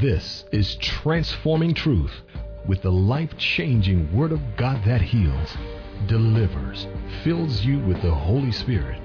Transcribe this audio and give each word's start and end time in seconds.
This 0.00 0.44
is 0.50 0.74
Transforming 0.76 1.72
Truth 1.72 2.10
with 2.66 2.82
the 2.82 2.90
life 2.90 3.36
changing 3.38 4.12
Word 4.12 4.32
of 4.32 4.40
God 4.56 4.82
that 4.84 5.00
heals, 5.00 5.56
delivers, 6.08 6.88
fills 7.22 7.64
you 7.64 7.78
with 7.78 8.02
the 8.02 8.10
Holy 8.10 8.50
Spirit, 8.50 9.00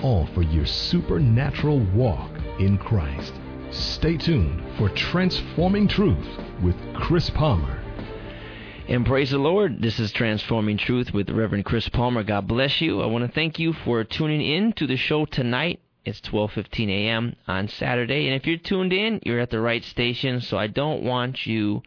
all 0.00 0.26
for 0.34 0.42
your 0.42 0.64
supernatural 0.64 1.80
walk 1.92 2.30
in 2.60 2.78
Christ. 2.78 3.34
Stay 3.70 4.16
tuned 4.16 4.62
for 4.78 4.88
Transforming 4.90 5.88
Truth 5.88 6.28
with 6.62 6.76
Chris 6.94 7.30
Palmer. 7.30 7.82
And 8.86 9.04
praise 9.04 9.32
the 9.32 9.38
Lord. 9.38 9.82
This 9.82 9.98
is 9.98 10.12
Transforming 10.12 10.78
Truth 10.78 11.12
with 11.12 11.30
Reverend 11.30 11.64
Chris 11.64 11.88
Palmer. 11.88 12.22
God 12.22 12.46
bless 12.46 12.80
you. 12.80 13.02
I 13.02 13.06
want 13.06 13.26
to 13.26 13.32
thank 13.32 13.58
you 13.58 13.72
for 13.72 14.04
tuning 14.04 14.40
in 14.40 14.72
to 14.74 14.86
the 14.86 14.96
show 14.96 15.24
tonight. 15.24 15.80
It's 16.08 16.22
12:15 16.22 16.88
a.m. 16.88 17.36
on 17.46 17.68
Saturday, 17.68 18.26
and 18.26 18.34
if 18.34 18.46
you're 18.46 18.56
tuned 18.56 18.92
in, 18.92 19.20
you're 19.24 19.40
at 19.40 19.50
the 19.50 19.60
right 19.60 19.84
station. 19.84 20.40
So 20.40 20.56
I 20.56 20.66
don't 20.66 21.02
want 21.02 21.46
you 21.46 21.82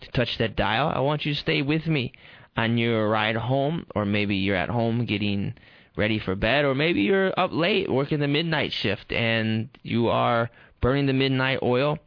to 0.00 0.10
touch 0.10 0.38
that 0.38 0.56
dial. 0.56 0.88
I 0.88 1.00
want 1.00 1.26
you 1.26 1.34
to 1.34 1.40
stay 1.40 1.60
with 1.60 1.86
me 1.86 2.12
on 2.56 2.78
your 2.78 3.08
ride 3.08 3.36
home, 3.36 3.86
or 3.94 4.04
maybe 4.04 4.36
you're 4.36 4.56
at 4.56 4.70
home 4.70 5.04
getting 5.04 5.54
ready 5.96 6.18
for 6.18 6.34
bed, 6.34 6.64
or 6.64 6.74
maybe 6.74 7.02
you're 7.02 7.38
up 7.38 7.52
late 7.52 7.90
working 7.90 8.20
the 8.20 8.28
midnight 8.28 8.72
shift 8.72 9.12
and 9.12 9.68
you 9.82 10.08
are 10.08 10.48
burning 10.80 11.06
the 11.06 11.12
midnight 11.12 11.58
oil. 11.62 11.98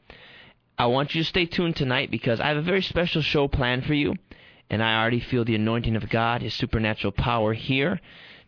I 0.78 0.88
want 0.88 1.14
you 1.14 1.22
to 1.22 1.28
stay 1.28 1.46
tuned 1.46 1.76
tonight 1.76 2.10
because 2.10 2.40
I 2.40 2.48
have 2.48 2.58
a 2.58 2.62
very 2.62 2.82
special 2.82 3.22
show 3.22 3.48
planned 3.48 3.86
for 3.86 3.94
you, 3.94 4.16
and 4.70 4.82
I 4.82 5.00
already 5.00 5.20
feel 5.20 5.46
the 5.46 5.56
anointing 5.56 5.96
of 5.96 6.10
God, 6.10 6.42
His 6.42 6.56
supernatural 6.56 7.12
power 7.12 7.54
here 7.54 8.00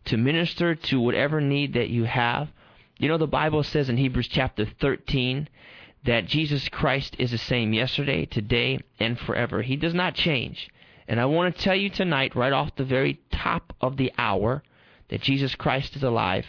to 0.05 0.17
minister 0.17 0.75
to 0.75 0.99
whatever 0.99 1.39
need 1.39 1.73
that 1.73 1.89
you 1.89 2.05
have. 2.05 2.49
You 2.97 3.07
know, 3.07 3.17
the 3.17 3.27
Bible 3.27 3.63
says 3.63 3.89
in 3.89 3.97
Hebrews 3.97 4.27
chapter 4.27 4.65
13 4.65 5.49
that 6.05 6.25
Jesus 6.25 6.69
Christ 6.69 7.15
is 7.17 7.31
the 7.31 7.37
same 7.37 7.73
yesterday, 7.73 8.25
today, 8.25 8.79
and 8.99 9.19
forever. 9.19 9.61
He 9.61 9.75
does 9.75 9.93
not 9.93 10.15
change. 10.15 10.69
And 11.07 11.19
I 11.19 11.25
want 11.25 11.55
to 11.55 11.61
tell 11.61 11.75
you 11.75 11.89
tonight, 11.89 12.35
right 12.35 12.53
off 12.53 12.75
the 12.75 12.85
very 12.85 13.19
top 13.31 13.73
of 13.81 13.97
the 13.97 14.11
hour, 14.17 14.63
that 15.09 15.21
Jesus 15.21 15.55
Christ 15.55 15.95
is 15.95 16.03
alive, 16.03 16.45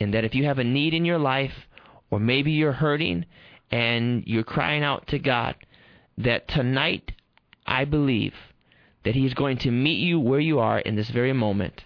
and 0.00 0.12
that 0.14 0.24
if 0.24 0.34
you 0.34 0.44
have 0.44 0.58
a 0.58 0.64
need 0.64 0.94
in 0.94 1.04
your 1.04 1.18
life, 1.18 1.68
or 2.10 2.18
maybe 2.18 2.52
you're 2.52 2.72
hurting 2.72 3.24
and 3.70 4.24
you're 4.26 4.44
crying 4.44 4.82
out 4.82 5.06
to 5.08 5.18
God, 5.18 5.54
that 6.18 6.48
tonight 6.48 7.12
I 7.66 7.84
believe 7.84 8.34
that 9.04 9.14
He's 9.14 9.34
going 9.34 9.58
to 9.58 9.70
meet 9.70 9.98
you 9.98 10.18
where 10.18 10.40
you 10.40 10.58
are 10.58 10.78
in 10.78 10.96
this 10.96 11.10
very 11.10 11.32
moment, 11.32 11.84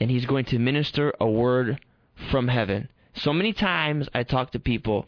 and 0.00 0.10
He's 0.10 0.26
going 0.26 0.44
to 0.46 0.58
minister 0.58 1.14
a 1.20 1.28
word 1.28 1.80
from 2.30 2.48
heaven. 2.48 2.88
So 3.16 3.32
many 3.32 3.52
times 3.52 4.08
I 4.14 4.22
talk 4.24 4.52
to 4.52 4.58
people, 4.58 5.06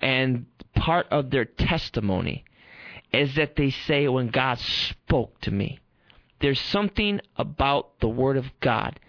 and 0.00 0.46
part 0.74 1.06
of 1.10 1.30
their 1.30 1.44
testimony 1.44 2.44
is 3.12 3.34
that 3.34 3.56
they 3.56 3.70
say, 3.70 4.06
when 4.06 4.28
God 4.28 4.58
spoke 4.58 5.40
to 5.40 5.50
me, 5.50 5.80
there's 6.40 6.60
something 6.60 7.20
about 7.36 7.98
the 8.00 8.08
Word 8.08 8.36
of 8.36 8.46
God 8.60 9.00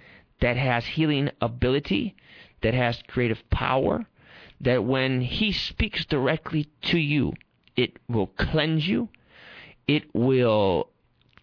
that 0.42 0.58
has 0.58 0.86
healing 0.86 1.30
ability, 1.42 2.16
that 2.62 2.74
has 2.74 3.04
creative 3.08 3.48
power, 3.52 4.06
that 4.62 4.84
when 4.84 5.22
He 5.22 5.52
speaks 5.52 6.06
directly 6.06 6.68
to 6.84 6.98
you, 6.98 7.34
it 7.76 7.98
will 8.08 8.28
cleanse 8.28 8.88
you, 8.88 9.10
it 9.88 10.04
will 10.14 10.90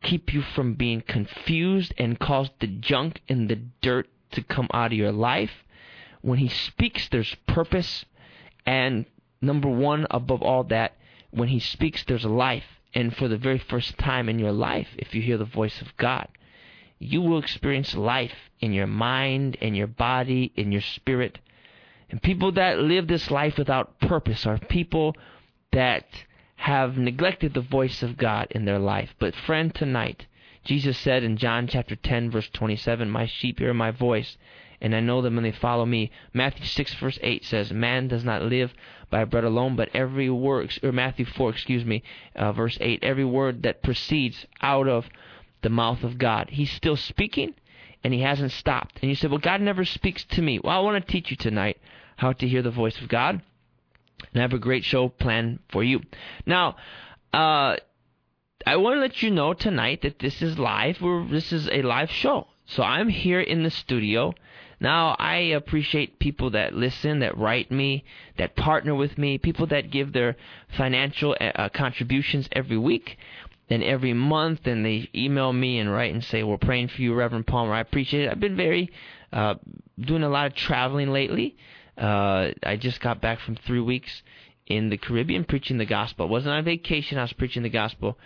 keep 0.03 0.33
you 0.33 0.42
from 0.42 0.75
being 0.75 1.00
confused 1.00 1.94
and 1.98 2.19
cause 2.19 2.50
the 2.61 2.67
junk 2.67 3.20
and 3.28 3.48
the 3.48 3.61
dirt 3.81 4.09
to 4.33 4.42
come 4.42 4.69
out 4.72 4.92
of 4.92 4.98
your 4.98 5.12
life. 5.12 5.50
When 6.27 6.41
He 6.41 6.48
speaks, 6.48 7.08
there's 7.08 7.36
purpose, 7.46 8.05
and 8.66 9.06
number 9.41 9.69
one, 9.69 10.08
above 10.10 10.42
all 10.42 10.64
that, 10.64 10.96
when 11.30 11.46
He 11.46 11.60
speaks, 11.60 12.02
there's 12.02 12.24
life. 12.24 12.64
And 12.92 13.14
for 13.14 13.28
the 13.28 13.36
very 13.36 13.58
first 13.58 13.96
time 13.96 14.28
in 14.28 14.41
your 14.41 14.50
life, 14.50 14.88
if 14.98 15.14
you 15.14 15.22
hear 15.22 15.38
the 15.38 15.44
voice 15.44 15.80
of 15.80 15.97
God, 15.97 16.27
you 16.98 17.22
will 17.22 17.38
experience 17.38 17.94
life 17.94 18.50
in 18.58 18.72
your 18.72 18.88
mind, 18.88 19.54
in 19.60 19.76
your 19.76 19.86
body, 19.86 20.50
in 20.56 20.72
your 20.72 20.81
spirit. 20.81 21.38
And 22.10 22.20
people 22.20 22.50
that 22.53 22.81
live 22.81 23.06
this 23.06 23.31
life 23.31 23.56
without 23.56 24.00
purpose 24.00 24.44
are 24.47 24.59
people 24.59 25.15
that 25.70 26.25
have 26.56 26.98
neglected 26.98 27.54
the 27.54 27.60
voice 27.60 28.03
of 28.03 28.16
God 28.16 28.48
in 28.50 28.65
their 28.65 28.81
life. 28.81 29.15
But 29.20 29.36
friend, 29.36 29.72
tonight, 29.72 30.26
Jesus 30.65 30.98
said 30.98 31.22
in 31.22 31.36
John 31.36 31.69
chapter 31.69 31.94
10 31.94 32.32
verse 32.32 32.48
27, 32.53 33.09
My 33.09 33.26
sheep 33.26 33.60
hear 33.60 33.72
my 33.72 33.92
voice, 33.92 34.36
and 34.86 34.94
I 34.94 35.00
know 35.00 35.20
them 35.20 35.34
when 35.34 35.42
they 35.42 35.52
follow 35.52 35.84
me. 35.84 36.12
Matthew 36.32 36.64
6 36.64 36.94
verse 36.94 37.19
8 37.20 37.44
says, 37.44 37.72
Man 37.72 38.06
does 38.06 38.24
not 38.24 38.42
live 38.42 38.72
by 39.10 39.24
bread 39.24 39.42
alone, 39.42 39.74
but 39.74 39.91
every 39.92 40.30
word, 40.30 40.72
or 40.82 40.92
Matthew 40.92 41.24
4, 41.24 41.50
excuse 41.50 41.84
me, 41.84 42.04
uh, 42.36 42.52
verse 42.52 42.78
8, 42.80 43.02
every 43.02 43.24
word 43.24 43.64
that 43.64 43.82
proceeds 43.82 44.47
out 44.62 44.86
of 44.86 45.06
the 45.62 45.70
mouth 45.70 46.04
of 46.04 46.19
God. 46.19 46.50
He's 46.50 46.70
still 46.70 46.97
speaking, 46.97 47.54
and 48.04 48.14
he 48.14 48.20
hasn't 48.20 48.52
stopped. 48.52 49.00
And 49.02 49.10
you 49.10 49.16
say, 49.16 49.26
well, 49.26 49.38
God 49.38 49.60
never 49.60 49.84
speaks 49.84 50.24
to 50.24 50.41
me. 50.42 50.60
Well, 50.62 50.76
I 50.76 50.80
want 50.80 51.04
to 51.04 51.12
teach 51.12 51.30
you 51.30 51.36
tonight 51.36 51.78
how 52.16 52.32
to 52.34 52.47
hear 52.47 52.62
the 52.62 52.70
voice 52.70 53.00
of 53.00 53.08
God. 53.08 53.42
And 54.32 54.41
I 54.41 54.42
have 54.42 54.53
a 54.53 54.58
great 54.58 54.84
show 54.84 55.08
planned 55.08 55.58
for 55.68 55.82
you. 55.82 56.00
Now, 56.47 56.76
uh, 57.34 57.76
I 58.64 58.76
want 58.76 58.97
to 58.97 59.00
let 59.00 59.22
you 59.22 59.30
know 59.30 59.53
tonight 59.53 60.03
that 60.03 60.20
this 60.20 60.41
is 60.41 60.58
live. 60.58 61.00
We're, 61.03 61.26
this 61.26 61.53
is 61.53 61.68
a 61.68 61.82
live 61.82 62.10
show. 62.10 62.47
So 62.66 62.82
I'm 62.82 63.08
here 63.08 63.41
in 63.41 63.62
the 63.62 63.70
studio. 63.70 64.34
Now, 64.78 65.16
I 65.19 65.37
appreciate 65.37 66.19
people 66.19 66.50
that 66.50 66.75
listen, 66.75 67.20
that 67.20 67.37
write 67.38 67.70
me, 67.70 68.04
that 68.37 68.56
partner 68.56 68.94
with 68.94 69.16
me, 69.16 69.38
people 69.38 69.66
that 69.69 69.91
give 69.91 70.12
their 70.12 70.37
financial 70.76 71.37
uh, 71.41 71.70
contributions 71.70 72.48
every 72.53 72.76
week 72.76 73.16
and 73.69 73.82
every 73.82 74.12
month, 74.12 74.66
and 74.66 74.84
they 74.84 75.09
email 75.15 75.53
me 75.53 75.78
and 75.78 75.91
write 75.91 76.12
and 76.12 76.22
say, 76.22 76.42
We're 76.42 76.59
praying 76.59 76.88
for 76.88 77.00
you, 77.00 77.15
Reverend 77.15 77.47
Palmer. 77.47 77.72
I 77.72 77.81
appreciate 77.81 78.25
it. 78.25 78.31
I've 78.31 78.41
been 78.41 78.56
very, 78.56 78.91
uh, 79.32 79.54
doing 79.98 80.22
a 80.22 80.28
lot 80.28 80.47
of 80.47 80.54
traveling 80.54 81.10
lately. 81.10 81.56
Uh, 81.97 82.50
I 82.62 82.76
just 82.76 83.00
got 83.00 83.20
back 83.20 83.41
from 83.41 83.56
three 83.56 83.81
weeks 83.81 84.22
in 84.66 84.91
the 84.91 84.98
Caribbean 84.98 85.44
preaching 85.44 85.78
the 85.78 85.86
gospel. 85.86 86.26
I 86.26 86.31
wasn't 86.31 86.54
on 86.54 86.65
vacation, 86.65 87.19
I 87.19 87.22
was 87.22 87.32
preaching 87.32 87.62
the 87.62 87.69
gospel. 87.70 88.19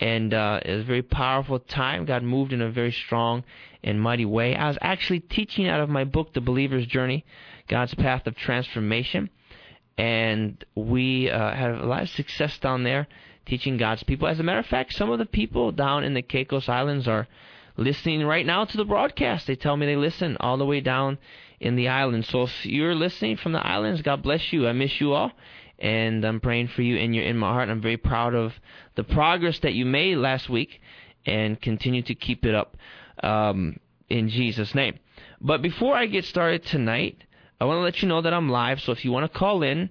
And 0.00 0.32
uh, 0.32 0.60
it 0.64 0.72
was 0.72 0.82
a 0.82 0.86
very 0.86 1.02
powerful 1.02 1.58
time. 1.58 2.04
God 2.04 2.22
moved 2.22 2.52
in 2.52 2.62
a 2.62 2.70
very 2.70 2.92
strong 2.92 3.42
and 3.82 4.00
mighty 4.00 4.24
way. 4.24 4.54
I 4.54 4.68
was 4.68 4.78
actually 4.80 5.20
teaching 5.20 5.68
out 5.68 5.80
of 5.80 5.88
my 5.88 6.04
book, 6.04 6.34
The 6.34 6.40
Believer's 6.40 6.86
Journey 6.86 7.24
God's 7.68 7.94
Path 7.94 8.26
of 8.26 8.36
Transformation. 8.36 9.30
And 9.96 10.64
we 10.74 11.28
uh, 11.28 11.54
had 11.54 11.72
a 11.72 11.86
lot 11.86 12.02
of 12.02 12.08
success 12.10 12.58
down 12.58 12.84
there 12.84 13.08
teaching 13.46 13.76
God's 13.76 14.02
people. 14.04 14.28
As 14.28 14.38
a 14.38 14.42
matter 14.42 14.60
of 14.60 14.66
fact, 14.66 14.92
some 14.92 15.10
of 15.10 15.18
the 15.18 15.26
people 15.26 15.72
down 15.72 16.04
in 16.04 16.14
the 16.14 16.22
Caicos 16.22 16.68
Islands 16.68 17.08
are 17.08 17.26
listening 17.76 18.24
right 18.24 18.46
now 18.46 18.64
to 18.64 18.76
the 18.76 18.84
broadcast. 18.84 19.46
They 19.46 19.56
tell 19.56 19.76
me 19.76 19.86
they 19.86 19.96
listen 19.96 20.36
all 20.38 20.56
the 20.56 20.66
way 20.66 20.80
down 20.80 21.18
in 21.58 21.74
the 21.74 21.88
islands. 21.88 22.28
So 22.28 22.42
if 22.42 22.66
you're 22.66 22.94
listening 22.94 23.36
from 23.36 23.52
the 23.52 23.66
islands, 23.66 24.02
God 24.02 24.22
bless 24.22 24.52
you. 24.52 24.68
I 24.68 24.72
miss 24.72 25.00
you 25.00 25.12
all. 25.12 25.32
And 25.78 26.24
I'm 26.24 26.40
praying 26.40 26.68
for 26.68 26.82
you 26.82 26.96
and 26.96 27.14
you're 27.14 27.24
in 27.24 27.36
my 27.36 27.52
heart. 27.52 27.68
I'm 27.68 27.80
very 27.80 27.96
proud 27.96 28.34
of 28.34 28.52
the 28.96 29.04
progress 29.04 29.60
that 29.60 29.74
you 29.74 29.84
made 29.84 30.16
last 30.16 30.48
week 30.48 30.80
and 31.24 31.60
continue 31.60 32.02
to 32.02 32.14
keep 32.14 32.44
it 32.44 32.54
up 32.54 32.76
um, 33.22 33.78
in 34.08 34.28
Jesus' 34.28 34.74
name. 34.74 34.98
But 35.40 35.62
before 35.62 35.96
I 35.96 36.06
get 36.06 36.24
started 36.24 36.64
tonight, 36.64 37.22
I 37.60 37.64
want 37.64 37.78
to 37.78 37.82
let 37.82 38.02
you 38.02 38.08
know 38.08 38.22
that 38.22 38.32
I'm 38.32 38.48
live. 38.48 38.80
So 38.80 38.92
if 38.92 39.04
you 39.04 39.12
want 39.12 39.30
to 39.30 39.38
call 39.38 39.62
in, 39.62 39.90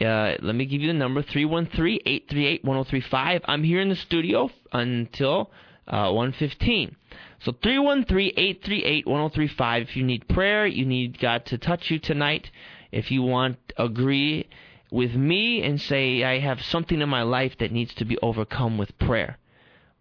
uh, 0.00 0.36
let 0.40 0.54
me 0.54 0.64
give 0.64 0.80
you 0.80 0.88
the 0.88 0.94
number 0.94 1.22
313-838-1035. 1.22 3.42
I'm 3.44 3.62
here 3.62 3.80
in 3.80 3.88
the 3.88 3.96
studio 3.96 4.50
until 4.72 5.50
uh, 5.86 6.10
115. 6.10 6.96
So 7.44 7.52
313-838-1035. 7.52 9.82
If 9.82 9.96
you 9.96 10.04
need 10.04 10.28
prayer, 10.28 10.66
you 10.66 10.86
need 10.86 11.18
God 11.18 11.44
to 11.46 11.58
touch 11.58 11.90
you 11.90 11.98
tonight. 11.98 12.50
If 12.90 13.10
you 13.10 13.22
want 13.22 13.58
agree 13.76 14.48
with 14.92 15.14
me 15.14 15.62
and 15.62 15.80
say 15.80 16.22
I 16.22 16.38
have 16.38 16.62
something 16.62 17.00
in 17.00 17.08
my 17.08 17.22
life 17.22 17.56
that 17.58 17.72
needs 17.72 17.94
to 17.94 18.04
be 18.04 18.18
overcome 18.18 18.76
with 18.76 18.98
prayer. 18.98 19.38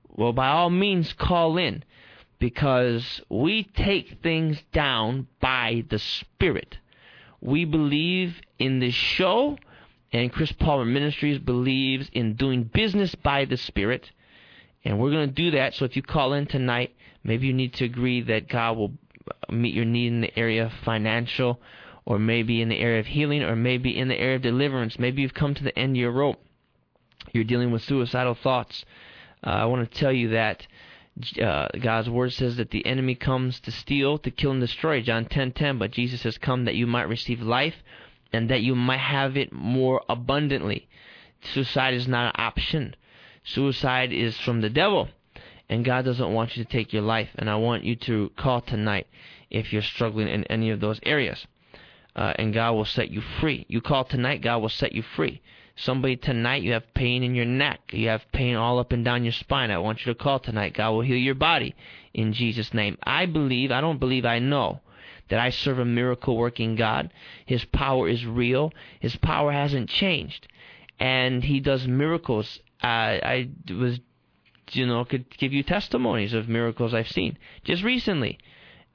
Well, 0.10 0.34
by 0.34 0.50
all 0.50 0.70
means 0.70 1.14
call 1.14 1.58
in 1.58 1.86
because 2.38 3.22
we 3.30 3.64
take 3.64 4.22
things 4.22 4.62
down 4.74 5.28
by 5.40 5.86
the 5.90 5.98
Spirit. 5.98 6.78
We 7.40 7.64
believe 7.64 8.42
in 8.60 8.80
this 8.80 8.94
show 8.94 9.58
and 10.12 10.34
Chris 10.34 10.52
Palmer 10.52 10.84
Ministries 10.84 11.40
believes 11.40 12.10
in 12.12 12.36
doing 12.36 12.64
business 12.64 13.16
by 13.16 13.46
the 13.46 13.56
Spirit. 13.56 14.12
And 14.84 15.00
we're 15.00 15.12
going 15.12 15.30
to 15.30 15.34
do 15.34 15.52
that. 15.52 15.74
So 15.74 15.86
if 15.86 15.96
you 15.96 16.02
call 16.02 16.34
in 16.34 16.48
tonight, 16.48 16.94
maybe 17.24 17.48
you 17.48 17.54
need 17.54 17.76
to 17.76 17.86
agree 17.86 18.22
that 18.24 18.50
God 18.50 18.76
will 18.76 18.92
meet 19.50 19.74
your 19.74 19.86
need 19.86 20.08
in 20.08 20.22
the 20.22 20.38
area 20.38 20.66
of 20.66 20.74
financial, 20.84 21.62
or 22.06 22.20
maybe 22.20 22.62
in 22.62 22.70
the 22.70 22.80
area 22.80 23.00
of 23.00 23.08
healing, 23.08 23.44
or 23.44 23.56
maybe 23.56 23.98
in 23.98 24.08
the 24.08 24.20
area 24.20 24.38
of 24.38 24.42
deliverance. 24.42 24.98
Maybe 24.98 25.22
you've 25.22 25.34
come 25.34 25.54
to 25.54 25.64
the 25.64 25.78
end 25.78 25.96
of 25.96 26.02
your 26.02 26.12
rope. 26.12 26.44
You're 27.34 27.44
dealing 27.44 27.72
with 27.72 27.84
suicidal 27.84 28.34
thoughts. 28.34 28.86
Uh, 29.46 29.50
I 29.50 29.66
want 29.66 29.90
to 29.90 30.00
tell 30.00 30.12
you 30.12 30.30
that 30.30 30.66
uh, 31.42 31.68
God's 31.80 32.10
word 32.10 32.34
says 32.34 32.56
that 32.58 32.72
the 32.72 32.86
enemy 32.86 33.16
comes 33.16 33.60
to 33.62 33.72
steal, 33.72 34.18
to 34.20 34.32
kill, 34.32 34.52
and 34.52 34.62
destroy. 34.62 35.02
John 35.02 35.26
10:10. 35.26 35.78
But 35.78 35.92
Jesus 35.92 36.24
has 36.24 36.38
come 36.38 36.66
that 36.66 36.76
you 36.76 36.88
might 36.88 37.10
receive 37.10 37.42
life 37.42 37.76
and 38.34 38.50
that 38.50 38.62
you 38.62 38.76
might 38.76 39.00
have 39.00 39.36
it 39.38 39.52
more 39.52 40.02
abundantly. 40.08 40.88
suicide 41.44 41.94
is 41.94 42.08
not 42.08 42.28
an 42.28 42.42
option. 42.42 42.96
Suicide 43.44 44.14
is 44.14 44.40
from 44.40 44.62
the 44.62 44.70
devil, 44.70 45.10
and 45.68 45.84
God 45.84 46.06
doesn't 46.06 46.34
want 46.34 46.56
you 46.56 46.64
to 46.64 46.70
take 46.70 46.94
your 46.94 47.02
life. 47.02 47.30
And 47.36 47.50
I 47.50 47.56
want 47.56 47.84
you 47.84 47.96
to 47.96 48.32
call 48.38 48.62
tonight 48.62 49.08
if 49.50 49.74
you're 49.74 49.82
struggling 49.82 50.28
in 50.28 50.44
any 50.46 50.70
of 50.70 50.80
those 50.80 51.00
areas. 51.04 51.48
Uh, 52.16 52.34
and 52.36 52.54
God 52.54 52.74
will 52.74 52.86
set 52.86 53.10
you 53.10 53.22
free. 53.22 53.66
You 53.70 53.82
call 53.82 54.04
tonight, 54.04 54.42
God 54.42 54.62
will 54.62 54.70
set 54.70 54.92
you 54.94 55.02
free. 55.02 55.42
Somebody 55.76 56.18
tonight, 56.18 56.62
you 56.64 56.74
have 56.74 56.94
pain 56.94 57.24
in 57.24 57.34
your 57.34 57.46
neck, 57.46 57.80
you 57.92 58.10
have 58.10 58.32
pain 58.34 58.56
all 58.56 58.78
up 58.80 58.92
and 58.92 59.06
down 59.06 59.24
your 59.24 59.32
spine. 59.32 59.72
I 59.72 59.78
want 59.78 60.06
you 60.06 60.14
to 60.14 60.20
call 60.20 60.40
tonight. 60.40 60.74
God 60.74 60.92
will 60.92 61.02
heal 61.02 61.18
your 61.18 61.36
body 61.36 61.74
in 62.14 62.34
Jesus' 62.34 62.74
name. 62.74 62.98
I 63.04 63.26
believe, 63.26 63.72
I 63.72 63.82
don't 63.82 64.00
believe, 64.00 64.26
I 64.26 64.40
know 64.40 64.82
that 65.30 65.40
I 65.40 65.50
serve 65.50 65.80
a 65.80 65.86
miracle 65.86 66.36
working 66.36 66.76
God. 66.76 67.14
His 67.46 67.64
power 67.64 68.10
is 68.10 68.26
real, 68.26 68.74
His 69.00 69.16
power 69.16 69.54
hasn't 69.54 69.90
changed. 69.90 70.48
And 71.00 71.44
He 71.46 71.62
does 71.62 71.88
miracles. 71.88 72.60
I 72.84 73.50
was, 73.70 74.02
you 74.72 74.86
know, 74.86 75.06
could 75.06 75.30
give 75.38 75.54
you 75.54 75.64
testimonies 75.64 76.34
of 76.34 76.50
miracles 76.50 76.94
I've 76.94 77.10
seen 77.10 77.38
just 77.64 77.82
recently. 77.82 78.38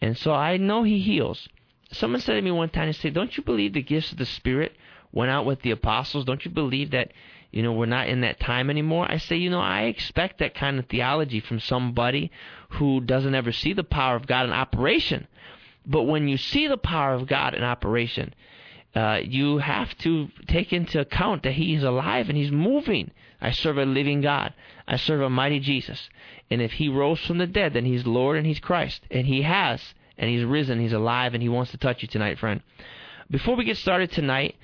And 0.01 0.17
so 0.17 0.33
I 0.33 0.59
know 0.59 0.83
He 0.83 0.99
heals. 0.99 1.49
Someone 1.97 2.21
said 2.21 2.35
to 2.35 2.43
me 2.43 2.51
one 2.51 2.69
time, 2.69 2.89
they 2.89 2.93
said, 2.93 3.15
Don't 3.15 3.37
you 3.37 3.43
believe 3.43 3.73
the 3.73 3.83
gifts 3.83 4.13
of 4.13 4.19
the 4.19 4.27
Spirit 4.27 4.77
went 5.13 5.31
out 5.31 5.47
with 5.47 5.63
the 5.63 5.71
apostles? 5.71 6.25
Don't 6.25 6.45
you 6.45 6.51
believe 6.51 6.91
that, 6.91 7.13
you 7.51 7.63
know, 7.63 7.73
we're 7.73 7.87
not 7.87 8.09
in 8.09 8.21
that 8.21 8.39
time 8.39 8.69
anymore? 8.69 9.07
I 9.11 9.17
say, 9.17 9.37
you 9.37 9.51
know, 9.51 9.61
I 9.61 9.83
expect 9.83 10.39
that 10.39 10.55
kind 10.55 10.79
of 10.79 10.87
theology 10.87 11.41
from 11.41 11.59
somebody 11.61 12.31
who 12.71 13.01
doesn't 13.01 13.35
ever 13.35 13.53
see 13.53 13.73
the 13.73 13.85
power 13.85 14.15
of 14.17 14.27
God 14.27 14.45
in 14.45 14.53
operation. 14.53 15.27
But 15.87 16.03
when 16.03 16.29
you 16.29 16.37
see 16.37 16.67
the 16.67 16.77
power 16.77 17.15
of 17.15 17.27
God 17.27 17.55
in 17.55 17.63
operation, 17.63 18.35
uh, 18.95 19.21
you 19.23 19.59
have 19.59 19.97
to 19.99 20.29
take 20.49 20.73
into 20.73 21.01
account 21.01 21.45
that 21.45 21.53
He 21.53 21.75
is 21.75 21.83
alive 21.83 22.29
and 22.29 22.37
He's 22.37 22.51
moving. 22.51 23.11
I 23.41 23.53
serve 23.53 23.79
a 23.79 23.85
living 23.85 24.21
God. 24.21 24.53
I 24.89 24.97
serve 24.97 25.21
a 25.21 25.31
mighty 25.31 25.61
Jesus. 25.61 26.09
And 26.51 26.61
if 26.61 26.73
He 26.73 26.89
rose 26.89 27.21
from 27.21 27.39
the 27.39 27.47
dead, 27.47 27.75
then 27.75 27.85
He's 27.85 28.07
Lord 28.07 28.37
and 28.37 28.47
He's 28.47 28.61
Christ. 28.61 29.03
And 29.11 29.27
He 29.27 29.43
has. 29.43 29.95
And 30.19 30.31
He's 30.31 30.45
risen. 30.45 30.81
He's 30.81 30.93
alive 30.93 31.35
and 31.35 31.43
He 31.43 31.49
wants 31.49 31.71
to 31.73 31.79
touch 31.79 32.03
you 32.03 32.09
tonight, 32.09 32.39
friend. 32.39 32.63
Before 33.31 33.57
we 33.57 33.65
get 33.65 33.77
started 33.77 34.13
tonight, 34.13 34.57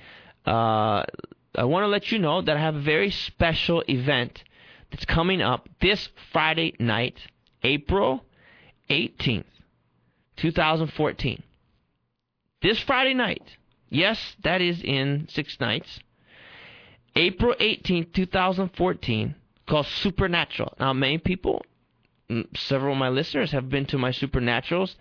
uh, 0.45 1.03
I 1.55 1.65
want 1.65 1.83
to 1.83 1.87
let 1.87 2.11
you 2.11 2.19
know 2.19 2.41
that 2.41 2.57
I 2.57 2.59
have 2.59 2.75
a 2.75 2.81
very 2.81 3.11
special 3.11 3.83
event 3.87 4.43
that's 4.89 5.05
coming 5.05 5.41
up 5.41 5.69
this 5.81 6.09
Friday 6.31 6.75
night, 6.79 7.17
April 7.63 8.23
18th, 8.89 9.45
2014. 10.37 11.43
This 12.61 12.79
Friday 12.79 13.13
night, 13.13 13.43
yes, 13.89 14.35
that 14.43 14.61
is 14.61 14.81
in 14.81 15.27
six 15.29 15.59
nights, 15.59 15.99
April 17.15 17.53
18th, 17.59 18.13
2014, 18.13 19.35
called 19.67 19.85
Supernatural. 19.85 20.73
Now, 20.79 20.93
many 20.93 21.17
people, 21.17 21.63
several 22.55 22.93
of 22.93 22.99
my 22.99 23.09
listeners 23.09 23.51
have 23.51 23.69
been 23.69 23.85
to 23.87 23.97
my 23.97 24.11
Supernaturals 24.11 24.95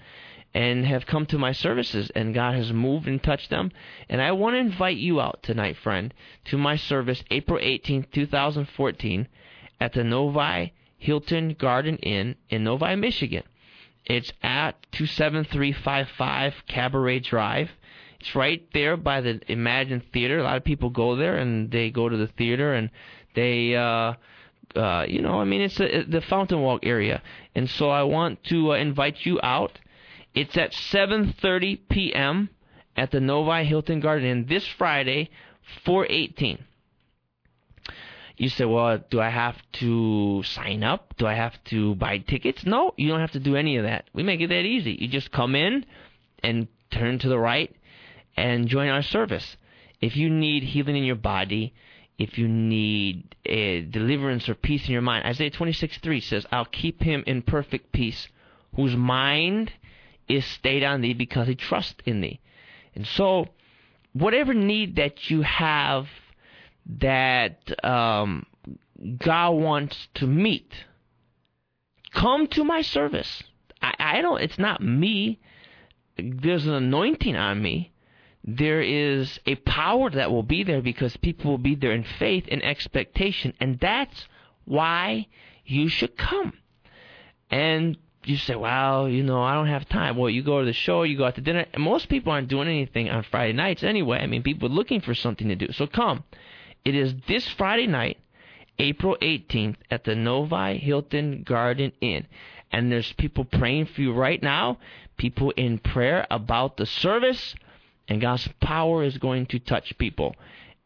and 0.54 0.84
have 0.84 1.06
come 1.06 1.26
to 1.26 1.38
my 1.38 1.52
services, 1.52 2.10
and 2.14 2.34
God 2.34 2.54
has 2.54 2.72
moved 2.72 3.08
and 3.08 3.22
touched 3.22 3.50
them. 3.50 3.72
And 4.08 4.20
I 4.20 4.32
want 4.32 4.54
to 4.54 4.58
invite 4.58 4.98
you 4.98 5.20
out 5.20 5.42
tonight, 5.42 5.76
friend, 5.76 6.12
to 6.46 6.58
my 6.58 6.76
service, 6.76 7.24
April 7.30 7.58
18th, 7.58 8.10
2014, 8.12 9.28
at 9.80 9.92
the 9.94 10.04
Novi 10.04 10.72
Hilton 10.98 11.56
Garden 11.58 11.96
Inn 11.98 12.36
in 12.48 12.64
Novi, 12.64 12.94
Michigan. 12.96 13.42
It's 14.04 14.32
at 14.42 14.74
27355 14.92 16.54
Cabaret 16.68 17.20
Drive. 17.20 17.70
It's 18.20 18.34
right 18.34 18.64
there 18.72 18.96
by 18.96 19.20
the 19.20 19.40
Emagine 19.48 20.02
Theater. 20.12 20.38
A 20.38 20.42
lot 20.44 20.56
of 20.56 20.64
people 20.64 20.90
go 20.90 21.16
there 21.16 21.36
and 21.36 21.70
they 21.70 21.90
go 21.90 22.08
to 22.08 22.16
the 22.16 22.28
theater 22.28 22.74
and 22.74 22.90
they, 23.34 23.74
uh, 23.74 24.14
uh, 24.76 25.06
you 25.08 25.22
know, 25.22 25.40
I 25.40 25.44
mean, 25.44 25.60
it's 25.60 25.80
a, 25.80 26.04
the 26.04 26.20
Fountain 26.20 26.60
Walk 26.60 26.84
area. 26.84 27.22
And 27.54 27.68
so 27.68 27.90
I 27.90 28.02
want 28.04 28.44
to 28.44 28.72
uh, 28.72 28.76
invite 28.76 29.24
you 29.26 29.40
out 29.42 29.78
it's 30.34 30.56
at 30.56 30.72
7:30 30.72 31.80
p.m. 31.88 32.50
at 32.96 33.10
the 33.10 33.20
Novi 33.20 33.64
Hilton 33.64 34.00
Garden 34.00 34.28
Inn 34.28 34.46
this 34.48 34.66
Friday, 34.66 35.30
418. 35.84 36.64
You 38.36 38.48
say, 38.48 38.64
well, 38.64 38.98
do 39.10 39.20
I 39.20 39.28
have 39.28 39.56
to 39.74 40.42
sign 40.42 40.82
up? 40.82 41.14
Do 41.16 41.26
I 41.26 41.34
have 41.34 41.62
to 41.64 41.94
buy 41.94 42.18
tickets? 42.18 42.64
No, 42.64 42.92
you 42.96 43.08
don't 43.08 43.20
have 43.20 43.32
to 43.32 43.40
do 43.40 43.56
any 43.56 43.76
of 43.76 43.84
that. 43.84 44.08
We 44.14 44.22
make 44.22 44.40
it 44.40 44.48
that 44.48 44.64
easy. 44.64 44.92
You 44.92 45.08
just 45.08 45.30
come 45.30 45.54
in 45.54 45.84
and 46.42 46.66
turn 46.90 47.18
to 47.20 47.28
the 47.28 47.38
right 47.38 47.74
and 48.36 48.68
join 48.68 48.88
our 48.88 49.02
service. 49.02 49.56
If 50.00 50.16
you 50.16 50.30
need 50.30 50.64
healing 50.64 50.96
in 50.96 51.04
your 51.04 51.14
body, 51.16 51.74
if 52.18 52.38
you 52.38 52.48
need 52.48 53.36
a 53.44 53.82
deliverance 53.82 54.48
or 54.48 54.54
peace 54.54 54.86
in 54.86 54.92
your 54.92 55.02
mind, 55.02 55.24
Isaiah 55.26 55.50
26:3 55.50 56.22
says, 56.22 56.46
I'll 56.50 56.64
keep 56.64 57.02
him 57.02 57.22
in 57.26 57.42
perfect 57.42 57.92
peace, 57.92 58.28
whose 58.74 58.96
mind 58.96 59.72
is 60.28 60.44
stayed 60.44 60.84
on 60.84 61.00
thee 61.00 61.14
because 61.14 61.48
he 61.48 61.54
trusts 61.54 62.00
in 62.04 62.20
thee. 62.20 62.40
And 62.94 63.06
so, 63.06 63.48
whatever 64.12 64.54
need 64.54 64.96
that 64.96 65.30
you 65.30 65.42
have 65.42 66.06
that 66.98 67.84
um, 67.84 68.46
God 69.18 69.50
wants 69.50 70.08
to 70.14 70.26
meet, 70.26 70.72
come 72.12 72.46
to 72.48 72.64
my 72.64 72.82
service. 72.82 73.42
I, 73.80 73.94
I 73.98 74.20
don't. 74.22 74.40
It's 74.40 74.58
not 74.58 74.82
me. 74.82 75.40
There's 76.16 76.66
an 76.66 76.74
anointing 76.74 77.36
on 77.36 77.62
me. 77.62 77.92
There 78.44 78.82
is 78.82 79.38
a 79.46 79.54
power 79.54 80.10
that 80.10 80.30
will 80.30 80.42
be 80.42 80.64
there 80.64 80.82
because 80.82 81.16
people 81.16 81.52
will 81.52 81.58
be 81.58 81.76
there 81.76 81.92
in 81.92 82.04
faith 82.04 82.44
and 82.50 82.62
expectation, 82.62 83.54
and 83.60 83.78
that's 83.78 84.26
why 84.64 85.28
you 85.64 85.88
should 85.88 86.16
come. 86.16 86.54
And 87.50 87.96
you 88.24 88.36
say, 88.36 88.54
well, 88.54 89.08
you 89.08 89.22
know, 89.22 89.42
I 89.42 89.54
don't 89.54 89.66
have 89.66 89.88
time. 89.88 90.16
Well, 90.16 90.30
you 90.30 90.42
go 90.42 90.60
to 90.60 90.66
the 90.66 90.72
show, 90.72 91.02
you 91.02 91.16
go 91.16 91.24
out 91.24 91.34
to 91.34 91.40
dinner. 91.40 91.66
And 91.72 91.82
most 91.82 92.08
people 92.08 92.32
aren't 92.32 92.48
doing 92.48 92.68
anything 92.68 93.10
on 93.10 93.24
Friday 93.24 93.52
nights 93.52 93.82
anyway. 93.82 94.18
I 94.18 94.26
mean, 94.26 94.42
people 94.42 94.68
are 94.68 94.72
looking 94.72 95.00
for 95.00 95.14
something 95.14 95.48
to 95.48 95.56
do. 95.56 95.72
So 95.72 95.86
come. 95.86 96.24
It 96.84 96.94
is 96.94 97.14
this 97.26 97.48
Friday 97.48 97.86
night, 97.86 98.18
April 98.78 99.16
18th, 99.20 99.76
at 99.90 100.04
the 100.04 100.14
Novi 100.14 100.78
Hilton 100.78 101.42
Garden 101.42 101.92
Inn. 102.00 102.26
And 102.70 102.90
there's 102.90 103.12
people 103.14 103.44
praying 103.44 103.86
for 103.86 104.00
you 104.00 104.12
right 104.12 104.42
now, 104.42 104.78
people 105.16 105.50
in 105.50 105.78
prayer 105.78 106.26
about 106.30 106.76
the 106.76 106.86
service, 106.86 107.54
and 108.08 108.20
God's 108.20 108.48
power 108.60 109.04
is 109.04 109.18
going 109.18 109.46
to 109.46 109.58
touch 109.58 109.96
people. 109.98 110.34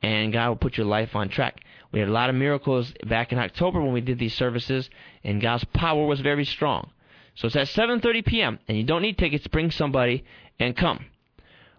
And 0.03 0.33
God 0.33 0.49
will 0.49 0.57
put 0.57 0.77
your 0.77 0.87
life 0.87 1.15
on 1.15 1.29
track. 1.29 1.61
We 1.93 2.01
had 2.01 2.09
a 2.09 2.13
lot 2.13 2.29
of 2.29 2.35
miracles 2.35 2.93
back 3.07 3.33
in 3.33 3.39
October 3.39 3.81
when 3.81 3.93
we 3.93 4.01
did 4.01 4.19
these 4.19 4.35
services, 4.35 4.91
and 5.23 5.41
God's 5.41 5.65
power 5.65 6.07
was 6.07 6.21
very 6.21 6.45
strong. 6.45 6.91
So 7.37 7.47
it's 7.47 7.57
at 7.57 7.69
7:30 7.69 8.25
p.m. 8.25 8.59
and 8.67 8.77
you 8.77 8.85
don't 8.85 9.03
need 9.03 9.19
tickets. 9.19 9.47
Bring 9.47 9.71
somebody 9.71 10.25
and 10.59 10.75
come. 10.77 11.05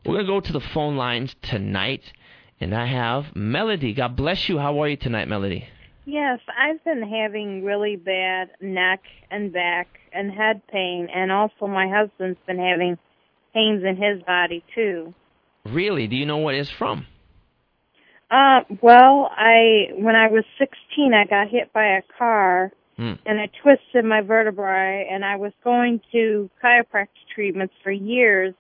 We're 0.05 0.17
gonna 0.17 0.27
go 0.27 0.39
to 0.39 0.53
the 0.53 0.61
phone 0.61 0.95
lines 0.95 1.35
tonight, 1.41 2.13
and 2.61 2.73
I 2.73 2.85
have 2.85 3.35
Melody. 3.35 3.93
God 3.93 4.15
bless 4.15 4.47
you. 4.47 4.59
How 4.59 4.81
are 4.81 4.87
you 4.87 4.97
tonight, 4.97 5.27
Melody? 5.27 5.67
Yes, 6.05 6.39
I've 6.57 6.81
been 6.85 7.01
having 7.01 7.65
really 7.65 7.97
bad 7.97 8.51
neck 8.61 9.01
and 9.29 9.51
back 9.51 9.87
and 10.13 10.31
head 10.31 10.61
pain, 10.71 11.09
and 11.13 11.31
also 11.31 11.67
my 11.67 11.89
husband's 11.89 12.39
been 12.45 12.59
having 12.59 12.97
pains 13.53 13.83
in 13.83 13.97
his 13.97 14.23
body 14.23 14.63
too. 14.75 15.13
Really? 15.65 16.07
Do 16.07 16.15
you 16.15 16.25
know 16.25 16.37
what 16.37 16.53
it's 16.53 16.69
from? 16.69 17.07
Uh, 18.29 18.61
well, 18.81 19.29
I 19.35 19.87
when 19.95 20.15
I 20.15 20.27
was 20.27 20.43
16, 20.59 21.13
I 21.13 21.25
got 21.25 21.49
hit 21.49 21.73
by 21.73 21.97
a 21.97 22.01
car 22.17 22.71
Mm. 23.00 23.20
And 23.25 23.39
I 23.39 23.50
twisted 23.62 24.06
my 24.06 24.22
vertebrae 24.22 25.08
and 25.12 25.24
I 25.24 25.36
was 25.36 25.51
going 25.63 26.01
to 26.12 26.50
chiropractic 26.63 27.08
treatments 27.34 27.74
for 27.84 27.92
years. 27.92 28.54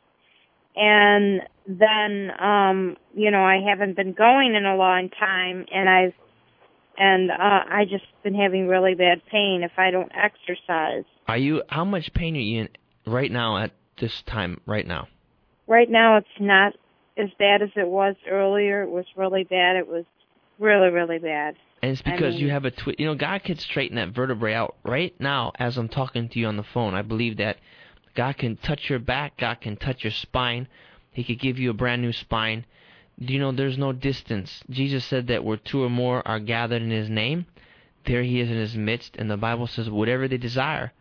And 0.75 1.41
then, 1.65 2.31
um, 2.39 2.97
you 3.15 3.31
know, 3.31 3.43
I 3.43 3.61
haven't 3.67 3.95
been 3.95 4.13
going 4.13 4.53
in 4.53 4.65
a 4.65 4.75
long 4.75 5.09
time 5.09 5.65
and 5.73 5.89
I've, 5.89 6.13
and, 6.99 7.31
uh, 7.31 7.35
I 7.69 7.85
just 7.89 8.05
been 8.23 8.35
having 8.35 8.67
really 8.67 8.93
bad 8.93 9.21
pain 9.31 9.63
if 9.63 9.71
I 9.77 9.91
don't 9.91 10.11
exercise. 10.15 11.05
Are 11.27 11.37
you, 11.37 11.63
how 11.67 11.83
much 11.83 12.13
pain 12.13 12.35
are 12.35 12.39
you 12.39 12.61
in 12.61 12.69
right 13.05 13.31
now 13.31 13.57
at 13.57 13.71
this 13.99 14.21
time, 14.27 14.61
right 14.67 14.85
now? 14.85 15.07
Right 15.67 15.89
now 15.89 16.17
it's 16.17 16.27
not 16.39 16.73
as 17.17 17.29
bad 17.39 17.63
as 17.63 17.69
it 17.75 17.87
was 17.87 18.15
earlier. 18.29 18.83
It 18.83 18.91
was 18.91 19.05
really 19.15 19.43
bad. 19.43 19.75
It 19.77 19.87
was 19.87 20.05
really, 20.59 20.89
really 20.89 21.17
bad. 21.19 21.55
And 21.81 21.91
it's 21.91 22.01
because 22.01 22.35
I 22.35 22.37
mean, 22.37 22.39
you 22.39 22.49
have 22.49 22.65
a 22.65 22.71
twist. 22.71 22.99
You 22.99 23.05
know, 23.05 23.15
God 23.15 23.43
can 23.43 23.57
straighten 23.57 23.97
that 23.97 24.09
vertebrae 24.09 24.53
out 24.53 24.75
right 24.83 25.13
now 25.19 25.51
as 25.59 25.77
I'm 25.77 25.89
talking 25.89 26.27
to 26.29 26.39
you 26.39 26.47
on 26.47 26.57
the 26.57 26.63
phone. 26.63 26.95
I 26.95 27.03
believe 27.03 27.37
that 27.37 27.57
God 28.15 28.37
can 28.37 28.57
touch 28.57 28.89
your 28.89 28.99
back. 28.99 29.37
God 29.37 29.61
can 29.61 29.77
touch 29.77 30.03
your 30.03 30.11
spine. 30.11 30.67
He 31.11 31.23
could 31.23 31.39
give 31.39 31.59
you 31.59 31.69
a 31.69 31.75
brand 31.75 32.01
new 32.01 32.13
spine. 32.13 32.65
Do 33.19 33.33
you 33.33 33.39
know 33.39 33.51
there's 33.51 33.77
no 33.77 33.93
distance? 33.93 34.63
Jesus 34.69 35.05
said 35.05 35.27
that 35.27 35.43
where 35.43 35.57
two 35.57 35.83
or 35.83 35.89
more 35.89 36.27
are 36.27 36.39
gathered 36.39 36.81
in 36.81 36.89
His 36.89 37.09
name, 37.09 37.45
there 38.05 38.23
He 38.23 38.39
is 38.39 38.49
in 38.49 38.57
His 38.57 38.75
midst. 38.75 39.15
And 39.17 39.29
the 39.29 39.37
Bible 39.37 39.67
says, 39.67 39.89
whatever 39.89 40.27
they 40.27 40.37
desire, 40.37 40.93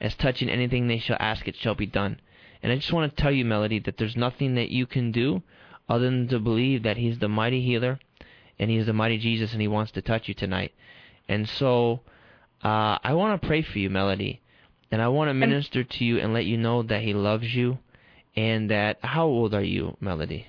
as 0.00 0.14
touching 0.14 0.48
anything 0.48 0.86
they 0.86 0.98
shall 0.98 1.16
ask, 1.20 1.46
it 1.48 1.56
shall 1.56 1.74
be 1.74 1.86
done. 1.86 2.20
And 2.62 2.72
I 2.72 2.76
just 2.76 2.92
want 2.92 3.14
to 3.14 3.22
tell 3.22 3.32
you, 3.32 3.44
Melody, 3.44 3.80
that 3.80 3.96
there's 3.96 4.16
nothing 4.16 4.54
that 4.54 4.70
you 4.70 4.86
can 4.86 5.10
do 5.10 5.42
other 5.88 6.04
than 6.04 6.28
to 6.28 6.38
believe 6.38 6.84
that 6.84 6.96
He's 6.96 7.18
the 7.18 7.28
mighty 7.28 7.62
healer 7.62 7.98
and 8.60 8.70
He 8.70 8.76
is 8.76 8.86
the 8.86 8.92
mighty 8.92 9.18
Jesus, 9.18 9.52
and 9.52 9.60
He 9.60 9.66
wants 9.66 9.90
to 9.92 10.02
touch 10.02 10.28
you 10.28 10.34
tonight. 10.34 10.72
And 11.28 11.48
so, 11.48 12.00
uh, 12.62 12.98
I 13.02 13.14
want 13.14 13.40
to 13.40 13.48
pray 13.48 13.62
for 13.62 13.78
you, 13.78 13.88
Melody, 13.88 14.42
and 14.92 15.00
I 15.00 15.08
want 15.08 15.30
to 15.30 15.34
minister 15.34 15.82
to 15.82 16.04
you 16.04 16.18
and 16.20 16.34
let 16.34 16.44
you 16.44 16.58
know 16.58 16.82
that 16.84 17.02
He 17.02 17.14
loves 17.14 17.52
you, 17.54 17.78
and 18.36 18.70
that. 18.70 18.98
How 19.02 19.26
old 19.26 19.54
are 19.54 19.64
you, 19.64 19.96
Melody? 19.98 20.46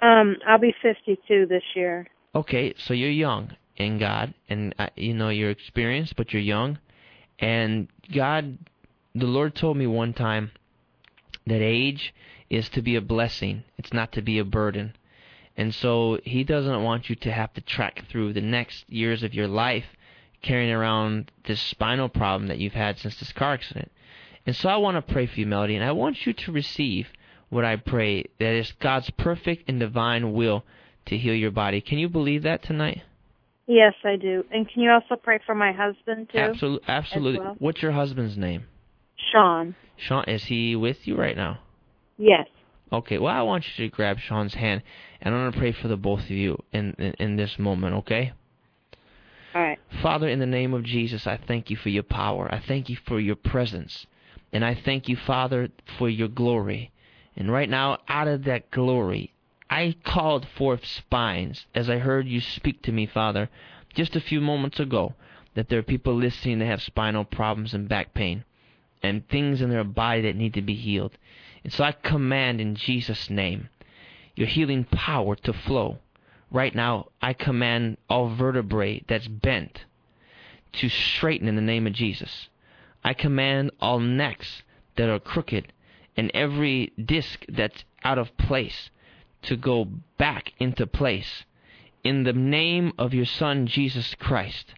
Um, 0.00 0.36
I'll 0.46 0.60
be 0.60 0.74
52 0.80 1.46
this 1.46 1.62
year. 1.74 2.06
Okay, 2.34 2.74
so 2.76 2.92
you're 2.94 3.10
young 3.10 3.56
in 3.76 3.98
God, 3.98 4.34
and 4.48 4.74
uh, 4.78 4.88
you 4.94 5.14
know 5.14 5.30
you're 5.30 5.50
experienced, 5.50 6.14
but 6.16 6.32
you're 6.32 6.42
young, 6.42 6.78
and 7.38 7.88
God, 8.14 8.58
the 9.14 9.26
Lord 9.26 9.54
told 9.54 9.78
me 9.78 9.86
one 9.86 10.12
time 10.12 10.50
that 11.46 11.62
age 11.62 12.14
is 12.50 12.68
to 12.70 12.82
be 12.82 12.94
a 12.94 13.00
blessing; 13.00 13.64
it's 13.78 13.94
not 13.94 14.12
to 14.12 14.20
be 14.20 14.38
a 14.38 14.44
burden. 14.44 14.92
And 15.58 15.74
so 15.74 16.18
He 16.22 16.44
doesn't 16.44 16.82
want 16.84 17.10
you 17.10 17.16
to 17.16 17.32
have 17.32 17.52
to 17.54 17.60
track 17.60 18.04
through 18.08 18.32
the 18.32 18.40
next 18.40 18.88
years 18.88 19.22
of 19.22 19.34
your 19.34 19.48
life 19.48 19.84
carrying 20.40 20.70
around 20.70 21.32
this 21.46 21.60
spinal 21.60 22.08
problem 22.08 22.46
that 22.46 22.58
you've 22.58 22.74
had 22.74 22.98
since 22.98 23.18
this 23.18 23.32
car 23.32 23.54
accident. 23.54 23.90
And 24.46 24.54
so 24.54 24.68
I 24.68 24.76
want 24.76 24.96
to 24.96 25.12
pray 25.12 25.26
for 25.26 25.40
you, 25.40 25.46
Melody, 25.46 25.74
and 25.74 25.84
I 25.84 25.92
want 25.92 26.24
you 26.24 26.32
to 26.32 26.52
receive 26.52 27.08
what 27.48 27.64
I 27.64 27.76
pray 27.76 28.24
that 28.38 28.54
is 28.54 28.72
God's 28.72 29.10
perfect 29.10 29.68
and 29.68 29.80
divine 29.80 30.32
will 30.32 30.64
to 31.06 31.16
heal 31.16 31.34
your 31.34 31.50
body. 31.50 31.80
Can 31.80 31.98
you 31.98 32.08
believe 32.08 32.44
that 32.44 32.62
tonight? 32.62 33.02
Yes, 33.66 33.94
I 34.04 34.16
do. 34.16 34.44
And 34.50 34.68
can 34.68 34.82
you 34.82 34.90
also 34.90 35.16
pray 35.16 35.40
for 35.44 35.54
my 35.54 35.72
husband 35.72 36.28
too? 36.32 36.38
Absolutely. 36.38 36.88
Absolutely. 36.88 37.40
Well? 37.40 37.56
What's 37.58 37.82
your 37.82 37.92
husband's 37.92 38.36
name? 38.36 38.64
Sean. 39.32 39.74
Sean, 39.96 40.24
is 40.24 40.44
he 40.44 40.76
with 40.76 41.06
you 41.06 41.16
right 41.16 41.36
now? 41.36 41.58
Yes. 42.16 42.46
Okay. 42.92 43.18
Well, 43.18 43.34
I 43.34 43.42
want 43.42 43.64
you 43.66 43.88
to 43.88 43.94
grab 43.94 44.18
Sean's 44.18 44.54
hand, 44.54 44.82
and 45.20 45.34
I'm 45.34 45.42
going 45.42 45.52
to 45.52 45.58
pray 45.58 45.72
for 45.72 45.88
the 45.88 45.96
both 45.96 46.20
of 46.20 46.30
you 46.30 46.62
in, 46.72 46.94
in 46.98 47.14
in 47.18 47.36
this 47.36 47.58
moment. 47.58 47.94
Okay. 47.96 48.32
All 49.54 49.62
right. 49.62 49.78
Father, 50.02 50.28
in 50.28 50.38
the 50.38 50.46
name 50.46 50.74
of 50.74 50.84
Jesus, 50.84 51.26
I 51.26 51.36
thank 51.36 51.70
you 51.70 51.76
for 51.76 51.88
your 51.88 52.02
power. 52.02 52.52
I 52.52 52.60
thank 52.60 52.88
you 52.88 52.96
for 53.06 53.18
your 53.18 53.36
presence. 53.36 54.06
And 54.52 54.64
I 54.64 54.74
thank 54.74 55.08
you, 55.08 55.16
Father, 55.16 55.68
for 55.98 56.08
your 56.08 56.28
glory. 56.28 56.90
And 57.36 57.50
right 57.52 57.68
now, 57.68 57.98
out 58.08 58.28
of 58.28 58.44
that 58.44 58.70
glory, 58.70 59.32
I 59.70 59.96
called 60.04 60.46
forth 60.56 60.84
spines 60.84 61.66
as 61.74 61.90
I 61.90 61.98
heard 61.98 62.26
you 62.26 62.40
speak 62.40 62.82
to 62.82 62.92
me, 62.92 63.06
Father, 63.06 63.50
just 63.94 64.16
a 64.16 64.20
few 64.20 64.40
moments 64.40 64.80
ago, 64.80 65.14
that 65.54 65.68
there 65.68 65.78
are 65.78 65.82
people 65.82 66.14
listening 66.14 66.58
that 66.58 66.66
have 66.66 66.82
spinal 66.82 67.24
problems 67.24 67.74
and 67.74 67.88
back 67.88 68.14
pain 68.14 68.44
and 69.02 69.28
things 69.28 69.60
in 69.60 69.70
their 69.70 69.84
body 69.84 70.22
that 70.22 70.36
need 70.36 70.54
to 70.54 70.62
be 70.62 70.74
healed. 70.74 71.16
And 71.64 71.72
so 71.72 71.84
I 71.84 71.92
command 71.92 72.60
in 72.60 72.74
Jesus' 72.74 73.30
name 73.30 73.68
your 74.34 74.46
healing 74.46 74.84
power 74.84 75.34
to 75.34 75.52
flow. 75.52 75.98
Right 76.50 76.74
now, 76.74 77.08
I 77.20 77.32
command 77.32 77.98
all 78.08 78.34
vertebrae 78.34 79.02
that's 79.08 79.28
bent 79.28 79.84
to 80.74 80.88
straighten 80.88 81.48
in 81.48 81.56
the 81.56 81.62
name 81.62 81.86
of 81.86 81.92
Jesus. 81.92 82.48
I 83.02 83.14
command 83.14 83.72
all 83.80 83.98
necks 83.98 84.62
that 84.96 85.08
are 85.08 85.18
crooked 85.18 85.72
and 86.16 86.30
every 86.34 86.92
disc 87.02 87.44
that's 87.48 87.84
out 88.04 88.18
of 88.18 88.36
place 88.36 88.90
to 89.42 89.56
go 89.56 89.86
back 90.18 90.52
into 90.58 90.86
place. 90.86 91.44
In 92.04 92.24
the 92.24 92.32
name 92.32 92.92
of 92.98 93.14
your 93.14 93.24
Son, 93.24 93.66
Jesus 93.66 94.14
Christ, 94.18 94.74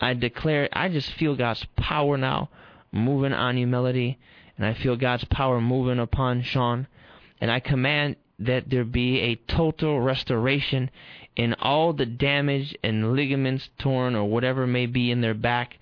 I 0.00 0.14
declare, 0.14 0.68
I 0.72 0.88
just 0.88 1.10
feel 1.12 1.34
God's 1.34 1.66
power 1.76 2.16
now 2.16 2.50
moving 2.92 3.32
on 3.32 3.58
you, 3.58 3.66
Melody, 3.66 4.18
and 4.58 4.66
I 4.66 4.74
feel 4.74 4.96
God's 4.96 5.24
power 5.24 5.60
moving 5.60 5.98
upon 5.98 6.42
Sean, 6.42 6.86
and 7.40 7.50
I 7.50 7.60
command 7.60 8.16
that 8.38 8.68
there 8.68 8.84
be 8.84 9.20
a 9.20 9.36
total 9.36 10.00
restoration 10.00 10.90
in 11.34 11.54
all 11.54 11.94
the 11.94 12.06
damage 12.06 12.76
and 12.84 13.14
ligaments 13.14 13.70
torn 13.78 14.14
or 14.14 14.24
whatever 14.24 14.66
may 14.66 14.84
be 14.84 15.10
in 15.10 15.22
their 15.22 15.34
back, 15.34 15.78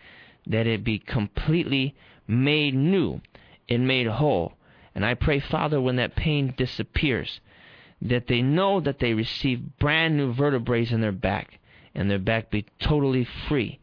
that 0.46 0.68
it 0.68 0.84
be 0.84 1.00
completely 1.00 1.96
made 2.28 2.74
new 2.74 3.20
and 3.68 3.88
made 3.88 4.06
whole 4.06 4.52
and 4.96 5.04
I 5.04 5.12
pray, 5.12 5.40
Father, 5.40 5.78
when 5.78 5.96
that 5.96 6.16
pain 6.16 6.54
disappears, 6.56 7.40
that 8.00 8.28
they 8.28 8.40
know 8.40 8.80
that 8.80 8.98
they 8.98 9.12
receive 9.12 9.76
brand 9.78 10.16
new 10.16 10.32
vertebrae 10.32 10.86
in 10.90 11.02
their 11.02 11.12
back, 11.12 11.58
and 11.94 12.10
their 12.10 12.18
back 12.18 12.50
be 12.50 12.64
totally 12.80 13.24
free 13.24 13.78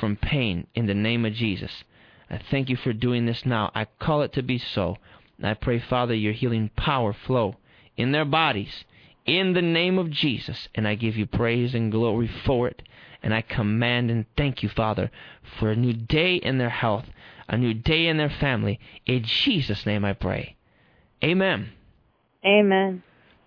from 0.00 0.16
pain 0.16 0.66
in 0.74 0.86
the 0.86 0.94
name 0.94 1.24
of 1.24 1.34
Jesus. 1.34 1.84
I 2.28 2.40
thank 2.50 2.68
you 2.68 2.76
for 2.76 2.92
doing 2.92 3.26
this 3.26 3.46
now. 3.46 3.70
I 3.74 3.84
call 3.84 4.22
it 4.22 4.32
to 4.34 4.42
be 4.42 4.58
so. 4.58 4.96
And 5.38 5.46
I 5.46 5.54
pray, 5.54 5.78
Father, 5.78 6.14
your 6.14 6.32
healing 6.32 6.70
power 6.76 7.12
flow 7.12 7.56
in 7.96 8.12
their 8.12 8.24
bodies 8.24 8.84
in 9.24 9.52
the 9.52 9.62
name 9.62 9.98
of 9.98 10.10
Jesus. 10.10 10.68
And 10.74 10.88
I 10.88 10.94
give 10.94 11.16
you 11.16 11.26
praise 11.26 11.74
and 11.74 11.92
glory 11.92 12.30
for 12.44 12.68
it. 12.68 12.82
And 13.22 13.34
I 13.34 13.42
command 13.42 14.10
and 14.10 14.26
thank 14.36 14.62
you, 14.62 14.68
Father, 14.68 15.10
for 15.58 15.70
a 15.70 15.76
new 15.76 15.92
day 15.92 16.36
in 16.36 16.58
their 16.58 16.70
health, 16.70 17.06
a 17.48 17.56
new 17.56 17.74
day 17.74 18.06
in 18.06 18.16
their 18.16 18.30
family. 18.30 18.78
In 19.04 19.24
Jesus' 19.24 19.86
name 19.86 20.04
I 20.04 20.12
pray. 20.12 20.56
Amen. 21.24 21.70
Amen. 22.44 23.02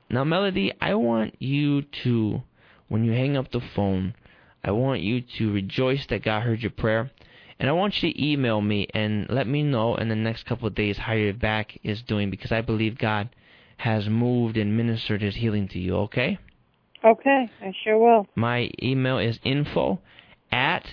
Now, 0.10 0.24
Melody, 0.24 0.74
I 0.82 0.96
want 0.96 1.36
you 1.40 1.84
to, 2.04 2.42
when 2.88 3.04
you 3.04 3.12
hang 3.12 3.38
up 3.38 3.52
the 3.52 3.62
phone, 3.62 4.16
I 4.64 4.72
want 4.72 5.02
you 5.02 5.22
to 5.22 5.54
rejoice 5.54 6.06
that 6.08 6.24
God 6.24 6.44
heard 6.44 6.62
your 6.62 6.72
prayer. 6.72 7.12
And 7.60 7.70
I 7.70 7.74
want 7.74 8.02
you 8.02 8.12
to 8.12 8.26
email 8.26 8.62
me 8.62 8.88
and 8.94 9.28
let 9.30 9.46
me 9.46 9.64
know 9.64 9.96
in 9.96 10.08
the 10.08 10.16
next 10.16 10.46
couple 10.46 10.68
of 10.68 10.76
days 10.76 10.98
how 10.98 11.14
your 11.14 11.34
back 11.34 11.78
is 11.84 12.02
doing 12.02 12.30
because 12.30 12.52
I 12.52 12.62
believe 12.62 12.98
God 12.98 13.30
has 13.78 14.08
moved 14.08 14.58
and 14.58 14.78
ministered 14.78 15.22
his 15.22 15.36
healing 15.36 15.68
to 15.70 15.80
you, 15.80 15.96
okay? 15.98 16.38
Okay, 17.04 17.50
I 17.62 17.74
sure 17.84 17.98
will. 17.98 18.28
My 18.36 18.70
email 18.82 19.20
is 19.20 19.40
info 19.44 20.00
at 20.52 20.86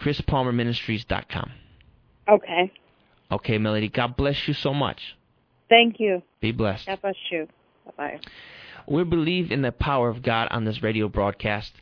chrispalmerministries.com. 0.00 1.52
Okay. 2.28 2.72
Okay, 3.30 3.58
Melody, 3.58 3.88
God 3.88 4.16
bless 4.16 4.46
you 4.46 4.54
so 4.54 4.74
much. 4.74 5.16
Thank 5.68 5.96
you. 5.98 6.22
Be 6.40 6.52
blessed. 6.52 6.86
God 6.86 7.00
bless 7.02 7.14
you. 7.30 7.48
Bye 7.84 7.92
bye. 7.96 8.20
We 8.86 9.04
believe 9.04 9.50
in 9.50 9.62
the 9.62 9.72
power 9.72 10.08
of 10.08 10.22
God 10.22 10.48
on 10.50 10.64
this 10.64 10.82
radio 10.82 11.08
broadcast. 11.08 11.72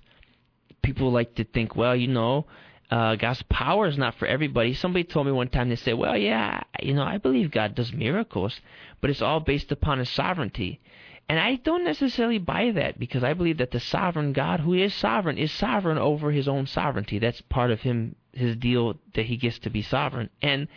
People 0.83 1.13
like 1.13 1.35
to 1.37 1.45
think, 1.45 1.75
well, 1.75 1.95
you 1.97 2.09
know, 2.09 2.47
uh, 2.93 3.17
God's 3.17 3.43
power 3.45 3.87
is 3.87 3.97
not 3.97 4.17
for 4.17 4.27
everybody. 4.27 4.75
Somebody 4.75 5.05
told 5.05 5.27
me 5.27 5.33
one 5.33 5.49
time, 5.49 5.71
they 5.71 5.77
said, 5.77 5.95
well, 5.95 6.17
yeah, 6.17 6.63
you 6.83 6.93
know, 6.93 7.03
I 7.03 7.17
believe 7.17 7.51
God 7.51 7.75
does 7.75 7.93
miracles, 7.93 8.61
but 9.01 9.09
it's 9.09 9.23
all 9.23 9.41
based 9.41 9.73
upon 9.73 9.99
His 9.99 10.11
sovereignty. 10.11 10.79
And 11.27 11.41
I 11.41 11.55
don't 11.55 11.85
necessarily 11.85 12.39
buy 12.39 12.71
that 12.73 12.99
because 12.99 13.25
I 13.25 13.33
believe 13.33 13.57
that 13.59 13.71
the 13.71 13.81
sovereign 13.81 14.35
God, 14.35 14.61
who 14.61 14.75
is 14.75 14.93
sovereign, 14.93 15.39
is 15.39 15.51
sovereign 15.51 15.97
over 15.97 16.33
His 16.33 16.47
own 16.47 16.67
sovereignty. 16.67 17.19
That's 17.19 17.41
part 17.41 17.71
of 17.71 17.81
Him, 17.81 18.15
His 18.33 18.57
deal 18.57 18.99
that 19.15 19.25
He 19.25 19.39
gets 19.39 19.59
to 19.61 19.71
be 19.71 19.81
sovereign. 19.81 20.29
And 20.43 20.69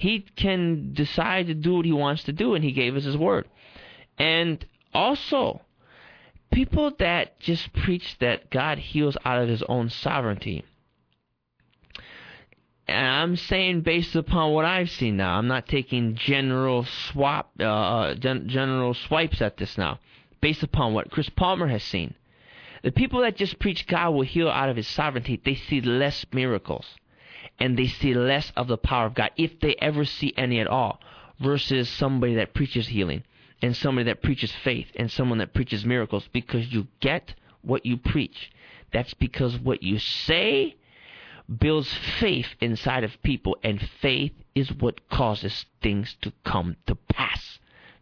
he 0.00 0.20
can 0.34 0.94
decide 0.94 1.46
to 1.48 1.54
do 1.54 1.74
what 1.74 1.84
he 1.84 1.92
wants 1.92 2.24
to 2.24 2.32
do, 2.32 2.54
and 2.54 2.64
he 2.64 2.72
gave 2.72 2.96
us 2.96 3.04
his 3.04 3.18
word. 3.18 3.46
And 4.18 4.64
also, 4.94 5.60
people 6.50 6.90
that 7.00 7.38
just 7.38 7.70
preach 7.74 8.16
that 8.18 8.48
God 8.48 8.78
heals 8.78 9.18
out 9.26 9.42
of 9.42 9.50
his 9.50 9.62
own 9.64 9.90
sovereignty. 9.90 10.64
I'm 12.90 13.36
saying 13.36 13.82
based 13.82 14.16
upon 14.16 14.52
what 14.52 14.64
I've 14.64 14.90
seen 14.90 15.16
now. 15.16 15.36
I'm 15.38 15.46
not 15.46 15.66
taking 15.66 16.14
general 16.16 16.84
swap, 16.84 17.50
uh, 17.60 17.64
uh 17.64 18.14
gen- 18.14 18.48
general 18.48 18.94
swipes 18.94 19.40
at 19.40 19.56
this 19.56 19.78
now. 19.78 19.98
Based 20.40 20.62
upon 20.62 20.94
what 20.94 21.10
Chris 21.10 21.28
Palmer 21.28 21.68
has 21.68 21.82
seen, 21.82 22.14
the 22.82 22.92
people 22.92 23.20
that 23.20 23.36
just 23.36 23.58
preach 23.58 23.86
God 23.86 24.10
will 24.10 24.22
heal 24.22 24.48
out 24.48 24.68
of 24.68 24.76
His 24.76 24.88
sovereignty, 24.88 25.40
they 25.44 25.54
see 25.54 25.80
less 25.80 26.24
miracles 26.32 26.86
and 27.58 27.78
they 27.78 27.86
see 27.86 28.14
less 28.14 28.52
of 28.56 28.68
the 28.68 28.78
power 28.78 29.06
of 29.06 29.14
God, 29.14 29.30
if 29.36 29.60
they 29.60 29.74
ever 29.76 30.04
see 30.04 30.32
any 30.36 30.60
at 30.60 30.66
all, 30.66 30.98
versus 31.38 31.88
somebody 31.88 32.34
that 32.34 32.54
preaches 32.54 32.88
healing 32.88 33.22
and 33.62 33.76
somebody 33.76 34.04
that 34.06 34.22
preaches 34.22 34.52
faith 34.52 34.88
and 34.96 35.10
someone 35.10 35.38
that 35.38 35.52
preaches 35.52 35.84
miracles 35.84 36.28
because 36.32 36.72
you 36.72 36.86
get 37.00 37.34
what 37.62 37.84
you 37.84 37.96
preach. 37.96 38.50
That's 38.92 39.14
because 39.14 39.58
what 39.58 39.82
you 39.82 39.98
say 39.98 40.76
builds 41.58 41.92
faith 41.92 42.46
inside 42.60 43.04
of 43.04 43.22
people, 43.22 43.56
and 43.62 43.80
faith 44.00 44.32
is 44.54 44.72
what 44.72 45.08
causes 45.08 45.66
things 45.82 46.16
to 46.22 46.32
come 46.44 46.76
to 46.86 46.94
pass. 46.94 47.58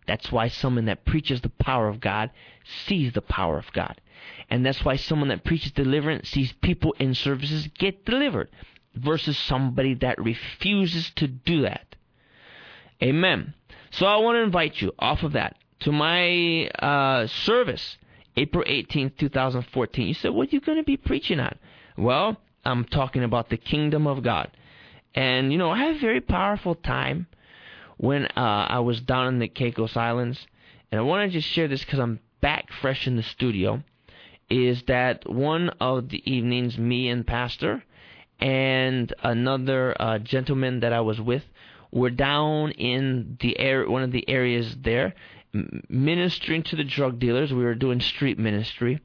That's 0.06 0.32
why 0.32 0.48
someone 0.48 0.86
that 0.86 1.04
preaches 1.04 1.42
the 1.42 1.50
power 1.50 1.88
of 1.88 2.00
God 2.00 2.30
sees 2.86 3.12
the 3.12 3.22
power 3.22 3.58
of 3.58 3.72
God. 3.72 4.00
And 4.50 4.64
that's 4.64 4.84
why 4.84 4.96
someone 4.96 5.28
that 5.28 5.44
preaches 5.44 5.72
deliverance 5.72 6.30
sees 6.30 6.52
people 6.52 6.94
in 6.98 7.14
services 7.14 7.68
get 7.78 8.04
delivered 8.04 8.48
versus 8.94 9.38
somebody 9.38 9.94
that 9.94 10.20
refuses 10.20 11.10
to 11.16 11.28
do 11.28 11.62
that. 11.62 11.94
Amen. 13.02 13.54
So 13.90 14.06
I 14.06 14.16
want 14.16 14.36
to 14.36 14.42
invite 14.42 14.80
you 14.80 14.92
off 14.98 15.22
of 15.22 15.32
that 15.32 15.56
to 15.80 15.92
my 15.92 16.68
uh, 16.68 17.26
service, 17.26 17.96
April 18.36 18.64
18th, 18.66 19.16
2014. 19.18 20.08
You 20.08 20.14
said, 20.14 20.32
what 20.32 20.48
are 20.48 20.50
you 20.50 20.60
going 20.60 20.78
to 20.78 20.84
be 20.84 20.96
preaching 20.96 21.38
on? 21.38 21.56
Well, 21.96 22.38
I'm 22.68 22.84
talking 22.84 23.24
about 23.24 23.48
the 23.48 23.56
kingdom 23.56 24.06
of 24.06 24.22
God. 24.22 24.50
And, 25.14 25.50
you 25.52 25.58
know, 25.58 25.70
I 25.70 25.78
had 25.78 25.96
a 25.96 25.98
very 25.98 26.20
powerful 26.20 26.74
time 26.74 27.26
when 27.96 28.26
uh, 28.26 28.66
I 28.68 28.80
was 28.80 29.00
down 29.00 29.26
in 29.28 29.38
the 29.38 29.48
Caicos 29.48 29.96
Islands. 29.96 30.46
And 30.90 30.98
I 31.00 31.02
want 31.02 31.30
to 31.30 31.38
just 31.38 31.48
share 31.48 31.68
this 31.68 31.84
because 31.84 31.98
I'm 31.98 32.20
back 32.40 32.70
fresh 32.80 33.06
in 33.06 33.16
the 33.16 33.22
studio. 33.22 33.82
is 34.50 34.82
that 34.86 35.28
one 35.30 35.70
of 35.80 36.08
the 36.08 36.22
evenings, 36.30 36.78
me 36.78 37.08
and 37.08 37.26
Pastor 37.26 37.82
and 38.40 39.12
another 39.22 40.00
uh, 40.00 40.18
gentleman 40.18 40.80
that 40.80 40.92
I 40.92 41.00
was 41.00 41.20
with 41.20 41.42
were 41.90 42.10
down 42.10 42.70
in 42.72 43.36
the 43.40 43.58
air, 43.58 43.88
one 43.88 44.02
of 44.02 44.12
the 44.12 44.28
areas 44.28 44.76
there, 44.82 45.14
ministering 45.88 46.62
to 46.64 46.76
the 46.76 46.84
drug 46.84 47.18
dealers. 47.18 47.52
We 47.52 47.64
were 47.64 47.74
doing 47.74 48.00
street 48.00 48.38
ministry, 48.38 49.00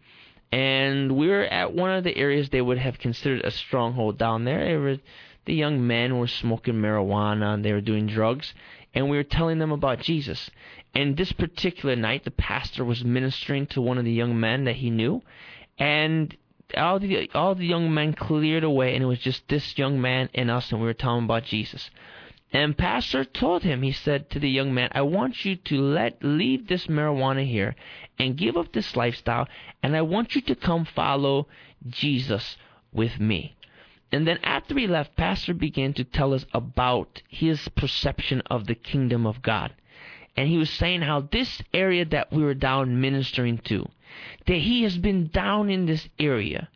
and 0.53 1.17
we 1.17 1.29
were 1.29 1.45
at 1.45 1.73
one 1.73 1.89
of 1.89 2.03
the 2.03 2.15
areas 2.15 2.49
they 2.49 2.61
would 2.61 2.77
have 2.77 2.99
considered 2.99 3.43
a 3.43 3.49
stronghold 3.49 4.19
down 4.19 4.43
there. 4.45 4.79
Were, 4.79 4.97
the 5.45 5.53
young 5.55 5.87
men 5.87 6.19
were 6.19 6.27
smoking 6.27 6.75
marijuana 6.75 7.55
and 7.55 7.65
they 7.65 7.73
were 7.73 7.81
doing 7.81 8.05
drugs, 8.05 8.53
and 8.93 9.09
we 9.09 9.17
were 9.17 9.23
telling 9.23 9.57
them 9.57 9.71
about 9.71 10.01
Jesus. 10.01 10.51
And 10.93 11.17
this 11.17 11.31
particular 11.31 11.95
night, 11.95 12.23
the 12.23 12.29
pastor 12.29 12.85
was 12.85 13.03
ministering 13.03 13.65
to 13.67 13.81
one 13.81 13.97
of 13.97 14.05
the 14.05 14.11
young 14.11 14.39
men 14.39 14.65
that 14.65 14.75
he 14.75 14.91
knew, 14.91 15.23
and 15.79 16.37
all 16.77 16.99
the 16.99 17.31
all 17.33 17.55
the 17.55 17.65
young 17.65 17.91
men 17.91 18.13
cleared 18.13 18.63
away, 18.63 18.93
and 18.93 19.03
it 19.03 19.07
was 19.07 19.17
just 19.17 19.47
this 19.47 19.75
young 19.75 19.99
man 19.99 20.29
and 20.35 20.51
us, 20.51 20.71
and 20.71 20.79
we 20.79 20.85
were 20.85 20.93
telling 20.93 21.23
about 21.23 21.45
Jesus. 21.45 21.89
And 22.53 22.77
pastor 22.77 23.25
told 23.25 23.63
him, 23.63 23.81
he 23.81 23.91
said 23.91 24.29
to 24.29 24.39
the 24.39 24.49
young 24.49 24.75
man, 24.75 24.89
I 24.91 25.01
want 25.01 25.43
you 25.43 25.55
to 25.55 25.81
let 25.81 26.23
leave 26.23 26.67
this 26.67 26.85
marijuana 26.85 27.47
here 27.47 27.75
and 28.19 28.37
give 28.37 28.55
up 28.55 28.71
this 28.71 28.95
lifestyle, 28.95 29.47
and 29.81 29.95
I 29.95 30.03
want 30.03 30.35
you 30.35 30.41
to 30.41 30.55
come 30.55 30.85
follow 30.85 31.47
Jesus 31.89 32.55
with 32.91 33.19
me. 33.19 33.55
And 34.11 34.27
then 34.27 34.37
after 34.43 34.77
he 34.77 34.85
left, 34.85 35.15
pastor 35.15 35.55
began 35.55 35.93
to 35.93 36.03
tell 36.03 36.31
us 36.31 36.45
about 36.53 37.23
his 37.27 37.67
perception 37.69 38.43
of 38.51 38.67
the 38.67 38.75
kingdom 38.75 39.25
of 39.25 39.41
God. 39.41 39.73
And 40.37 40.47
he 40.47 40.57
was 40.57 40.69
saying 40.69 41.01
how 41.01 41.21
this 41.21 41.63
area 41.73 42.05
that 42.05 42.31
we 42.31 42.43
were 42.43 42.53
down 42.53 43.01
ministering 43.01 43.57
to, 43.65 43.89
that 44.45 44.57
he 44.57 44.83
has 44.83 44.99
been 44.99 45.27
down 45.27 45.71
in 45.71 45.87
this 45.87 46.07
area 46.19 46.69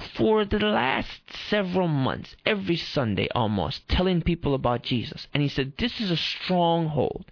for 0.00 0.44
the 0.44 0.58
last 0.58 1.20
several 1.48 1.88
months, 1.88 2.36
every 2.46 2.76
Sunday 2.76 3.28
almost, 3.34 3.88
telling 3.88 4.22
people 4.22 4.54
about 4.54 4.82
Jesus. 4.82 5.26
And 5.32 5.42
he 5.42 5.48
said, 5.48 5.74
This 5.78 6.00
is 6.00 6.10
a 6.10 6.16
stronghold 6.16 7.24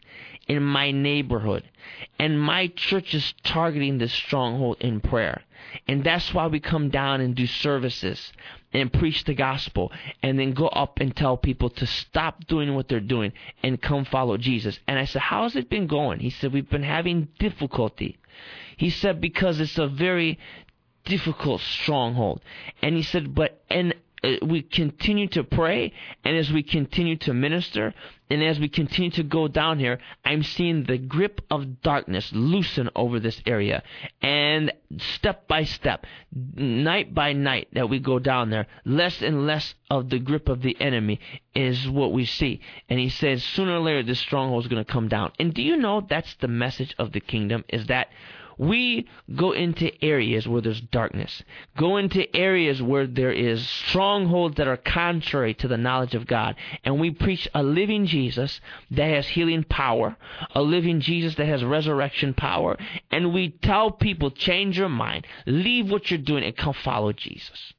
in 0.47 0.63
my 0.63 0.91
neighborhood. 0.91 1.65
And 2.19 2.41
my 2.41 2.69
church 2.69 3.15
is 3.15 3.35
targeting 3.45 3.99
this 3.99 4.13
stronghold 4.13 4.79
in 4.81 5.01
prayer. 5.01 5.43
And 5.87 6.03
that's 6.03 6.33
why 6.33 6.47
we 6.47 6.61
come 6.61 6.89
down 6.89 7.21
and 7.21 7.35
do 7.35 7.47
services 7.47 8.33
and 8.73 8.93
preach 8.93 9.25
the 9.25 9.35
gospel 9.35 9.93
and 10.23 10.39
then 10.39 10.53
go 10.53 10.69
up 10.69 11.01
and 11.01 11.15
tell 11.15 11.37
people 11.37 11.71
to 11.71 11.87
stop 11.87 12.47
doing 12.47 12.75
what 12.75 12.89
they're 12.89 13.01
doing 13.01 13.33
and 13.63 13.81
come 13.81 14.05
follow 14.05 14.37
Jesus. 14.37 14.79
And 14.87 14.99
I 14.99 15.05
said, 15.05 15.23
How's 15.23 15.57
it 15.57 15.71
been 15.71 15.87
going? 15.87 16.21
He 16.21 16.31
said, 16.31 16.53
We've 16.53 16.69
been 16.69 16.83
having 16.83 17.29
difficulty. 17.39 18.19
He 18.77 18.91
said, 18.91 19.21
Because 19.21 19.61
it's 19.61 19.79
a 19.79 19.89
very 19.89 20.39
difficult 21.09 21.61
stronghold. 21.61 22.41
And 22.83 22.95
he 22.95 23.03
said, 23.03 23.35
But 23.35 23.61
and 23.69 23.95
uh, 24.23 24.35
we 24.43 24.63
continue 24.63 25.29
to 25.29 25.45
pray 25.45 25.93
and 26.25 26.37
as 26.37 26.51
we 26.51 26.63
continue 26.63 27.17
to 27.17 27.33
minister 27.33 27.95
and 28.31 28.43
as 28.43 28.59
we 28.59 28.69
continue 28.69 29.11
to 29.11 29.23
go 29.23 29.47
down 29.47 29.79
here 29.79 29.99
i'm 30.25 30.43
seeing 30.43 30.83
the 30.85 30.99
grip 30.99 31.41
of 31.51 31.81
darkness 31.83 32.31
loosen 32.33 32.91
over 32.97 33.21
this 33.21 33.41
area. 33.47 33.83
And 34.21 34.73
step 34.99 35.47
by 35.47 35.65
step 35.65 36.05
night 36.33 37.15
by 37.15 37.33
night 37.33 37.69
that 37.73 37.89
we 37.89 38.01
go 38.01 38.19
down 38.19 38.51
there 38.51 38.67
less 38.85 39.23
and 39.23 39.47
less 39.47 39.75
of 39.89 40.11
the 40.11 40.19
grip 40.19 40.49
of 40.49 40.63
the 40.63 40.77
enemy 40.81 41.21
is 41.55 41.89
what 41.89 42.13
we 42.13 42.25
see. 42.25 42.61
And 42.89 42.99
he 42.99 43.09
says 43.09 43.45
sooner 43.45 43.77
or 43.77 43.81
later 43.81 44.03
this 44.03 44.19
stronghold 44.19 44.65
is 44.65 44.69
going 44.69 44.85
to 44.85 44.93
come 44.93 45.09
down. 45.09 45.33
And 45.39 45.55
do 45.55 45.63
you 45.63 45.77
know 45.77 46.01
that's 46.01 46.35
the 46.37 46.49
message 46.49 46.95
of 46.99 47.13
the 47.13 47.21
kingdom 47.21 47.65
is 47.69 47.87
that 47.87 48.09
we 48.59 49.09
go 49.35 49.53
into 49.53 50.05
areas 50.05 50.49
where 50.49 50.61
there's 50.61 50.81
darkness, 50.81 51.43
go 51.77 51.97
into 51.97 52.35
areas 52.37 52.83
where 52.83 53.07
there 53.07 53.33
is 53.33 53.67
strongholds 53.67 54.57
that 54.57 54.67
are 54.67 54.77
contrary 54.77 55.55
to 55.55 55.69
the 55.69 55.77
knowledge 55.77 56.15
of 56.15 56.27
God, 56.27 56.57
and 56.85 57.01
we 57.01 57.11
preach 57.11 57.49
a 57.55 57.63
living 57.63 58.07
Jesus 58.07 58.61
that 58.91 59.07
has 59.07 59.29
healing 59.29 59.65
power, 59.65 60.17
a 60.55 60.61
living 60.61 61.01
Jesus 61.01 61.37
that 61.37 61.47
has 61.47 61.63
resurrection 61.65 62.35
power, 62.35 62.77
and 63.11 63.33
we 63.33 63.51
tell 63.51 63.93
people, 63.93 64.31
change 64.31 64.77
your 64.77 64.89
mind, 64.89 65.27
leave 65.47 65.91
what 65.91 66.11
you're 66.11 66.19
doing, 66.19 66.43
and 66.43 66.57
come 66.57 66.75
follow 66.75 67.13
Jesus. 67.13 67.73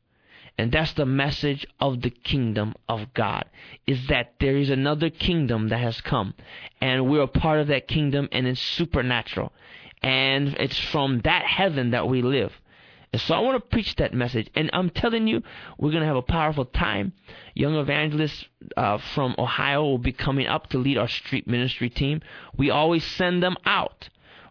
And 0.57 0.73
that's 0.73 0.91
the 0.91 1.05
message 1.05 1.65
of 1.79 2.01
the 2.01 2.09
kingdom 2.09 2.73
of 2.89 3.13
God, 3.13 3.45
is 3.87 4.07
that 4.07 4.33
there 4.41 4.57
is 4.57 4.69
another 4.69 5.09
kingdom 5.09 5.69
that 5.69 5.79
has 5.79 6.01
come. 6.01 6.33
And 6.81 7.09
we're 7.09 7.21
a 7.21 7.27
part 7.27 7.61
of 7.61 7.67
that 7.67 7.87
kingdom 7.87 8.27
and 8.33 8.45
it's 8.45 8.59
supernatural 8.59 9.53
and 10.01 10.55
it's 10.59 10.77
from 10.77 11.21
that 11.21 11.45
heaven 11.45 11.91
that 11.91 12.07
we 12.07 12.21
live. 12.21 12.53
And 13.11 13.21
so 13.21 13.33
I 13.33 13.39
want 13.39 13.55
to 13.55 13.69
preach 13.69 13.95
that 13.95 14.13
message, 14.13 14.49
and 14.53 14.69
I'm 14.71 14.91
telling 14.91 15.27
you, 15.27 15.41
we're 15.79 15.89
going 15.89 16.01
to 16.01 16.07
have 16.07 16.15
a 16.15 16.21
powerful 16.21 16.65
time. 16.65 17.13
Young 17.55 17.75
evangelists 17.75 18.45
uh, 18.77 18.99
from 18.99 19.33
Ohio 19.39 19.83
will 19.83 19.97
be 19.97 20.11
coming 20.11 20.45
up 20.45 20.67
to 20.67 20.77
lead 20.77 20.97
our 20.97 21.07
street 21.07 21.47
ministry 21.47 21.89
team. 21.89 22.21
We 22.55 22.69
always 22.69 23.03
send 23.03 23.41
them 23.41 23.57
out 23.65 24.09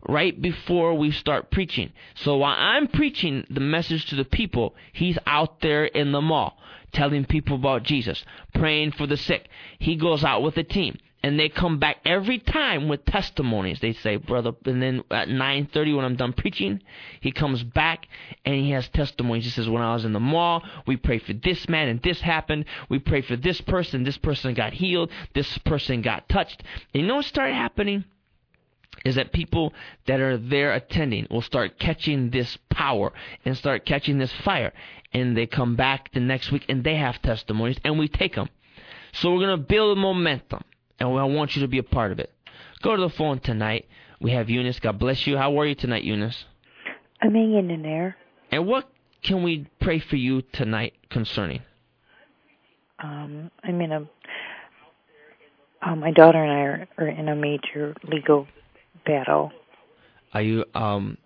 right 0.08 0.40
before 0.40 0.94
we 0.94 1.12
start 1.12 1.52
preaching. 1.52 1.92
So 2.16 2.38
while 2.38 2.56
I'm 2.58 2.88
preaching 2.88 3.46
the 3.48 3.60
message 3.60 4.06
to 4.06 4.16
the 4.16 4.24
people, 4.24 4.74
he's 4.92 5.18
out 5.26 5.60
there 5.60 5.84
in 5.84 6.10
the 6.10 6.20
mall 6.20 6.58
telling 6.90 7.24
people 7.26 7.56
about 7.56 7.82
Jesus, 7.82 8.24
praying 8.54 8.92
for 8.92 9.06
the 9.06 9.16
sick. 9.16 9.48
He 9.78 9.94
goes 9.94 10.24
out 10.24 10.42
with 10.42 10.56
a 10.56 10.64
team 10.64 10.98
and 11.22 11.38
they 11.38 11.48
come 11.48 11.78
back 11.78 11.98
every 12.04 12.38
time 12.38 12.88
with 12.88 13.04
testimonies. 13.04 13.80
They 13.80 13.92
say, 13.92 14.16
brother, 14.16 14.52
and 14.64 14.80
then 14.80 15.02
at 15.10 15.28
9:30 15.28 15.96
when 15.96 16.04
I'm 16.04 16.16
done 16.16 16.32
preaching, 16.32 16.82
he 17.20 17.32
comes 17.32 17.62
back 17.62 18.06
and 18.44 18.54
he 18.54 18.70
has 18.70 18.88
testimonies. 18.88 19.44
He 19.44 19.50
says, 19.50 19.68
when 19.68 19.82
I 19.82 19.94
was 19.94 20.04
in 20.04 20.12
the 20.12 20.20
mall, 20.20 20.62
we 20.86 20.96
prayed 20.96 21.22
for 21.22 21.32
this 21.32 21.68
man 21.68 21.88
and 21.88 22.00
this 22.02 22.20
happened. 22.20 22.66
We 22.88 22.98
prayed 22.98 23.24
for 23.24 23.36
this 23.36 23.60
person. 23.60 24.04
This 24.04 24.18
person 24.18 24.54
got 24.54 24.72
healed. 24.74 25.10
This 25.34 25.58
person 25.58 26.02
got 26.02 26.28
touched. 26.28 26.62
And 26.94 27.02
you 27.02 27.08
know 27.08 27.16
what 27.16 27.24
started 27.24 27.54
happening? 27.54 28.04
Is 29.04 29.14
that 29.14 29.32
people 29.32 29.72
that 30.06 30.20
are 30.20 30.36
there 30.36 30.72
attending 30.72 31.28
will 31.30 31.42
start 31.42 31.78
catching 31.78 32.30
this 32.30 32.58
power 32.68 33.12
and 33.44 33.56
start 33.56 33.86
catching 33.86 34.18
this 34.18 34.32
fire, 34.32 34.72
and 35.12 35.36
they 35.36 35.46
come 35.46 35.76
back 35.76 36.12
the 36.12 36.20
next 36.20 36.50
week 36.50 36.64
and 36.68 36.82
they 36.82 36.96
have 36.96 37.22
testimonies, 37.22 37.78
and 37.84 37.96
we 37.96 38.08
take 38.08 38.34
them. 38.34 38.48
So 39.12 39.32
we're 39.32 39.46
going 39.46 39.56
to 39.56 39.64
build 39.64 39.98
momentum 39.98 40.64
and 40.98 41.08
I 41.08 41.24
want 41.24 41.56
you 41.56 41.62
to 41.62 41.68
be 41.68 41.78
a 41.78 41.82
part 41.82 42.12
of 42.12 42.18
it. 42.18 42.32
Go 42.82 42.96
to 42.96 43.02
the 43.02 43.10
phone 43.10 43.40
tonight. 43.40 43.86
We 44.20 44.32
have 44.32 44.50
Eunice. 44.50 44.80
God 44.80 44.98
bless 44.98 45.26
you. 45.26 45.36
How 45.36 45.58
are 45.58 45.66
you 45.66 45.74
tonight, 45.74 46.04
Eunice? 46.04 46.44
I'm 47.22 47.34
hanging 47.34 47.70
in 47.70 47.82
there. 47.82 48.16
And 48.50 48.66
what 48.66 48.88
can 49.22 49.42
we 49.42 49.68
pray 49.80 49.98
for 50.00 50.16
you 50.16 50.42
tonight 50.52 50.94
concerning? 51.10 51.62
Um, 53.02 53.50
I 53.62 53.70
mean, 53.72 53.92
in 53.92 53.92
a. 53.92 54.10
Uh, 55.80 55.94
my 55.94 56.10
daughter 56.10 56.42
and 56.42 56.52
I 56.52 56.60
are, 56.62 56.88
are 56.98 57.08
in 57.08 57.28
a 57.28 57.36
major 57.36 57.94
legal 58.04 58.48
battle. 59.06 59.52
Are 60.34 60.42
you 60.42 60.64
um, 60.74 61.16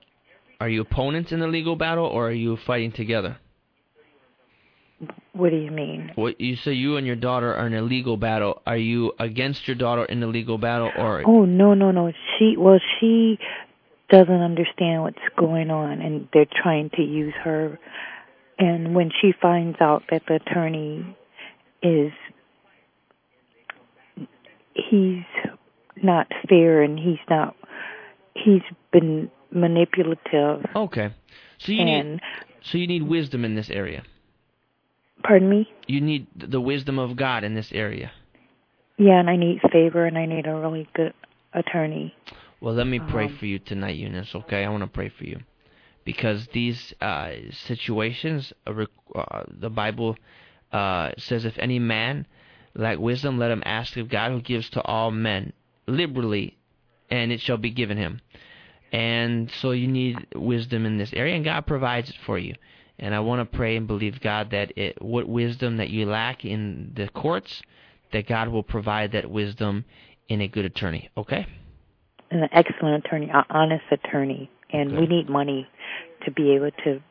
are 0.61 0.69
you 0.69 0.83
opponents 0.83 1.33
in 1.33 1.41
the 1.41 1.47
legal 1.47 1.75
battle, 1.75 2.05
or 2.05 2.29
are 2.29 2.33
you 2.33 2.59
fighting 2.59 2.93
together? 2.93 3.39
What 5.33 5.51
do 5.51 5.57
you 5.57 5.71
mean? 5.71 6.13
What 6.15 6.41
you 6.41 6.57
say 6.57 6.73
you 6.73 6.97
and 6.97 7.07
your 7.07 7.17
daughter 7.17 7.55
are 7.55 7.67
in 7.67 7.75
a 7.75 7.83
legal 7.83 8.17
battle. 8.17 8.63
Are 8.67 8.77
you 8.77 9.13
against 9.19 9.67
your 9.67 9.75
daughter 9.75 10.05
in 10.05 10.21
the 10.21 10.27
legal 10.27 10.59
battle 10.59 10.91
or 10.97 11.23
Oh, 11.27 11.45
no, 11.45 11.75
no, 11.75 11.91
no. 11.91 12.13
She 12.39 12.57
well, 12.57 12.79
she 13.01 13.39
doesn't 14.11 14.43
understand 14.43 15.03
what's 15.03 15.19
going 15.37 15.71
on 15.71 16.01
and 16.03 16.29
they're 16.33 16.47
trying 16.63 16.91
to 16.91 17.03
use 17.03 17.33
her 17.43 17.79
and 18.59 18.95
when 18.95 19.11
she 19.21 19.33
finds 19.41 19.79
out 19.81 20.03
that 20.11 20.23
the 20.29 20.35
attorney 20.35 21.17
is 21.83 22.13
he's 24.75 25.25
not 26.03 26.27
fair 26.49 26.83
and 26.83 26.99
he's 26.99 27.19
not 27.29 27.57
he's 28.35 28.63
been 28.93 29.31
manipulative. 29.51 30.65
Okay. 30.77 31.11
So 31.59 31.73
you 31.73 31.85
need 31.85 32.21
so 32.63 32.79
you 32.79 32.87
need 32.87 33.03
wisdom 33.03 33.45
in 33.45 33.55
this 33.55 33.71
area. 33.71 34.03
Pardon 35.23 35.49
me? 35.49 35.69
You 35.87 36.01
need 36.01 36.27
the 36.35 36.61
wisdom 36.61 36.99
of 36.99 37.17
God 37.17 37.45
in 37.45 37.55
this 37.55 37.71
area. 37.73 38.13
Yeah, 38.99 39.19
and 39.19 39.31
I 39.31 39.37
need 39.37 39.61
favor, 39.73 40.05
and 40.05 40.19
I 40.19 40.27
need 40.27 40.47
a 40.47 40.55
really 40.55 40.89
good 40.95 41.15
attorney. 41.53 42.15
Well, 42.61 42.75
let 42.75 42.87
me 42.87 43.01
pray 43.01 43.27
um, 43.27 43.37
for 43.37 43.47
you 43.47 43.59
tonight, 43.59 43.97
Eunice. 43.97 44.35
Okay, 44.35 44.65
I 44.65 44.69
want 44.69 44.83
to 44.83 44.89
pray 44.89 45.09
for 45.09 45.25
you 45.25 45.41
because 46.05 46.49
these 46.53 46.95
uh, 47.01 47.33
situations, 47.67 48.53
uh, 48.67 48.85
uh, 49.15 49.45
the 49.49 49.71
Bible 49.71 50.17
uh, 50.73 51.11
says, 51.19 51.45
if 51.45 51.59
any 51.59 51.79
man 51.79 52.27
lack 52.75 52.99
wisdom, 52.99 53.39
let 53.39 53.51
him 53.51 53.63
ask 53.67 53.97
of 53.97 54.09
God, 54.09 54.31
who 54.31 54.41
gives 54.41 54.71
to 54.71 54.83
all 54.83 55.11
men 55.11 55.53
liberally, 55.87 56.57
and 57.11 57.33
it 57.33 57.41
shall 57.41 57.57
be 57.57 57.71
given 57.71 57.97
him. 57.97 58.21
And 58.93 59.51
so 59.61 59.71
you 59.71 59.89
need 59.89 60.27
wisdom 60.35 60.87
in 60.87 60.99
this 60.99 61.13
area, 61.13 61.35
and 61.35 61.45
God 61.45 61.67
provides 61.67 62.11
it 62.11 62.17
for 62.25 62.39
you. 62.39 62.55
And 63.03 63.17
I 63.17 63.21
want 63.21 63.41
to 63.41 63.57
pray 63.57 63.77
and 63.77 63.89
believe 63.89 64.21
God 64.21 64.53
that 64.53 64.79
it, 64.79 65.03
what 65.03 65.29
wisdom 65.29 65.79
that 65.79 65.91
you 65.91 66.07
lack 66.07 66.45
in 66.45 66.93
the 66.95 67.09
courts, 67.09 67.61
that 68.13 68.29
God 68.29 68.49
will 68.49 68.63
provide 68.63 69.11
that 69.13 69.29
wisdom 69.29 69.85
in 70.29 70.41
a 70.41 70.47
good 70.47 70.65
attorney. 70.65 71.11
Okay? 71.17 71.45
An 72.31 72.49
excellent 72.53 73.05
attorney, 73.05 73.29
an 73.29 73.43
honest 73.51 73.83
attorney, 73.91 74.49
and 74.73 74.97
we 74.97 75.07
need 75.07 75.29
money 75.29 75.67
to 76.25 76.31
be 76.31 76.55
able 76.55 76.71
to 76.85 77.03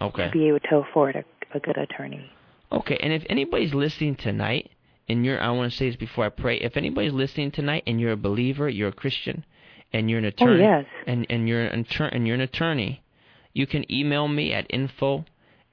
Okay. 0.00 0.26
To 0.26 0.30
be 0.30 0.48
able 0.48 0.60
to 0.60 0.76
afford 0.76 1.16
a, 1.16 1.24
a 1.56 1.60
good 1.60 1.78
attorney. 1.78 2.30
Okay, 2.70 2.98
and 3.00 3.14
if 3.14 3.24
anybody's 3.30 3.72
listening 3.72 4.14
tonight, 4.14 4.70
and 5.08 5.24
you're, 5.24 5.40
I 5.40 5.50
want 5.52 5.72
to 5.72 5.76
say 5.76 5.88
this 5.88 5.96
before 5.96 6.26
I 6.26 6.28
pray, 6.28 6.58
if 6.58 6.76
anybody's 6.76 7.14
listening 7.14 7.50
tonight 7.50 7.84
and 7.86 7.98
you're 7.98 8.12
a 8.12 8.16
believer, 8.16 8.68
you're 8.68 8.88
a 8.88 8.92
Christian, 8.92 9.46
and 9.94 10.10
you're 10.10 10.18
an 10.18 10.26
oh, 10.26 10.28
attorney, 10.28 10.64
oh, 10.64 10.78
yes. 10.78 10.84
and 11.06 11.26
and 11.30 11.48
you're 11.48 11.64
an 11.64 11.86
and 12.12 12.26
you're 12.26 12.34
an 12.34 12.42
attorney, 12.42 13.02
you 13.56 13.66
can 13.66 13.90
email 13.90 14.28
me 14.28 14.52
at 14.52 14.66
info 14.68 15.24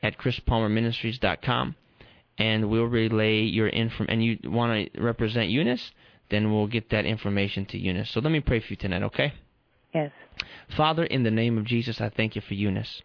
at 0.02 0.18
chrispalmerministries.com, 0.18 1.76
and 2.38 2.70
we'll 2.70 2.86
relay 2.86 3.42
your 3.42 3.68
info. 3.68 4.06
And 4.08 4.24
you 4.24 4.38
want 4.46 4.94
to 4.94 5.02
represent 5.02 5.50
Eunice, 5.50 5.92
then 6.30 6.54
we'll 6.54 6.68
get 6.68 6.90
that 6.92 7.06
information 7.06 7.66
to 7.66 7.78
Eunice. 7.78 8.10
So 8.12 8.22
let 8.22 8.32
me 8.32 8.40
pray 8.40 8.62
for 8.62 8.68
you 8.70 8.78
tonight, 8.78 9.04
okay? 9.04 9.34
Yes. 9.94 10.12
Father, 10.78 11.04
in 11.04 11.24
the 11.24 11.32
name 11.32 11.58
of 11.58 11.66
Jesus, 11.66 12.00
I 12.00 12.08
thank 12.08 12.38
you 12.38 12.42
for 12.42 12.54
Eunice. 12.54 13.02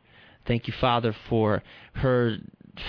Thank 0.46 0.68
you, 0.68 0.72
Father, 0.80 1.14
for 1.28 1.64
her 1.94 2.36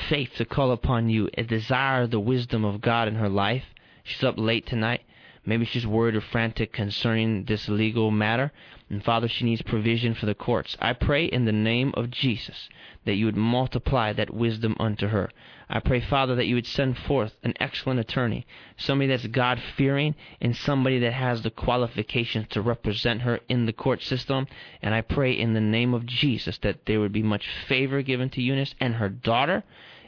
faith 0.09 0.29
to 0.37 0.45
call 0.45 0.71
upon 0.71 1.09
you, 1.09 1.27
a 1.35 1.43
desire 1.43 2.05
the 2.05 2.19
wisdom 2.19 2.63
of 2.63 2.81
God 2.81 3.07
in 3.07 3.15
her 3.15 3.29
life. 3.29 3.63
She's 4.03 4.23
up 4.23 4.35
late 4.37 4.67
tonight. 4.67 5.01
Maybe 5.45 5.65
she's 5.65 5.87
worried 5.87 6.15
or 6.15 6.21
frantic 6.21 6.73
concerning 6.73 7.45
this 7.45 7.69
legal 7.69 8.11
matter. 8.11 8.51
And 8.89 9.03
Father, 9.03 9.27
she 9.27 9.45
needs 9.45 9.61
provision 9.61 10.13
for 10.13 10.25
the 10.25 10.33
courts. 10.33 10.75
I 10.81 10.93
pray 10.93 11.25
in 11.25 11.45
the 11.45 11.51
name 11.51 11.93
of 11.95 12.09
Jesus 12.09 12.69
that 13.05 13.15
you 13.15 13.25
would 13.25 13.37
multiply 13.37 14.13
that 14.13 14.33
wisdom 14.33 14.75
unto 14.79 15.07
her. 15.07 15.29
I 15.69 15.79
pray, 15.79 16.01
Father, 16.01 16.35
that 16.35 16.47
you 16.47 16.55
would 16.55 16.65
send 16.65 16.97
forth 16.97 17.37
an 17.43 17.53
excellent 17.59 17.99
attorney, 17.99 18.47
somebody 18.77 19.07
that's 19.07 19.27
God 19.27 19.59
fearing, 19.59 20.15
and 20.41 20.55
somebody 20.55 20.97
that 20.99 21.13
has 21.13 21.43
the 21.43 21.51
qualifications 21.51 22.47
to 22.49 22.61
represent 22.61 23.21
her 23.21 23.39
in 23.47 23.67
the 23.67 23.73
court 23.73 24.01
system. 24.01 24.47
And 24.81 24.95
I 24.95 25.01
pray 25.01 25.31
in 25.31 25.53
the 25.53 25.61
name 25.61 25.93
of 25.93 26.07
Jesus 26.07 26.57
that 26.59 26.87
there 26.87 26.99
would 26.99 27.13
be 27.13 27.21
much 27.21 27.47
favor 27.67 28.01
given 28.01 28.29
to 28.31 28.41
Eunice 28.41 28.73
and 28.79 28.95
her 28.95 29.09
daughter. 29.09 29.63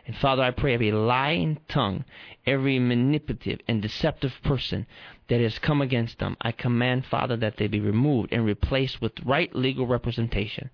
And 0.08 0.16
Father, 0.16 0.42
I 0.42 0.50
pray 0.50 0.74
every 0.74 0.92
lying 0.92 1.60
tongue, 1.68 2.06
every 2.48 2.80
manipulative 2.80 3.60
and 3.68 3.84
deceptive 3.84 4.34
person 4.44 4.88
that 5.32 5.40
has 5.40 5.58
come 5.60 5.82
against 5.82 6.20
them, 6.20 6.36
I 6.42 6.52
command, 6.52 7.06
Father, 7.06 7.38
that 7.38 7.56
they 7.56 7.68
be 7.68 7.80
removed 7.80 8.34
and 8.34 8.46
replaced 8.46 9.02
with 9.02 9.14
right 9.26 9.56
legal 9.56 9.88
representation. 9.88 10.70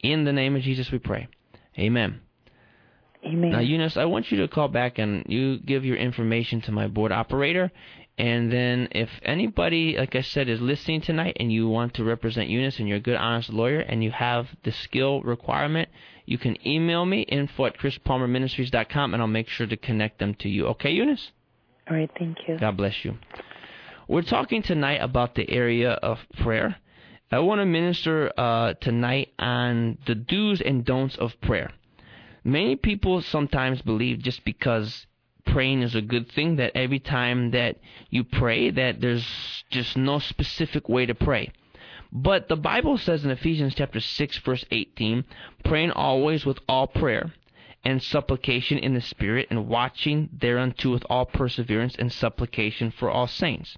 In 0.00 0.24
the 0.24 0.34
name 0.34 0.54
of 0.54 0.60
Jesus 0.60 0.92
we 0.92 0.98
pray. 0.98 1.28
Amen. 1.78 2.20
Amen. 3.24 3.52
Now, 3.52 3.60
Eunice, 3.60 3.96
I 3.96 4.04
want 4.04 4.30
you 4.30 4.36
to 4.42 4.48
call 4.48 4.68
back 4.68 4.98
and 4.98 5.24
you 5.28 5.58
give 5.60 5.86
your 5.86 5.96
information 5.96 6.60
to 6.62 6.72
my 6.72 6.88
board 6.88 7.10
operator. 7.10 7.72
And 8.18 8.52
then, 8.52 8.88
if 8.90 9.08
anybody, 9.22 9.96
like 9.96 10.14
I 10.14 10.20
said, 10.20 10.46
is 10.46 10.60
listening 10.60 11.00
tonight 11.00 11.38
and 11.40 11.50
you 11.50 11.66
want 11.66 11.94
to 11.94 12.04
represent 12.04 12.50
Eunice 12.50 12.78
and 12.78 12.86
you're 12.86 12.98
a 12.98 13.00
good, 13.00 13.16
honest 13.16 13.48
lawyer 13.48 13.80
and 13.80 14.04
you 14.04 14.10
have 14.10 14.48
the 14.62 14.72
skill 14.72 15.22
requirement, 15.22 15.88
you 16.26 16.36
can 16.36 16.54
email 16.68 17.06
me, 17.06 17.22
info 17.22 17.64
at 17.64 17.78
chrispalmerministries.com, 17.78 19.14
and 19.14 19.22
I'll 19.22 19.26
make 19.26 19.48
sure 19.48 19.66
to 19.66 19.76
connect 19.78 20.18
them 20.18 20.34
to 20.40 20.50
you. 20.50 20.66
Okay, 20.66 20.90
Eunice? 20.90 21.30
All 21.88 21.96
right, 21.96 22.10
thank 22.18 22.36
you. 22.46 22.58
God 22.58 22.76
bless 22.76 23.06
you. 23.06 23.16
We're 24.08 24.22
talking 24.22 24.62
tonight 24.62 25.00
about 25.00 25.36
the 25.36 25.48
area 25.48 25.92
of 25.92 26.18
prayer. 26.40 26.76
I 27.30 27.38
want 27.38 27.60
to 27.60 27.64
minister 27.64 28.32
uh, 28.36 28.74
tonight 28.74 29.32
on 29.38 29.98
the 30.06 30.16
do's 30.16 30.60
and 30.60 30.84
don'ts 30.84 31.16
of 31.16 31.40
prayer. 31.40 31.70
Many 32.42 32.74
people 32.74 33.22
sometimes 33.22 33.80
believe 33.80 34.18
just 34.18 34.44
because 34.44 35.06
praying 35.44 35.82
is 35.82 35.94
a 35.94 36.02
good 36.02 36.30
thing 36.32 36.56
that 36.56 36.72
every 36.74 36.98
time 36.98 37.52
that 37.52 37.78
you 38.10 38.24
pray 38.24 38.70
that 38.70 39.00
there's 39.00 39.64
just 39.70 39.96
no 39.96 40.18
specific 40.18 40.88
way 40.88 41.06
to 41.06 41.14
pray. 41.14 41.52
But 42.10 42.48
the 42.48 42.56
Bible 42.56 42.98
says 42.98 43.24
in 43.24 43.30
Ephesians 43.30 43.76
chapter 43.76 44.00
6 44.00 44.38
verse 44.38 44.64
18, 44.72 45.24
praying 45.64 45.92
always 45.92 46.44
with 46.44 46.58
all 46.68 46.88
prayer 46.88 47.32
and 47.84 48.02
supplication 48.02 48.78
in 48.78 48.94
the 48.94 49.00
Spirit, 49.00 49.46
and 49.50 49.68
watching 49.68 50.28
thereunto 50.32 50.90
with 50.90 51.04
all 51.08 51.24
perseverance 51.24 51.94
and 51.96 52.12
supplication 52.12 52.90
for 52.90 53.10
all 53.10 53.26
saints. 53.26 53.76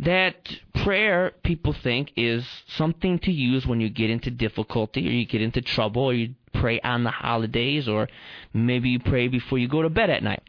That 0.00 0.48
prayer, 0.84 1.32
people 1.42 1.72
think, 1.72 2.12
is 2.16 2.46
something 2.68 3.18
to 3.20 3.32
use 3.32 3.66
when 3.66 3.80
you 3.80 3.88
get 3.88 4.10
into 4.10 4.30
difficulty 4.30 5.08
or 5.08 5.10
you 5.10 5.26
get 5.26 5.42
into 5.42 5.60
trouble 5.60 6.04
or 6.04 6.14
you 6.14 6.34
pray 6.52 6.80
on 6.80 7.04
the 7.04 7.10
holidays 7.10 7.88
or 7.88 8.08
maybe 8.52 8.90
you 8.90 9.00
pray 9.00 9.28
before 9.28 9.58
you 9.58 9.68
go 9.68 9.82
to 9.82 9.90
bed 9.90 10.10
at 10.10 10.22
night. 10.22 10.42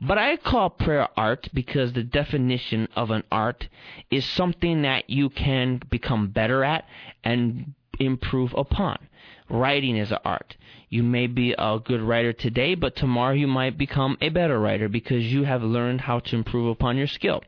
But 0.00 0.18
I 0.18 0.36
call 0.36 0.70
prayer 0.70 1.08
art 1.16 1.48
because 1.54 1.92
the 1.92 2.02
definition 2.02 2.88
of 2.96 3.10
an 3.10 3.22
art 3.30 3.68
is 4.10 4.24
something 4.24 4.82
that 4.82 5.08
you 5.08 5.30
can 5.30 5.80
become 5.88 6.28
better 6.28 6.64
at 6.64 6.84
and 7.24 7.74
improve 7.98 8.54
upon. 8.54 8.98
Writing 9.48 9.96
is 9.96 10.10
an 10.10 10.18
art. 10.24 10.56
You 10.88 11.02
may 11.02 11.26
be 11.26 11.54
a 11.56 11.78
good 11.82 12.00
writer 12.00 12.32
today, 12.32 12.74
but 12.74 12.96
tomorrow 12.96 13.34
you 13.34 13.46
might 13.46 13.78
become 13.78 14.18
a 14.20 14.28
better 14.28 14.58
writer 14.58 14.88
because 14.88 15.32
you 15.32 15.44
have 15.44 15.62
learned 15.62 16.02
how 16.02 16.20
to 16.20 16.36
improve 16.36 16.68
upon 16.68 16.96
your 16.96 17.06
skill. 17.06 17.42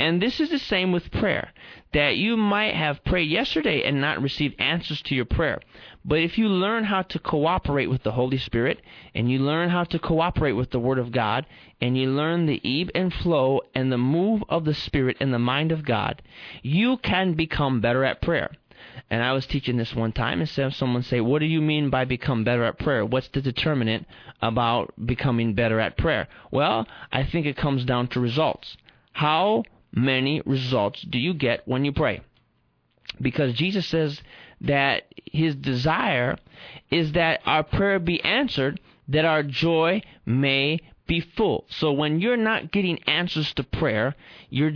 And 0.00 0.22
this 0.22 0.40
is 0.40 0.48
the 0.48 0.58
same 0.58 0.92
with 0.92 1.10
prayer. 1.10 1.52
That 1.92 2.16
you 2.16 2.34
might 2.34 2.74
have 2.74 3.04
prayed 3.04 3.28
yesterday 3.28 3.82
and 3.82 4.00
not 4.00 4.22
received 4.22 4.58
answers 4.58 5.02
to 5.02 5.14
your 5.14 5.26
prayer. 5.26 5.60
But 6.06 6.20
if 6.20 6.38
you 6.38 6.48
learn 6.48 6.84
how 6.84 7.02
to 7.02 7.18
cooperate 7.18 7.88
with 7.88 8.02
the 8.02 8.12
Holy 8.12 8.38
Spirit, 8.38 8.80
and 9.14 9.30
you 9.30 9.40
learn 9.40 9.68
how 9.68 9.84
to 9.84 9.98
cooperate 9.98 10.52
with 10.52 10.70
the 10.70 10.78
Word 10.78 10.98
of 10.98 11.12
God, 11.12 11.44
and 11.82 11.98
you 11.98 12.10
learn 12.10 12.46
the 12.46 12.62
ebb 12.64 12.90
and 12.94 13.12
flow 13.12 13.60
and 13.74 13.92
the 13.92 13.98
move 13.98 14.42
of 14.48 14.64
the 14.64 14.72
Spirit 14.72 15.18
and 15.20 15.34
the 15.34 15.38
mind 15.38 15.70
of 15.70 15.84
God, 15.84 16.22
you 16.62 16.96
can 16.96 17.34
become 17.34 17.82
better 17.82 18.02
at 18.02 18.22
prayer. 18.22 18.50
And 19.10 19.22
I 19.22 19.34
was 19.34 19.46
teaching 19.46 19.76
this 19.76 19.94
one 19.94 20.12
time, 20.12 20.40
and 20.40 20.72
someone 20.72 21.02
say, 21.02 21.20
"What 21.20 21.40
do 21.40 21.46
you 21.46 21.60
mean 21.60 21.90
by 21.90 22.06
become 22.06 22.42
better 22.42 22.64
at 22.64 22.78
prayer? 22.78 23.04
What's 23.04 23.28
the 23.28 23.42
determinant 23.42 24.06
about 24.40 24.94
becoming 25.04 25.52
better 25.52 25.78
at 25.78 25.98
prayer?" 25.98 26.26
Well, 26.50 26.88
I 27.12 27.22
think 27.24 27.44
it 27.44 27.58
comes 27.58 27.84
down 27.84 28.08
to 28.08 28.20
results. 28.20 28.78
How 29.12 29.64
many 29.92 30.42
results 30.46 31.02
do 31.02 31.18
you 31.18 31.34
get 31.34 31.66
when 31.66 31.84
you 31.84 31.92
pray? 31.92 32.20
Because 33.20 33.54
Jesus 33.54 33.86
says 33.86 34.22
that 34.60 35.04
his 35.24 35.54
desire 35.56 36.36
is 36.90 37.12
that 37.12 37.40
our 37.44 37.62
prayer 37.62 37.98
be 37.98 38.22
answered, 38.22 38.80
that 39.08 39.24
our 39.24 39.42
joy 39.42 40.02
may 40.24 40.80
be 41.06 41.20
full. 41.20 41.64
So 41.68 41.92
when 41.92 42.20
you're 42.20 42.36
not 42.36 42.70
getting 42.70 42.98
answers 43.04 43.52
to 43.54 43.64
prayer, 43.64 44.14
your 44.48 44.72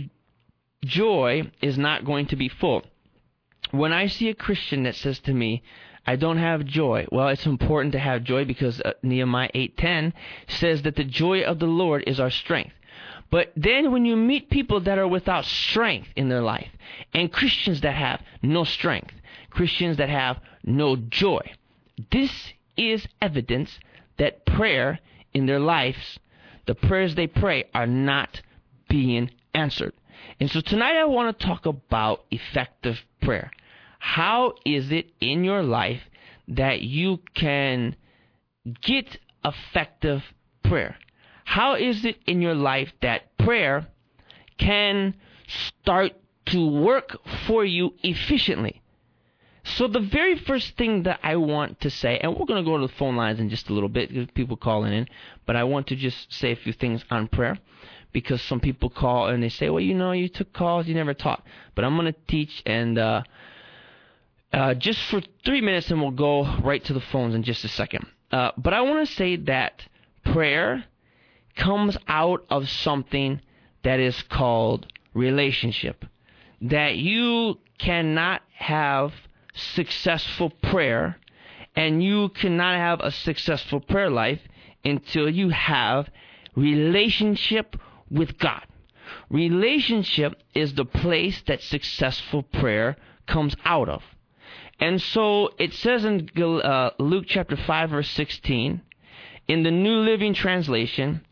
joy 0.83 1.51
is 1.61 1.77
not 1.77 2.05
going 2.05 2.27
to 2.27 2.35
be 2.35 2.49
full. 2.49 2.83
When 3.71 3.93
I 3.93 4.07
see 4.07 4.29
a 4.29 4.35
Christian 4.35 4.83
that 4.83 4.95
says 4.95 5.19
to 5.19 5.33
me, 5.33 5.63
I 6.05 6.15
don't 6.15 6.37
have 6.37 6.65
joy. 6.65 7.07
Well, 7.11 7.29
it's 7.29 7.45
important 7.45 7.93
to 7.93 7.99
have 7.99 8.23
joy 8.23 8.45
because 8.45 8.79
uh, 8.81 8.93
Nehemiah 9.01 9.49
8:10 9.55 10.13
says 10.47 10.83
that 10.83 10.95
the 10.95 11.03
joy 11.03 11.41
of 11.41 11.57
the 11.59 11.67
Lord 11.67 12.03
is 12.05 12.19
our 12.19 12.29
strength. 12.29 12.73
But 13.31 13.51
then 13.55 13.91
when 13.91 14.05
you 14.05 14.15
meet 14.15 14.49
people 14.49 14.79
that 14.81 14.97
are 14.97 15.07
without 15.07 15.45
strength 15.45 16.09
in 16.15 16.29
their 16.29 16.41
life, 16.41 16.69
and 17.13 17.31
Christians 17.31 17.81
that 17.81 17.95
have 17.95 18.21
no 18.41 18.63
strength, 18.63 19.13
Christians 19.49 19.97
that 19.97 20.09
have 20.09 20.39
no 20.63 20.95
joy, 20.95 21.41
this 22.11 22.53
is 22.77 23.07
evidence 23.21 23.79
that 24.17 24.45
prayer 24.45 24.99
in 25.33 25.45
their 25.45 25.59
lives, 25.59 26.19
the 26.65 26.75
prayers 26.75 27.15
they 27.15 27.27
pray, 27.27 27.65
are 27.73 27.87
not 27.87 28.41
being 28.87 29.31
answered. 29.53 29.93
And 30.39 30.49
so 30.49 30.61
tonight 30.61 30.97
I 30.97 31.05
want 31.05 31.37
to 31.37 31.45
talk 31.45 31.65
about 31.65 32.25
effective 32.31 33.03
prayer. 33.21 33.51
How 33.99 34.53
is 34.65 34.91
it 34.91 35.11
in 35.19 35.43
your 35.43 35.63
life 35.63 36.01
that 36.47 36.81
you 36.81 37.19
can 37.33 37.95
get 38.81 39.17
effective 39.43 40.23
prayer? 40.63 40.97
How 41.45 41.75
is 41.75 42.03
it 42.03 42.17
in 42.27 42.41
your 42.41 42.55
life 42.55 42.91
that 43.01 43.37
prayer 43.37 43.87
can 44.57 45.15
start 45.47 46.11
to 46.47 46.67
work 46.67 47.17
for 47.47 47.63
you 47.63 47.93
efficiently? 48.03 48.81
So 49.63 49.87
the 49.87 49.99
very 49.99 50.37
first 50.37 50.77
thing 50.77 51.03
that 51.03 51.19
I 51.23 51.37
want 51.37 51.81
to 51.81 51.89
say, 51.89 52.19
and 52.19 52.35
we're 52.35 52.45
going 52.45 52.63
to 52.63 52.69
go 52.69 52.77
to 52.77 52.85
the 52.85 52.93
phone 52.93 53.15
lines 53.15 53.39
in 53.39 53.49
just 53.49 53.69
a 53.69 53.73
little 53.73 53.89
bit 53.89 54.09
because 54.09 54.27
people 54.33 54.57
calling 54.57 54.93
in, 54.93 55.07
but 55.45 55.55
I 55.55 55.63
want 55.63 55.87
to 55.87 55.95
just 55.95 56.31
say 56.31 56.51
a 56.51 56.55
few 56.55 56.73
things 56.73 57.03
on 57.09 57.27
prayer 57.27 57.57
because 58.11 58.41
some 58.43 58.59
people 58.59 58.89
call 58.89 59.27
and 59.27 59.41
they 59.41 59.49
say, 59.49 59.69
well, 59.69 59.81
you 59.81 59.95
know, 59.95 60.11
you 60.11 60.29
took 60.29 60.53
calls, 60.53 60.87
you 60.87 60.93
never 60.93 61.13
taught. 61.13 61.43
But 61.73 61.83
I'm 61.83 61.95
going 61.95 62.13
to 62.13 62.19
teach 62.27 62.61
and 62.65 62.97
uh, 62.97 63.23
uh, 64.53 64.73
just 64.75 64.99
for 65.09 65.21
three 65.43 65.61
minutes, 65.61 65.89
and 65.89 66.01
we'll 66.01 66.11
go 66.11 66.45
right 66.63 66.83
to 66.85 66.93
the 66.93 67.01
phones 67.01 67.33
in 67.35 67.43
just 67.43 67.65
a 67.65 67.67
second. 67.67 68.05
Uh, 68.31 68.51
but 68.57 68.73
I 68.73 68.81
want 68.81 69.07
to 69.07 69.13
say 69.15 69.35
that 69.35 69.83
prayer 70.23 70.85
comes 71.55 71.97
out 72.07 72.45
of 72.49 72.69
something 72.69 73.41
that 73.83 73.99
is 73.99 74.21
called 74.23 74.91
relationship. 75.13 76.05
That 76.61 76.97
you 76.97 77.59
cannot 77.77 78.41
have 78.53 79.13
successful 79.53 80.49
prayer 80.49 81.17
and 81.75 82.03
you 82.03 82.29
cannot 82.29 82.75
have 82.75 82.99
a 83.01 83.11
successful 83.11 83.79
prayer 83.79 84.09
life 84.09 84.39
until 84.83 85.29
you 85.29 85.49
have 85.49 86.09
relationship 86.55 87.75
with 88.09 88.37
God. 88.37 88.63
Relationship 89.29 90.41
is 90.53 90.73
the 90.73 90.85
place 90.85 91.41
that 91.47 91.61
successful 91.61 92.43
prayer 92.43 92.95
comes 93.27 93.55
out 93.65 93.89
of. 93.89 94.03
And 94.79 95.01
so 95.01 95.51
it 95.57 95.73
says 95.73 96.05
in 96.05 96.29
uh, 96.37 96.91
Luke 96.99 97.25
chapter 97.27 97.55
5, 97.55 97.89
verse 97.89 98.09
16, 98.09 98.81
in 99.47 99.63
the 99.63 99.71
New 99.71 99.97
Living 99.97 100.33
Translation, 100.33 101.25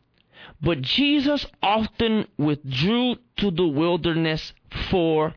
but 0.63 0.81
Jesus 0.81 1.45
often 1.61 2.25
withdrew 2.37 3.17
to 3.37 3.51
the 3.51 3.67
wilderness 3.67 4.53
for 4.89 5.35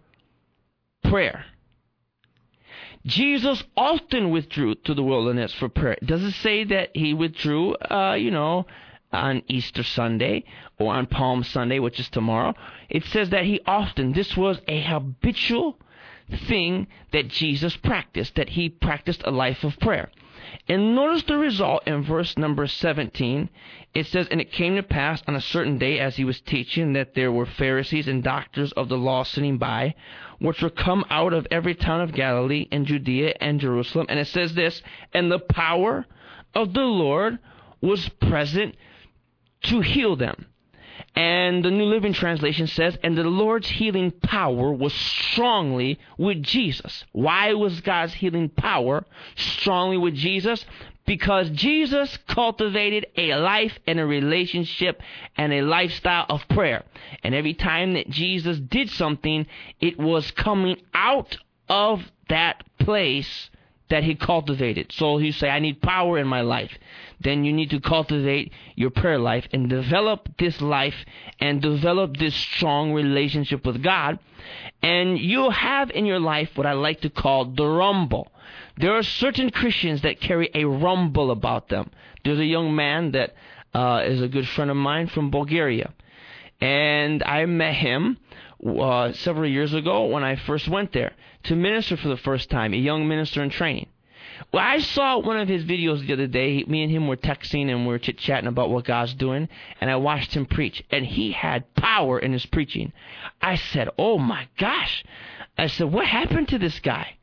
prayer. 1.03 1.45
Jesus 3.05 3.63
often 3.77 4.31
withdrew 4.31 4.77
to 4.77 4.95
the 4.95 5.03
wilderness 5.03 5.53
for 5.53 5.69
prayer. 5.69 5.97
Does 6.05 6.23
it 6.23 6.33
say 6.33 6.65
that 6.65 6.91
he 6.95 7.13
withdrew, 7.13 7.75
uh, 7.75 8.15
you 8.15 8.31
know, 8.31 8.67
on 9.13 9.43
Easter 9.49 9.83
Sunday 9.83 10.45
or 10.79 10.95
on 10.95 11.07
Palm 11.07 11.43
Sunday, 11.43 11.81
which 11.81 11.99
is 11.99 12.09
tomorrow? 12.09 12.55
It 12.89 13.05
says 13.05 13.31
that 13.31 13.45
he 13.45 13.61
often, 13.67 14.13
this 14.13 14.37
was 14.37 14.61
a 14.69 14.81
habitual 14.81 15.79
thing 16.47 16.87
that 17.13 17.29
Jesus 17.29 17.77
practiced, 17.77 18.37
that 18.37 18.51
he 18.51 18.69
practiced 18.69 19.23
a 19.25 19.31
life 19.31 19.65
of 19.65 19.79
prayer. 19.81 20.11
And 20.69 20.95
notice 20.95 21.23
the 21.23 21.39
result 21.39 21.87
in 21.87 22.03
verse 22.03 22.37
number 22.37 22.67
17. 22.67 23.49
It 23.95 24.07
says, 24.07 24.29
And 24.29 24.41
it 24.41 24.53
came 24.53 24.77
to 24.77 24.83
pass 24.83 25.23
on 25.27 25.37
a 25.37 25.41
certain 25.41 25.79
day 25.79 25.99
as 25.99 26.17
he 26.17 26.25
was 26.25 26.41
teaching 26.41 26.93
that 26.93 27.15
there 27.15 27.33
were 27.33 27.47
Pharisees 27.47 28.09
and 28.09 28.23
doctors 28.23 28.73
of 28.73 28.89
the 28.89 28.99
law 28.99 29.23
sitting 29.23 29.59
by, 29.59 29.95
which 30.39 30.63
were 30.63 30.71
come 30.71 31.05
out 31.11 31.33
of 31.33 31.47
every 31.51 31.75
town 31.75 32.01
of 32.01 32.13
Galilee 32.13 32.69
and 32.71 32.87
Judea 32.87 33.35
and 33.41 33.61
Jerusalem. 33.61 34.07
And 34.09 34.19
it 34.19 34.27
says 34.27 34.55
this, 34.55 34.83
And 35.13 35.31
the 35.31 35.39
power 35.39 36.07
of 36.55 36.75
the 36.75 36.81
Lord 36.81 37.39
was 37.81 38.09
present 38.09 38.77
to 39.65 39.81
heal 39.81 40.17
them. 40.17 40.47
And 41.17 41.65
the 41.65 41.71
New 41.71 41.87
Living 41.87 42.13
Translation 42.13 42.67
says, 42.67 42.99
and 43.03 43.17
the 43.17 43.25
Lord's 43.25 43.69
healing 43.69 44.11
power 44.11 44.71
was 44.71 44.93
strongly 44.93 45.99
with 46.19 46.43
Jesus. 46.43 47.07
Why 47.13 47.55
was 47.55 47.81
God's 47.81 48.13
healing 48.13 48.51
power 48.51 49.07
strongly 49.35 49.97
with 49.97 50.15
Jesus? 50.15 50.67
Because 51.07 51.49
Jesus 51.51 52.19
cultivated 52.29 53.07
a 53.17 53.35
life 53.37 53.79
and 53.87 53.99
a 53.99 54.05
relationship 54.05 55.01
and 55.39 55.55
a 55.55 55.63
lifestyle 55.63 56.27
of 56.29 56.47
prayer. 56.49 56.85
And 57.23 57.35
every 57.35 57.55
time 57.55 57.95
that 57.95 58.11
Jesus 58.11 58.59
did 58.59 58.91
something, 58.91 59.47
it 59.81 59.99
was 59.99 60.31
coming 60.33 60.77
out 60.93 61.39
of 61.69 62.03
that 62.29 62.63
place 62.79 63.49
that 63.89 64.05
he 64.05 64.15
cultivated. 64.15 64.93
So 64.93 65.19
you 65.19 65.33
say, 65.33 65.49
I 65.49 65.61
need 65.61 65.81
power 65.81 66.19
in 66.19 66.27
my 66.27 66.41
life 66.41 66.73
then 67.21 67.45
you 67.45 67.53
need 67.53 67.71
to 67.71 67.81
cultivate 67.81 68.53
your 68.75 68.91
prayer 68.91 69.19
life 69.19 69.47
and 69.53 69.69
develop 69.69 70.29
this 70.39 70.61
life 70.61 70.95
and 71.41 71.63
develop 71.63 72.17
this 72.17 72.35
strong 72.35 72.93
relationship 72.93 73.65
with 73.65 73.83
God. 73.83 74.19
And 74.83 75.19
you'll 75.19 75.51
have 75.51 75.91
in 75.91 76.07
your 76.07 76.21
life 76.21 76.51
what 76.55 76.67
I 76.67 76.73
like 76.73 77.01
to 77.01 77.11
call 77.11 77.47
the 77.47 77.67
rumble. 77.67 78.29
There 78.77 78.95
are 78.95 79.03
certain 79.03 79.51
Christians 79.51 80.03
that 80.03 80.21
carry 80.21 80.51
a 80.55 80.65
rumble 80.65 81.31
about 81.31 81.69
them. 81.69 81.91
There's 82.25 82.39
a 82.39 82.45
young 82.45 82.75
man 82.77 83.13
that 83.13 83.35
uh, 83.75 84.03
is 84.05 84.21
a 84.21 84.29
good 84.29 84.47
friend 84.49 84.71
of 84.71 84.77
mine 84.77 85.07
from 85.09 85.31
Bulgaria. 85.31 85.93
And 86.61 87.23
I 87.23 87.47
met 87.47 87.75
him 87.75 88.19
uh, 88.65 89.13
several 89.13 89.49
years 89.49 89.73
ago 89.75 90.07
when 90.07 90.25
I 90.25 90.37
first 90.37 90.69
went 90.69 90.93
there 90.93 91.13
to 91.47 91.57
minister 91.57 91.97
for 91.97 92.09
the 92.09 92.17
first 92.17 92.51
time, 92.51 92.73
a 92.73 92.77
young 92.77 93.09
minister 93.09 93.43
in 93.43 93.51
training. 93.51 93.89
Well, 94.53 94.65
I 94.65 94.79
saw 94.79 95.19
one 95.19 95.39
of 95.39 95.49
his 95.49 95.65
videos 95.65 96.07
the 96.07 96.13
other 96.13 96.27
day. 96.27 96.63
Me 96.65 96.83
and 96.83 96.93
him 96.93 97.09
were 97.09 97.17
texting 97.17 97.71
and 97.71 97.87
we 97.87 97.89
were 97.89 97.99
chit 97.99 98.19
chatting 98.19 98.49
about 98.49 98.71
what 98.71 98.85
God's 98.85 99.15
doing, 99.15 99.49
and 99.81 99.91
I 99.91 99.97
watched 99.97 100.35
him 100.35 100.45
preach, 100.45 100.83
and 100.91 101.07
he 101.07 101.33
had 101.33 101.75
power 101.75 102.19
in 102.19 102.33
his 102.33 102.45
preaching. 102.45 102.93
I 103.41 103.57
said, 103.57 103.89
"Oh 103.99 104.19
my 104.19 104.49
gosh!" 104.59 105.05
I 105.57 105.69
said, 105.69 105.91
"What 105.91 106.07
happened 106.07 106.49
to 106.49 106.59
this 106.59 106.81
guy?" 106.81 107.17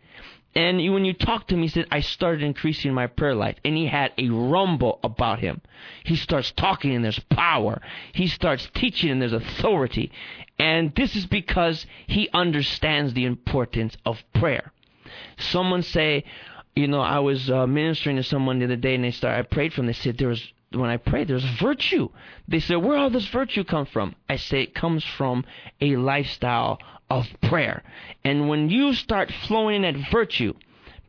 And 0.55 0.77
when 0.93 1.03
you 1.03 1.13
talked 1.13 1.47
to 1.47 1.55
him, 1.55 1.63
he 1.63 1.67
said, 1.67 1.87
I 1.89 2.01
started 2.01 2.43
increasing 2.43 2.93
my 2.93 3.07
prayer 3.07 3.33
life. 3.33 3.55
And 3.65 3.75
he 3.75 3.87
had 3.87 4.11
a 4.19 4.29
rumble 4.29 4.99
about 5.03 5.39
him. 5.39 5.61
He 6.03 6.15
starts 6.15 6.51
talking 6.51 6.93
and 6.93 7.03
there's 7.03 7.19
power. 7.31 7.81
He 8.13 8.27
starts 8.27 8.69
teaching 8.75 9.09
and 9.09 9.19
there's 9.19 9.33
authority. 9.33 10.11
And 10.59 10.93
this 10.95 11.15
is 11.15 11.25
because 11.25 11.85
he 12.07 12.29
understands 12.33 13.13
the 13.13 13.25
importance 13.25 13.97
of 14.05 14.23
prayer. 14.33 14.71
Someone 15.37 15.81
say, 15.83 16.23
you 16.75 16.87
know, 16.87 17.01
I 17.01 17.19
was 17.19 17.49
uh, 17.49 17.67
ministering 17.67 18.15
to 18.17 18.23
someone 18.23 18.59
the 18.59 18.65
other 18.65 18.75
day, 18.75 18.95
and 18.95 19.03
they 19.03 19.11
started. 19.11 19.39
I 19.39 19.43
prayed 19.43 19.73
for 19.73 19.81
them. 19.81 19.87
They 19.87 19.93
said 19.93 20.17
there 20.17 20.29
was 20.29 20.53
when 20.75 20.89
I 20.89 20.97
prayed, 20.97 21.27
there's 21.27 21.43
virtue. 21.43 22.09
They 22.47 22.59
said, 22.59 22.77
where 22.77 22.97
all 22.97 23.09
this 23.09 23.27
virtue 23.27 23.63
come 23.63 23.85
from? 23.85 24.15
I 24.27 24.37
say 24.37 24.63
it 24.63 24.73
comes 24.73 25.03
from 25.03 25.45
a 25.79 25.95
lifestyle 25.95 26.79
of 27.09 27.27
prayer. 27.43 27.83
And 28.23 28.49
when 28.49 28.69
you 28.69 28.93
start 28.93 29.31
flowing 29.31 29.83
in 29.83 29.93
that 29.93 30.09
virtue, 30.11 30.53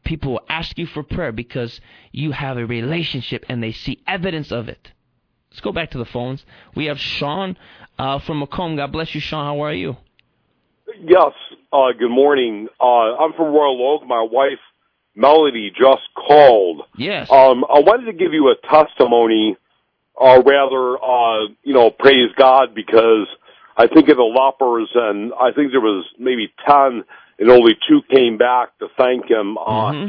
people 0.05 0.33
will 0.33 0.45
ask 0.49 0.77
you 0.79 0.87
for 0.87 1.03
prayer 1.03 1.33
because 1.33 1.81
you 2.13 2.33
have 2.33 2.59
a 2.59 2.67
relationship 2.67 3.45
and 3.49 3.63
they 3.63 3.73
see 3.73 4.03
evidence 4.07 4.53
of 4.53 4.69
it. 4.69 4.93
Let's 5.51 5.61
go 5.61 5.73
back 5.73 5.93
to 5.93 5.99
the 5.99 6.05
phones. 6.05 6.45
We 6.75 6.87
have 6.87 6.99
Sean 6.99 7.57
uh, 7.99 8.19
from 8.27 8.41
Macomb. 8.41 8.77
God 8.77 8.93
bless 8.93 9.15
you, 9.15 9.21
Sean. 9.21 9.45
How 9.45 9.63
are 9.63 9.73
you? 9.73 9.97
Yes. 11.01 11.33
Uh, 11.73 11.93
good 11.99 12.11
morning. 12.11 12.69
Uh, 12.81 13.17
I'm 13.17 13.33
from 13.33 13.53
Royal 13.53 13.95
Oak. 13.95 14.07
My 14.07 14.23
wife 14.23 14.59
Melody 15.15 15.71
just 15.71 16.03
called. 16.15 16.83
Yes. 16.97 17.31
Um, 17.31 17.65
I 17.65 17.81
wanted 17.81 18.07
to 18.07 18.13
give 18.13 18.33
you 18.33 18.49
a 18.49 18.57
testimony, 18.69 19.57
or 20.15 20.43
rather, 20.43 20.97
uh, 21.03 21.49
you 21.63 21.73
know, 21.73 21.91
praise 21.91 22.31
God 22.37 22.75
because 22.75 23.29
I 23.77 23.87
think 23.87 24.09
of 24.09 24.17
the 24.17 24.23
lepers, 24.23 24.91
and 24.95 25.33
I 25.35 25.53
think 25.53 25.71
there 25.71 25.81
was 25.81 26.05
maybe 26.19 26.53
ten, 26.67 27.05
and 27.39 27.51
only 27.51 27.73
two 27.89 28.01
came 28.11 28.39
back 28.39 28.77
to 28.79 28.89
thank 28.97 29.31
him. 29.31 29.57
Uh, 29.57 29.93
mm-hmm. 29.93 30.09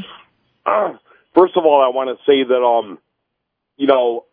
Uh, 0.66 0.98
first 1.36 1.56
of 1.56 1.66
all, 1.66 1.84
I 1.84 1.94
want 1.96 2.10
to 2.10 2.24
say 2.26 2.44
that, 2.44 2.64
um, 2.64 2.98
you 3.78 3.88
know, 3.88 4.26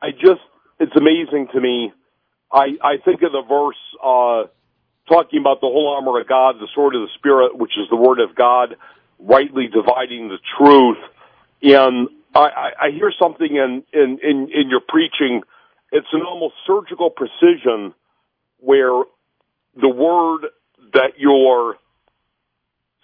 I 0.00 0.10
just, 0.10 0.40
it's 0.80 0.96
amazing 0.96 1.48
to 1.52 1.60
me. 1.60 1.92
I, 2.54 2.76
I 2.82 2.96
think 3.04 3.22
of 3.22 3.32
the 3.32 3.42
verse, 3.42 3.76
uh, 4.02 4.48
talking 5.08 5.40
about 5.40 5.60
the 5.60 5.66
whole 5.66 5.94
armor 5.96 6.20
of 6.20 6.28
God, 6.28 6.56
the 6.60 6.68
sword 6.74 6.94
of 6.94 7.02
the 7.02 7.08
Spirit, 7.18 7.58
which 7.58 7.72
is 7.76 7.88
the 7.90 7.96
word 7.96 8.20
of 8.20 8.34
God 8.36 8.76
rightly 9.18 9.66
dividing 9.66 10.28
the 10.28 10.38
truth. 10.56 10.98
And 11.62 12.08
I, 12.34 12.70
I 12.80 12.90
hear 12.90 13.12
something 13.18 13.48
in, 13.48 13.82
in, 13.92 14.18
in, 14.22 14.48
in 14.54 14.70
your 14.70 14.80
preaching. 14.86 15.42
It's 15.92 16.06
an 16.12 16.22
almost 16.22 16.54
surgical 16.66 17.10
precision 17.10 17.92
where 18.58 19.02
the 19.76 19.88
word 19.88 20.46
that 20.92 21.14
you're 21.18 21.76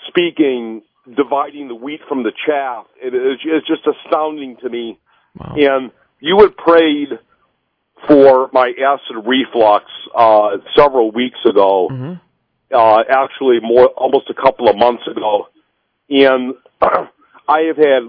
speaking, 0.08 0.82
dividing 1.16 1.68
the 1.68 1.74
wheat 1.74 2.00
from 2.08 2.22
the 2.22 2.32
chaff, 2.46 2.86
it 3.02 3.14
is 3.14 3.38
it's 3.44 3.66
just 3.66 3.82
astounding 3.86 4.56
to 4.62 4.68
me. 4.68 4.98
Wow. 5.36 5.54
And 5.56 5.90
you 6.20 6.38
had 6.40 6.56
prayed 6.56 7.18
for 8.06 8.50
my 8.52 8.72
acid 8.78 9.24
reflux 9.26 9.84
uh, 10.14 10.58
several 10.76 11.10
weeks 11.10 11.38
ago. 11.48 11.88
Mm-hmm. 11.90 12.12
Uh, 12.72 13.02
actually, 13.10 13.58
more 13.60 13.88
almost 13.96 14.30
a 14.30 14.34
couple 14.34 14.68
of 14.68 14.76
months 14.76 15.02
ago 15.10 15.48
and 16.10 16.54
I 16.80 17.60
have 17.68 17.76
had 17.76 18.02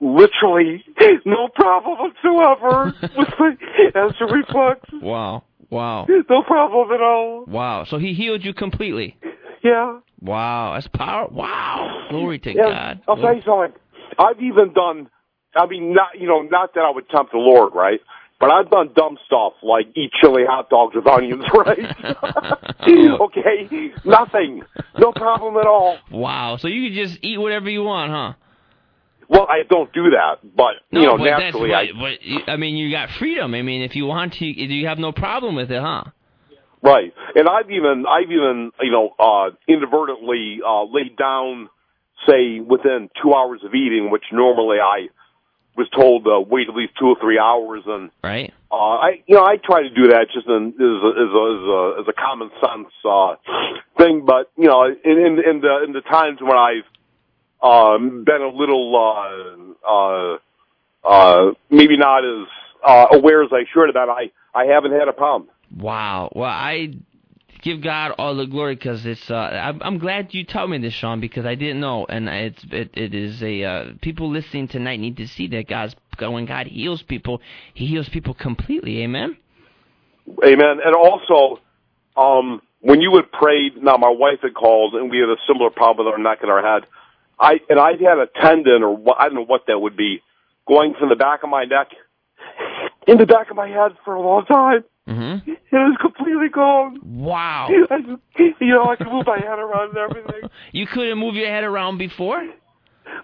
literally 0.00 0.84
no 1.24 1.48
problem 1.54 1.98
whatsoever 1.98 2.94
with 3.16 3.28
my 3.38 3.56
acid 3.94 4.30
reflux. 4.30 4.80
Wow. 5.02 5.44
Wow. 5.70 6.06
No 6.08 6.42
problem 6.42 6.92
at 6.92 7.00
all. 7.00 7.44
Wow. 7.46 7.84
So 7.84 7.98
he 7.98 8.14
healed 8.14 8.44
you 8.44 8.54
completely. 8.54 9.16
Yeah. 9.62 10.00
Wow. 10.20 10.74
That's 10.74 10.88
power. 10.88 11.28
Wow. 11.30 12.06
Glory 12.10 12.38
to 12.38 12.54
yeah, 12.54 12.62
God. 12.62 13.00
I'll 13.06 13.16
tell 13.16 13.34
you 13.34 13.42
something. 13.44 13.78
I've 14.18 14.40
even 14.40 14.72
done, 14.72 15.10
I 15.54 15.66
mean, 15.66 15.92
not, 15.92 16.18
you 16.18 16.26
know, 16.26 16.40
not 16.40 16.74
that 16.74 16.80
I 16.80 16.90
would 16.90 17.08
tempt 17.10 17.32
the 17.32 17.38
Lord, 17.38 17.74
right? 17.74 18.00
But 18.40 18.50
I've 18.52 18.70
done 18.70 18.90
dumb 18.94 19.18
stuff 19.26 19.54
like 19.62 19.86
eat 19.96 20.12
chili 20.20 20.44
hot 20.48 20.70
dogs 20.70 20.94
with 20.94 21.06
onions, 21.08 21.44
right? 21.54 21.78
okay, 23.20 23.92
nothing, 24.04 24.62
no 24.96 25.12
problem 25.12 25.56
at 25.56 25.66
all. 25.66 25.98
Wow, 26.10 26.56
so 26.56 26.68
you 26.68 26.88
can 26.88 26.96
just 26.96 27.18
eat 27.22 27.38
whatever 27.38 27.68
you 27.68 27.82
want, 27.82 28.12
huh? 28.12 28.32
Well, 29.28 29.46
I 29.48 29.62
don't 29.68 29.92
do 29.92 30.10
that, 30.10 30.36
but 30.56 30.74
no, 30.90 31.00
you 31.00 31.06
know, 31.06 31.18
but 31.18 31.24
naturally, 31.24 31.74
I. 31.74 31.88
But 31.92 32.50
I 32.50 32.56
mean, 32.56 32.76
you 32.76 32.90
got 32.90 33.10
freedom. 33.18 33.54
I 33.54 33.60
mean, 33.62 33.82
if 33.82 33.94
you 33.94 34.06
want 34.06 34.34
to, 34.34 34.46
you 34.46 34.86
have 34.86 34.98
no 34.98 35.12
problem 35.12 35.54
with 35.54 35.70
it, 35.70 35.82
huh? 35.82 36.04
Right, 36.80 37.12
and 37.34 37.48
I've 37.48 37.70
even, 37.70 38.04
I've 38.08 38.30
even, 38.30 38.70
you 38.80 38.92
know, 38.92 39.10
uh, 39.18 39.50
inadvertently 39.66 40.60
uh, 40.64 40.84
laid 40.84 41.16
down, 41.16 41.68
say, 42.26 42.60
within 42.60 43.10
two 43.20 43.34
hours 43.34 43.62
of 43.64 43.74
eating, 43.74 44.10
which 44.12 44.22
normally 44.32 44.78
I 44.78 45.08
was 45.78 45.88
told 45.94 46.24
to 46.24 46.40
wait 46.40 46.68
at 46.68 46.74
least 46.74 46.92
two 46.98 47.06
or 47.06 47.16
three 47.20 47.38
hours, 47.38 47.84
and 47.86 48.10
right. 48.22 48.52
Uh, 48.70 48.74
I 48.74 49.22
you 49.26 49.36
know 49.36 49.44
I 49.44 49.56
try 49.56 49.82
to 49.82 49.88
do 49.88 50.08
that 50.08 50.26
just 50.34 50.46
in, 50.46 50.74
as, 50.74 51.02
a, 51.06 51.10
as, 51.14 51.30
a, 51.32 51.44
as, 51.54 51.64
a, 51.64 52.00
as 52.02 52.06
a 52.08 52.12
common 52.12 52.50
sense 52.60 52.92
uh, 53.08 53.36
thing, 53.96 54.26
but 54.26 54.50
you 54.58 54.66
know 54.66 54.84
in, 54.84 54.96
in 55.04 55.38
in 55.38 55.60
the 55.60 55.84
in 55.86 55.92
the 55.92 56.02
times 56.02 56.40
when 56.42 56.58
I've 56.58 56.84
um, 57.62 58.24
been 58.24 58.42
a 58.42 58.48
little 58.48 58.90
uh, 59.86 59.88
uh, 59.88 60.38
uh, 61.08 61.52
maybe 61.70 61.96
not 61.96 62.24
as 62.24 62.48
uh, 62.84 63.06
aware 63.12 63.44
as 63.44 63.50
I 63.52 63.64
should 63.72 63.86
have 63.86 63.94
been, 63.94 64.10
I 64.10 64.32
I 64.52 64.66
haven't 64.66 64.92
had 64.92 65.08
a 65.08 65.12
problem. 65.12 65.48
Wow. 65.76 66.32
Well, 66.34 66.50
I 66.50 66.94
give 67.68 67.82
God 67.82 68.12
all 68.18 68.34
the 68.34 68.46
glory 68.46 68.74
because 68.74 69.04
it's. 69.04 69.30
Uh, 69.30 69.34
I'm, 69.82 69.98
glad 69.98 70.32
you 70.32 70.44
told 70.44 70.70
me 70.70 70.78
this, 70.78 70.94
Sean, 70.94 71.20
because 71.20 71.44
I 71.44 71.54
didn't 71.54 71.80
know, 71.80 72.06
and 72.08 72.28
it's 72.28 72.64
it, 72.70 72.90
it 72.94 73.14
is 73.14 73.42
a 73.42 73.64
uh, 73.64 73.84
people 74.00 74.30
listening 74.30 74.68
tonight 74.68 75.00
need 75.00 75.16
to 75.18 75.28
see 75.28 75.48
that 75.48 75.68
God's 75.68 75.94
when 76.18 76.46
God 76.46 76.66
heals 76.66 77.02
people, 77.02 77.40
He 77.74 77.86
heals 77.86 78.08
people 78.08 78.34
completely. 78.34 79.02
Amen. 79.02 79.36
Amen. 80.44 80.78
And 80.84 80.94
also, 80.94 81.60
um, 82.16 82.60
when 82.80 83.00
you 83.00 83.10
would 83.12 83.30
pray, 83.30 83.70
now 83.76 83.96
my 83.96 84.10
wife 84.10 84.40
had 84.42 84.54
called, 84.54 84.94
and 84.94 85.10
we 85.10 85.18
had 85.18 85.28
a 85.28 85.36
similar 85.46 85.70
problem 85.70 86.06
with 86.06 86.12
our 86.12 86.18
neck 86.18 86.38
and 86.42 86.50
our 86.50 86.62
head. 86.62 86.88
I 87.38 87.60
and 87.68 87.78
I 87.78 87.92
had 87.92 88.18
a 88.18 88.26
tendon, 88.40 88.82
or 88.82 89.14
I 89.18 89.26
don't 89.26 89.34
know 89.34 89.44
what 89.44 89.66
that 89.68 89.78
would 89.78 89.96
be, 89.96 90.22
going 90.66 90.94
from 90.98 91.08
the 91.10 91.16
back 91.16 91.42
of 91.44 91.50
my 91.50 91.64
neck 91.64 91.88
in 93.06 93.16
the 93.16 93.26
back 93.26 93.50
of 93.50 93.56
my 93.56 93.68
head 93.68 93.92
for 94.04 94.14
a 94.14 94.20
long 94.20 94.44
time. 94.44 94.84
Mm-hmm. 95.08 95.50
It 95.50 95.58
was 95.72 95.96
completely 96.00 96.48
gone. 96.52 97.00
Wow. 97.02 97.68
Just, 97.70 98.60
you 98.60 98.74
know, 98.74 98.84
I 98.84 98.96
could 98.96 99.06
move 99.06 99.26
my 99.26 99.38
head 99.38 99.58
around 99.58 99.90
and 99.90 99.98
everything. 99.98 100.50
You 100.72 100.86
couldn't 100.86 101.18
move 101.18 101.34
your 101.34 101.48
head 101.48 101.64
around 101.64 101.96
before? 101.98 102.46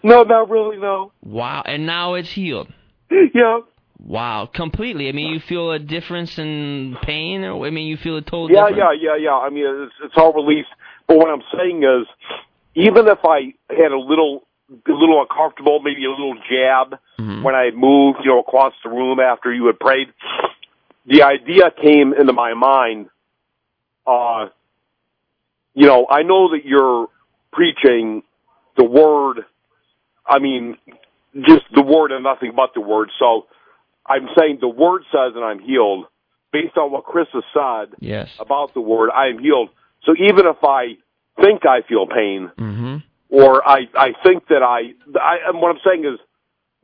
No, 0.02 0.22
not 0.22 0.48
really, 0.48 0.78
no. 0.78 1.12
Wow, 1.22 1.62
and 1.66 1.84
now 1.84 2.14
it's 2.14 2.32
healed. 2.32 2.68
Yeah. 3.10 3.60
Wow, 3.98 4.48
completely. 4.52 5.08
I 5.08 5.12
mean, 5.12 5.32
you 5.32 5.40
feel 5.40 5.72
a 5.72 5.78
difference 5.78 6.38
in 6.38 6.96
pain, 7.02 7.44
or 7.44 7.66
I 7.66 7.70
mean, 7.70 7.86
you 7.86 7.96
feel 7.96 8.16
a 8.16 8.22
total. 8.22 8.50
Yeah, 8.50 8.68
difference? 8.68 9.00
yeah, 9.02 9.16
yeah, 9.16 9.24
yeah. 9.24 9.34
I 9.34 9.50
mean, 9.50 9.64
it's, 9.66 9.94
it's 10.04 10.14
all 10.16 10.32
released. 10.32 10.68
But 11.06 11.18
what 11.18 11.28
I'm 11.28 11.42
saying 11.56 11.82
is, 11.82 12.06
even 12.74 13.08
if 13.08 13.18
I 13.24 13.54
had 13.70 13.92
a 13.92 13.98
little 13.98 14.42
a 14.70 14.92
little 14.92 15.20
uncomfortable, 15.20 15.80
maybe 15.80 16.04
a 16.04 16.10
little 16.10 16.34
jab 16.34 16.98
mm-hmm. 17.18 17.42
when 17.42 17.54
I 17.54 17.70
moved, 17.74 18.20
you 18.24 18.30
know, 18.30 18.40
across 18.40 18.72
the 18.82 18.90
room 18.90 19.20
after 19.20 19.52
you 19.52 19.66
had 19.66 19.78
prayed. 19.78 20.08
The 21.06 21.22
idea 21.22 21.70
came 21.70 22.12
into 22.12 22.32
my 22.32 22.54
mind. 22.54 23.08
Uh, 24.06 24.48
you 25.74 25.86
know, 25.86 26.06
I 26.08 26.22
know 26.22 26.50
that 26.50 26.64
you're 26.64 27.08
preaching 27.52 28.22
the 28.76 28.84
word. 28.84 29.44
I 30.26 30.38
mean, 30.38 30.76
just 31.42 31.64
the 31.74 31.82
word 31.82 32.12
and 32.12 32.24
nothing 32.24 32.52
but 32.54 32.70
the 32.74 32.80
word. 32.80 33.10
So 33.18 33.46
I'm 34.06 34.28
saying 34.38 34.58
the 34.60 34.68
word 34.68 35.02
says 35.12 35.34
that 35.34 35.40
I'm 35.40 35.60
healed 35.60 36.06
based 36.52 36.76
on 36.76 36.92
what 36.92 37.04
Chris 37.04 37.26
has 37.32 37.44
said 37.52 37.96
yes. 38.00 38.30
about 38.38 38.74
the 38.74 38.80
word. 38.80 39.10
I 39.10 39.28
am 39.28 39.38
healed. 39.38 39.70
So 40.04 40.12
even 40.12 40.46
if 40.46 40.56
I 40.62 40.96
think 41.40 41.66
I 41.66 41.82
feel 41.88 42.06
pain, 42.06 42.50
mm-hmm 42.58 42.96
or 43.34 43.66
I 43.66 43.88
I 43.96 44.12
think 44.22 44.46
that 44.48 44.62
I 44.62 44.92
I 45.18 45.48
and 45.48 45.60
what 45.60 45.70
I'm 45.70 45.80
saying 45.84 46.04
is 46.04 46.20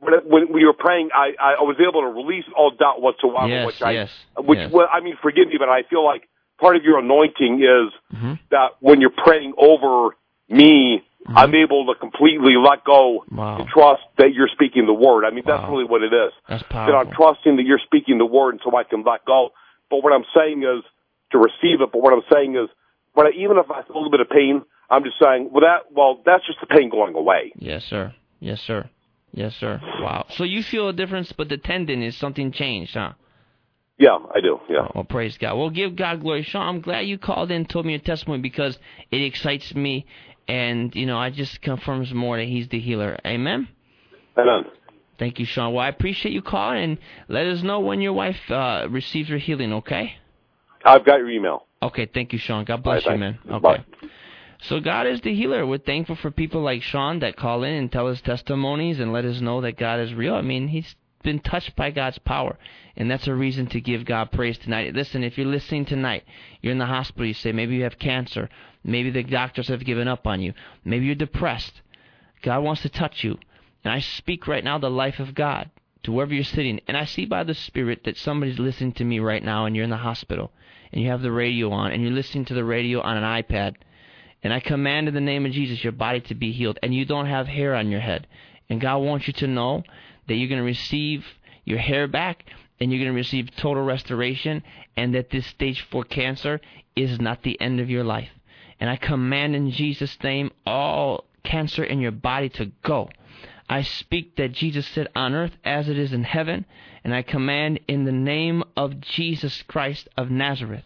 when 0.01 0.13
when 0.25 0.53
we 0.53 0.65
were 0.65 0.73
praying, 0.73 1.09
I 1.13 1.33
I 1.39 1.61
was 1.61 1.77
able 1.79 2.01
to 2.01 2.07
release 2.07 2.45
all 2.57 2.71
doubt 2.71 3.01
whatsoever. 3.01 3.47
Yes, 3.47 3.65
which 3.67 3.81
I, 3.81 3.91
yes, 3.91 4.09
which 4.37 4.57
yes. 4.57 4.71
well, 4.73 4.87
I 4.91 4.99
mean, 4.99 5.15
forgive 5.21 5.47
me, 5.47 5.55
but 5.57 5.69
I 5.69 5.83
feel 5.83 6.03
like 6.03 6.27
part 6.59 6.75
of 6.75 6.83
your 6.83 6.99
anointing 6.99 7.61
is 7.61 7.93
mm-hmm. 8.13 8.33
that 8.49 8.71
when 8.79 8.99
you're 8.99 9.13
praying 9.15 9.53
over 9.57 10.15
me, 10.49 11.03
mm-hmm. 11.03 11.37
I'm 11.37 11.53
able 11.53 11.85
to 11.93 11.99
completely 11.99 12.55
let 12.57 12.83
go 12.83 13.23
wow. 13.31 13.59
and 13.59 13.67
trust 13.69 14.01
that 14.17 14.33
you're 14.33 14.49
speaking 14.51 14.87
the 14.87 14.93
word. 14.93 15.23
I 15.23 15.29
mean, 15.29 15.43
that's 15.45 15.61
wow. 15.61 15.71
really 15.71 15.85
what 15.85 16.01
it 16.01 16.13
is. 16.13 16.33
That's 16.49 16.63
powerful. 16.63 16.93
That 16.93 16.97
I'm 16.97 17.13
trusting 17.13 17.55
that 17.57 17.63
you're 17.63 17.81
speaking 17.85 18.17
the 18.17 18.25
word, 18.25 18.55
and 18.55 18.61
so 18.63 18.75
I 18.75 18.83
can 18.83 19.03
let 19.03 19.23
go. 19.25 19.51
But 19.89 20.03
what 20.03 20.13
I'm 20.13 20.25
saying 20.35 20.63
is 20.63 20.83
to 21.31 21.37
receive 21.37 21.81
it. 21.81 21.91
But 21.91 22.01
what 22.01 22.13
I'm 22.13 22.25
saying 22.31 22.55
is, 22.55 22.69
but 23.13 23.35
even 23.35 23.57
if 23.57 23.69
I 23.69 23.83
feel 23.83 23.95
a 23.95 23.97
little 23.97 24.11
bit 24.11 24.21
of 24.21 24.29
pain, 24.29 24.63
I'm 24.89 25.03
just 25.03 25.19
saying, 25.21 25.49
well, 25.51 25.61
that 25.61 25.91
well, 25.91 26.21
that's 26.25 26.45
just 26.47 26.59
the 26.59 26.67
pain 26.67 26.89
going 26.89 27.13
away. 27.13 27.53
Yes, 27.55 27.83
sir. 27.83 28.13
Yes, 28.39 28.59
sir. 28.61 28.89
Yes, 29.33 29.55
sir. 29.55 29.79
Wow. 30.01 30.25
So 30.31 30.43
you 30.43 30.61
feel 30.63 30.89
a 30.89 30.93
difference, 30.93 31.31
but 31.31 31.49
the 31.49 31.57
tendon 31.57 32.03
is 32.03 32.17
something 32.17 32.51
changed, 32.51 32.93
huh? 32.93 33.13
Yeah, 33.97 34.17
I 34.33 34.41
do. 34.41 34.59
Yeah. 34.67 34.87
Well, 34.95 35.03
praise 35.03 35.37
God. 35.37 35.57
Well, 35.57 35.69
give 35.69 35.95
God 35.95 36.21
glory, 36.21 36.43
Sean. 36.43 36.67
I'm 36.67 36.81
glad 36.81 37.01
you 37.01 37.17
called 37.17 37.51
in, 37.51 37.57
and 37.57 37.69
told 37.69 37.85
me 37.85 37.93
your 37.93 38.01
testimony 38.01 38.41
because 38.41 38.77
it 39.11 39.21
excites 39.21 39.75
me, 39.75 40.05
and 40.47 40.93
you 40.95 41.05
know, 41.05 41.17
I 41.17 41.29
just 41.29 41.61
confirms 41.61 42.13
more 42.13 42.37
that 42.37 42.47
He's 42.47 42.67
the 42.67 42.79
healer. 42.79 43.17
Amen. 43.25 43.67
Amen. 44.37 44.65
Thank 45.19 45.37
you, 45.37 45.45
Sean. 45.45 45.73
Well, 45.73 45.85
I 45.85 45.89
appreciate 45.89 46.33
you 46.33 46.41
calling, 46.41 46.83
and 46.83 46.97
let 47.27 47.45
us 47.45 47.61
know 47.61 47.79
when 47.79 48.01
your 48.01 48.13
wife 48.13 48.49
uh, 48.49 48.87
receives 48.89 49.29
her 49.29 49.37
healing. 49.37 49.71
Okay. 49.73 50.13
I've 50.83 51.05
got 51.05 51.19
your 51.19 51.29
email. 51.29 51.67
Okay. 51.83 52.09
Thank 52.11 52.33
you, 52.33 52.39
Sean. 52.39 52.65
God 52.65 52.81
bless 52.81 53.05
right, 53.05 53.13
you, 53.13 53.19
man. 53.19 53.39
Okay. 53.47 53.59
Bye. 53.59 53.85
So 54.63 54.79
God 54.79 55.07
is 55.07 55.21
the 55.21 55.33
healer. 55.33 55.65
We're 55.65 55.79
thankful 55.79 56.15
for 56.15 56.29
people 56.29 56.61
like 56.61 56.83
Sean 56.83 57.19
that 57.19 57.35
call 57.35 57.63
in 57.63 57.73
and 57.73 57.91
tell 57.91 58.07
us 58.07 58.21
testimonies 58.21 58.99
and 58.99 59.11
let 59.11 59.25
us 59.25 59.41
know 59.41 59.61
that 59.61 59.75
God 59.75 59.99
is 59.99 60.13
real. 60.13 60.35
I 60.35 60.41
mean, 60.41 60.67
he's 60.67 60.95
been 61.23 61.39
touched 61.39 61.75
by 61.75 61.89
God's 61.89 62.19
power, 62.19 62.59
and 62.95 63.09
that's 63.09 63.27
a 63.27 63.33
reason 63.33 63.65
to 63.67 63.81
give 63.81 64.05
God 64.05 64.31
praise 64.31 64.59
tonight. 64.59 64.93
Listen, 64.93 65.23
if 65.23 65.35
you're 65.35 65.47
listening 65.47 65.85
tonight, 65.85 66.25
you're 66.61 66.71
in 66.71 66.77
the 66.77 66.85
hospital, 66.85 67.25
you 67.25 67.33
say 67.33 67.51
maybe 67.51 67.75
you 67.75 67.83
have 67.83 67.97
cancer, 67.97 68.49
maybe 68.83 69.09
the 69.09 69.23
doctors 69.23 69.67
have 69.67 69.83
given 69.83 70.07
up 70.07 70.27
on 70.27 70.41
you, 70.41 70.53
maybe 70.85 71.05
you're 71.05 71.15
depressed. 71.15 71.81
God 72.43 72.63
wants 72.63 72.83
to 72.83 72.89
touch 72.89 73.23
you. 73.23 73.39
And 73.83 73.91
I 73.91 73.99
speak 73.99 74.47
right 74.47 74.63
now 74.63 74.77
the 74.77 74.91
life 74.91 75.19
of 75.19 75.33
God 75.33 75.71
to 76.03 76.11
wherever 76.11 76.35
you're 76.35 76.43
sitting. 76.43 76.81
And 76.87 76.95
I 76.95 77.05
see 77.05 77.25
by 77.25 77.43
the 77.43 77.55
Spirit 77.55 78.03
that 78.03 78.17
somebody's 78.17 78.59
listening 78.59 78.93
to 78.93 79.05
me 79.05 79.19
right 79.19 79.43
now 79.43 79.65
and 79.65 79.75
you're 79.75 79.85
in 79.85 79.89
the 79.89 79.97
hospital 79.97 80.51
and 80.91 81.01
you 81.01 81.09
have 81.09 81.23
the 81.23 81.31
radio 81.31 81.71
on 81.71 81.91
and 81.91 82.03
you're 82.03 82.11
listening 82.11 82.45
to 82.45 82.53
the 82.53 82.63
radio 82.63 83.01
on 83.01 83.17
an 83.17 83.23
iPad 83.23 83.75
and 84.43 84.53
I 84.53 84.59
command 84.59 85.07
in 85.07 85.13
the 85.13 85.21
name 85.21 85.45
of 85.45 85.51
Jesus 85.51 85.83
your 85.83 85.93
body 85.93 86.19
to 86.21 86.35
be 86.35 86.51
healed. 86.51 86.79
And 86.81 86.93
you 86.93 87.05
don't 87.05 87.27
have 87.27 87.47
hair 87.47 87.75
on 87.75 87.91
your 87.91 87.99
head. 87.99 88.27
And 88.69 88.81
God 88.81 88.97
wants 88.97 89.27
you 89.27 89.33
to 89.33 89.47
know 89.47 89.83
that 90.27 90.35
you're 90.35 90.49
going 90.49 90.59
to 90.59 90.65
receive 90.65 91.25
your 91.63 91.77
hair 91.77 92.07
back 92.07 92.45
and 92.79 92.91
you're 92.91 92.99
going 92.99 93.11
to 93.11 93.15
receive 93.15 93.55
total 93.55 93.83
restoration 93.83 94.63
and 94.95 95.13
that 95.13 95.29
this 95.29 95.45
stage 95.45 95.85
4 95.91 96.03
cancer 96.05 96.59
is 96.95 97.19
not 97.19 97.43
the 97.43 97.59
end 97.61 97.79
of 97.79 97.89
your 97.89 98.03
life. 98.03 98.29
And 98.79 98.89
I 98.89 98.95
command 98.95 99.55
in 99.55 99.69
Jesus' 99.69 100.17
name 100.23 100.51
all 100.65 101.25
cancer 101.43 101.83
in 101.83 101.99
your 101.99 102.11
body 102.11 102.49
to 102.49 102.71
go. 102.83 103.09
I 103.69 103.83
speak 103.83 104.35
that 104.35 104.51
Jesus 104.51 104.87
said 104.87 105.07
on 105.15 105.33
earth 105.33 105.55
as 105.63 105.87
it 105.87 105.97
is 105.97 106.11
in 106.11 106.23
heaven, 106.23 106.65
and 107.03 107.13
I 107.13 107.21
command 107.21 107.79
in 107.87 108.03
the 108.03 108.11
name 108.11 108.63
of 108.75 108.99
Jesus 108.99 109.63
Christ 109.63 110.09
of 110.17 110.29
Nazareth 110.29 110.83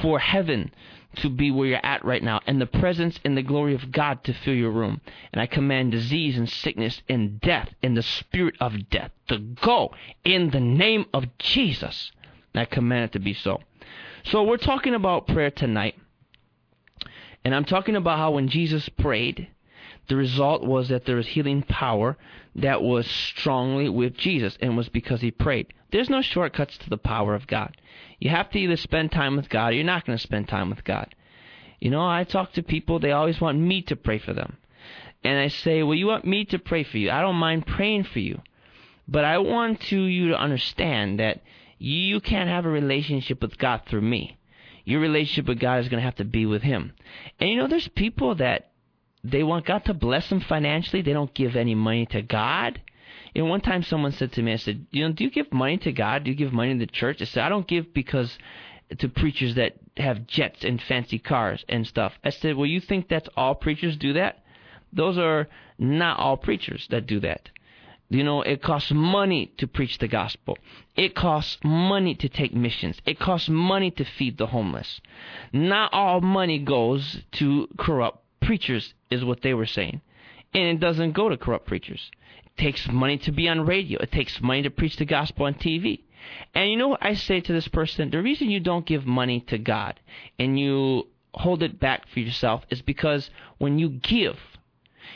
for 0.00 0.18
heaven 0.18 0.72
to 1.16 1.28
be 1.28 1.50
where 1.50 1.66
you're 1.66 1.86
at 1.86 2.04
right 2.04 2.22
now, 2.22 2.40
and 2.46 2.60
the 2.60 2.66
presence 2.66 3.18
and 3.24 3.36
the 3.36 3.42
glory 3.42 3.74
of 3.74 3.92
God 3.92 4.24
to 4.24 4.32
fill 4.32 4.54
your 4.54 4.70
room. 4.70 5.00
And 5.32 5.40
I 5.40 5.46
command 5.46 5.92
disease 5.92 6.38
and 6.38 6.48
sickness 6.48 7.02
and 7.08 7.40
death 7.40 7.70
and 7.82 7.96
the 7.96 8.02
spirit 8.02 8.54
of 8.60 8.88
death 8.88 9.10
to 9.28 9.38
go 9.38 9.94
in 10.24 10.50
the 10.50 10.60
name 10.60 11.06
of 11.12 11.26
Jesus. 11.38 12.12
And 12.54 12.60
I 12.60 12.64
command 12.64 13.04
it 13.04 13.12
to 13.12 13.18
be 13.18 13.34
so. 13.34 13.60
So 14.24 14.42
we're 14.42 14.56
talking 14.56 14.94
about 14.94 15.26
prayer 15.26 15.50
tonight. 15.50 15.96
And 17.44 17.54
I'm 17.54 17.64
talking 17.64 17.96
about 17.96 18.18
how 18.18 18.32
when 18.32 18.48
Jesus 18.48 18.88
prayed, 18.88 19.48
the 20.08 20.16
result 20.16 20.64
was 20.64 20.88
that 20.88 21.04
there 21.04 21.16
was 21.16 21.28
healing 21.28 21.62
power 21.62 22.16
that 22.56 22.82
was 22.82 23.06
strongly 23.06 23.88
with 23.88 24.16
Jesus 24.16 24.58
and 24.60 24.76
was 24.76 24.88
because 24.88 25.20
he 25.20 25.30
prayed. 25.30 25.72
There's 25.90 26.10
no 26.10 26.22
shortcuts 26.22 26.78
to 26.78 26.90
the 26.90 26.98
power 26.98 27.34
of 27.34 27.46
God. 27.46 27.76
You 28.18 28.30
have 28.30 28.50
to 28.50 28.58
either 28.58 28.76
spend 28.76 29.12
time 29.12 29.36
with 29.36 29.48
God 29.48 29.72
or 29.72 29.76
you're 29.76 29.84
not 29.84 30.04
going 30.04 30.18
to 30.18 30.22
spend 30.22 30.48
time 30.48 30.70
with 30.70 30.84
God. 30.84 31.14
You 31.80 31.90
know, 31.90 32.06
I 32.06 32.24
talk 32.24 32.52
to 32.52 32.62
people, 32.62 32.98
they 32.98 33.12
always 33.12 33.40
want 33.40 33.58
me 33.58 33.82
to 33.82 33.96
pray 33.96 34.18
for 34.18 34.32
them. 34.32 34.56
And 35.24 35.38
I 35.38 35.48
say, 35.48 35.82
well, 35.82 35.94
you 35.94 36.06
want 36.06 36.24
me 36.24 36.44
to 36.46 36.58
pray 36.58 36.84
for 36.84 36.98
you. 36.98 37.10
I 37.10 37.20
don't 37.20 37.36
mind 37.36 37.66
praying 37.66 38.04
for 38.04 38.18
you. 38.18 38.40
But 39.06 39.24
I 39.24 39.38
want 39.38 39.80
to, 39.82 40.00
you 40.00 40.28
to 40.28 40.38
understand 40.38 41.20
that 41.20 41.42
you 41.78 42.20
can't 42.20 42.48
have 42.48 42.64
a 42.64 42.70
relationship 42.70 43.42
with 43.42 43.58
God 43.58 43.82
through 43.86 44.02
me. 44.02 44.38
Your 44.84 45.00
relationship 45.00 45.46
with 45.46 45.60
God 45.60 45.80
is 45.80 45.88
going 45.88 46.00
to 46.00 46.04
have 46.04 46.16
to 46.16 46.24
be 46.24 46.46
with 46.46 46.62
Him. 46.62 46.92
And 47.38 47.50
you 47.50 47.56
know, 47.56 47.68
there's 47.68 47.88
people 47.88 48.34
that 48.36 48.71
they 49.24 49.42
want 49.42 49.66
God 49.66 49.84
to 49.86 49.94
bless 49.94 50.28
them 50.28 50.40
financially. 50.40 51.02
They 51.02 51.12
don't 51.12 51.34
give 51.34 51.56
any 51.56 51.74
money 51.74 52.06
to 52.06 52.22
God. 52.22 52.80
You 53.34 53.42
know, 53.42 53.48
one 53.48 53.60
time 53.60 53.82
someone 53.82 54.12
said 54.12 54.32
to 54.32 54.42
me, 54.42 54.52
I 54.52 54.56
said, 54.56 54.86
you 54.90 55.06
know, 55.06 55.12
do 55.12 55.24
you 55.24 55.30
give 55.30 55.52
money 55.52 55.78
to 55.78 55.92
God? 55.92 56.24
Do 56.24 56.30
you 56.30 56.36
give 56.36 56.52
money 56.52 56.74
to 56.74 56.78
the 56.78 56.86
church? 56.86 57.22
I 57.22 57.24
said, 57.24 57.44
I 57.44 57.48
don't 57.48 57.66
give 57.66 57.94
because 57.94 58.36
to 58.98 59.08
preachers 59.08 59.54
that 59.54 59.74
have 59.96 60.26
jets 60.26 60.64
and 60.64 60.82
fancy 60.82 61.18
cars 61.18 61.64
and 61.68 61.86
stuff. 61.86 62.12
I 62.24 62.30
said, 62.30 62.56
well, 62.56 62.66
you 62.66 62.80
think 62.80 63.08
that's 63.08 63.28
all 63.36 63.54
preachers 63.54 63.96
do 63.96 64.12
that? 64.14 64.44
Those 64.92 65.16
are 65.18 65.48
not 65.78 66.18
all 66.18 66.36
preachers 66.36 66.86
that 66.90 67.06
do 67.06 67.20
that. 67.20 67.48
You 68.10 68.24
know, 68.24 68.42
it 68.42 68.62
costs 68.62 68.90
money 68.90 69.54
to 69.56 69.66
preach 69.66 69.96
the 69.96 70.08
gospel. 70.08 70.58
It 70.96 71.14
costs 71.14 71.56
money 71.64 72.14
to 72.16 72.28
take 72.28 72.54
missions. 72.54 73.00
It 73.06 73.18
costs 73.18 73.48
money 73.48 73.90
to 73.92 74.04
feed 74.04 74.36
the 74.36 74.48
homeless. 74.48 75.00
Not 75.50 75.94
all 75.94 76.20
money 76.20 76.58
goes 76.58 77.22
to 77.32 77.68
corrupt 77.78 78.21
preachers, 78.42 78.94
is 79.10 79.24
what 79.24 79.42
they 79.42 79.54
were 79.54 79.66
saying. 79.66 80.00
And 80.54 80.64
it 80.64 80.80
doesn't 80.80 81.12
go 81.12 81.28
to 81.28 81.36
corrupt 81.36 81.66
preachers. 81.66 82.10
It 82.44 82.56
takes 82.60 82.88
money 82.88 83.16
to 83.18 83.32
be 83.32 83.48
on 83.48 83.64
radio. 83.64 84.00
It 84.00 84.12
takes 84.12 84.40
money 84.40 84.62
to 84.62 84.70
preach 84.70 84.96
the 84.96 85.06
gospel 85.06 85.46
on 85.46 85.54
TV. 85.54 86.02
And 86.54 86.70
you 86.70 86.76
know 86.76 86.88
what 86.88 87.04
I 87.04 87.14
say 87.14 87.40
to 87.40 87.52
this 87.52 87.68
person? 87.68 88.10
The 88.10 88.22
reason 88.22 88.50
you 88.50 88.60
don't 88.60 88.86
give 88.86 89.06
money 89.06 89.40
to 89.48 89.58
God 89.58 89.98
and 90.38 90.58
you 90.58 91.08
hold 91.34 91.62
it 91.62 91.80
back 91.80 92.06
for 92.08 92.20
yourself 92.20 92.64
is 92.70 92.82
because 92.82 93.30
when 93.58 93.78
you 93.78 93.88
give, 93.88 94.38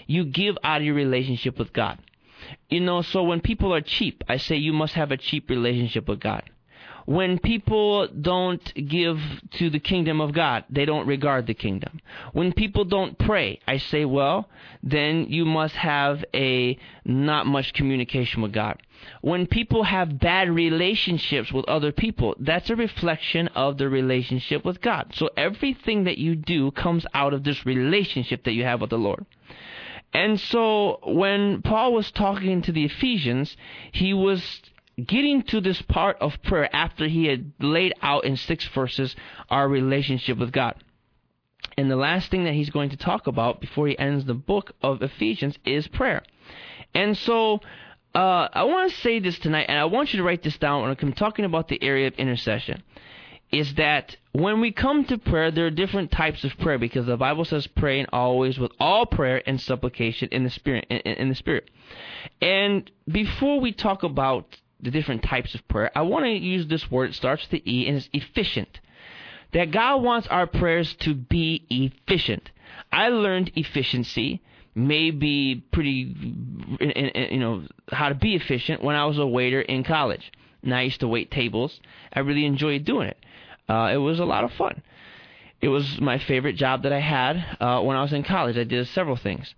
you 0.07 0.25
give 0.25 0.57
out 0.65 0.81
of 0.81 0.87
your 0.87 0.95
relationship 0.95 1.59
with 1.59 1.73
God. 1.73 1.99
You 2.69 2.81
know, 2.81 3.03
so 3.03 3.23
when 3.23 3.41
people 3.41 3.75
are 3.75 3.81
cheap, 3.81 4.25
I 4.29 4.37
say 4.37 4.57
you 4.57 4.73
must 4.73 4.95
have 4.95 5.11
a 5.11 5.17
cheap 5.17 5.51
relationship 5.51 6.09
with 6.09 6.21
God. 6.21 6.45
When 7.07 7.39
people 7.39 8.09
don't 8.09 8.75
give 8.75 9.19
to 9.59 9.71
the 9.71 9.79
kingdom 9.79 10.21
of 10.21 10.33
God, 10.33 10.65
they 10.69 10.85
don't 10.85 11.07
regard 11.07 11.47
the 11.47 11.55
kingdom. 11.55 12.01
When 12.33 12.53
people 12.53 12.85
don't 12.85 13.17
pray, 13.17 13.61
I 13.67 13.79
say, 13.79 14.05
well, 14.05 14.49
then 14.83 15.27
you 15.29 15.45
must 15.45 15.77
have 15.77 16.25
a 16.35 16.77
not 17.05 17.47
much 17.47 17.73
communication 17.75 18.43
with 18.43 18.53
God. 18.53 18.83
When 19.21 19.47
people 19.47 19.85
have 19.85 20.19
bad 20.19 20.51
relationships 20.51 21.53
with 21.53 21.69
other 21.69 21.93
people, 21.93 22.35
that's 22.41 22.71
a 22.71 22.77
reflection 22.77 23.49
of 23.49 23.79
the 23.79 23.89
relationship 23.89 24.65
with 24.65 24.81
God. 24.81 25.13
So 25.15 25.31
everything 25.37 26.05
that 26.05 26.19
you 26.19 26.35
do 26.35 26.73
comes 26.73 27.07
out 27.15 27.33
of 27.33 27.45
this 27.45 27.65
relationship 27.65 28.43
that 28.45 28.53
you 28.53 28.65
have 28.65 28.81
with 28.81 28.91
the 28.91 28.99
Lord. 28.99 29.25
And 30.13 30.41
so 30.41 30.99
when 31.05 31.63
Paul 31.63 31.93
was 31.93 32.11
talking 32.11 32.63
to 32.63 32.73
the 32.73 32.85
Ephesians, 32.85 33.57
he 33.93 34.13
was 34.15 34.61
getting 35.05 35.43
to 35.43 35.61
this 35.61 35.83
part 35.83 36.17
of 36.21 36.43
prayer 36.43 36.75
after 36.75 37.07
he 37.07 37.27
had 37.27 37.53
laid 37.61 37.93
out 38.01 38.25
in 38.25 38.37
six 38.37 38.67
verses 38.75 39.15
our 39.51 39.69
relationship 39.69 40.39
with 40.39 40.53
God. 40.53 40.75
And 41.77 41.91
the 41.91 41.97
last 41.97 42.31
thing 42.31 42.45
that 42.45 42.55
he's 42.55 42.71
going 42.71 42.91
to 42.91 42.97
talk 42.97 43.27
about 43.27 43.61
before 43.61 43.89
he 43.89 43.99
ends 43.99 44.25
the 44.25 44.35
book 44.35 44.73
of 44.83 45.03
Ephesians 45.03 45.59
is 45.65 45.87
prayer. 45.89 46.23
And 46.95 47.17
so 47.17 47.61
uh, 48.15 48.49
I 48.51 48.65
want 48.65 48.91
to 48.91 48.99
say 49.01 49.19
this 49.19 49.39
tonight, 49.39 49.67
and 49.69 49.79
I 49.79 49.85
want 49.85 50.13
you 50.13 50.19
to 50.19 50.25
write 50.25 50.43
this 50.43 50.57
down 50.57 50.83
when 50.83 50.97
I'm 50.99 51.13
talking 51.13 51.45
about 51.45 51.69
the 51.69 51.83
area 51.83 52.07
of 52.07 52.15
intercession. 52.15 52.83
Is 53.53 53.75
that 53.75 54.17
when 54.33 54.61
we 54.61 54.73
come 54.73 55.05
to 55.05 55.19
prayer, 55.19 55.51
there 55.51 55.67
are 55.67 55.71
different 55.71 56.11
types 56.11 56.43
of 56.43 56.59
prayer 56.59 56.79
because 56.79 57.07
the 57.07 57.17
Bible 57.17 57.45
says 57.45 57.67
praying 57.67 58.07
always 58.13 58.59
with 58.59 58.73
all 58.81 59.07
prayer 59.07 59.41
and 59.47 59.61
supplication 59.61 60.31
in 60.33 60.43
the 60.43 60.51
spirit. 60.51 60.87
In, 60.91 60.99
in 60.99 61.29
the 61.29 61.35
spirit. 61.35 61.71
And 62.41 62.91
before 63.07 63.61
we 63.61 63.73
talk 63.73 64.03
about 64.03 64.57
the 64.81 64.91
different 64.91 65.23
types 65.23 65.55
of 65.55 65.67
prayer, 65.69 65.91
I 65.95 66.03
want 66.03 66.25
to 66.25 66.31
use 66.31 66.67
this 66.67 66.91
word. 66.91 67.11
It 67.11 67.15
starts 67.15 67.43
with 67.43 67.63
the 67.63 67.71
E 67.71 67.89
and 67.89 67.97
it's 67.97 68.09
efficient. 68.13 68.81
That 69.53 69.71
God 69.71 70.03
wants 70.03 70.27
our 70.29 70.47
prayers 70.47 70.95
to 71.01 71.15
be 71.15 71.65
efficient. 71.71 72.51
I 72.93 73.09
learned 73.09 73.53
efficiency, 73.55 74.43
maybe 74.75 75.65
pretty, 75.73 76.15
you 76.81 77.39
know, 77.39 77.63
how 77.91 78.09
to 78.09 78.15
be 78.15 78.35
efficient 78.35 78.83
when 78.83 78.97
I 78.97 79.07
was 79.07 79.19
a 79.19 79.27
waiter 79.27 79.61
in 79.61 79.85
college. 79.85 80.33
And 80.63 80.75
I 80.75 80.83
used 80.83 81.01
to 81.01 81.09
wait 81.09 81.31
tables. 81.31 81.81
I 82.13 82.21
really 82.21 82.45
enjoyed 82.45 82.85
doing 82.85 83.09
it. 83.09 83.19
Uh, 83.69 83.91
it 83.93 83.99
was 83.99 84.19
a 84.19 84.25
lot 84.25 84.45
of 84.45 84.53
fun. 84.53 84.83
It 85.61 85.69
was 85.69 86.01
my 86.01 86.19
favorite 86.19 86.57
job 86.57 86.83
that 86.83 86.93
I 86.93 87.01
had 87.01 87.57
uh, 87.61 87.81
when 87.83 87.97
I 87.97 88.03
was 88.03 88.13
in 88.13 88.25
college. 88.25 88.59
I 88.59 88.65
did 88.65 88.87
several 88.89 89.17
things. 89.17 89.55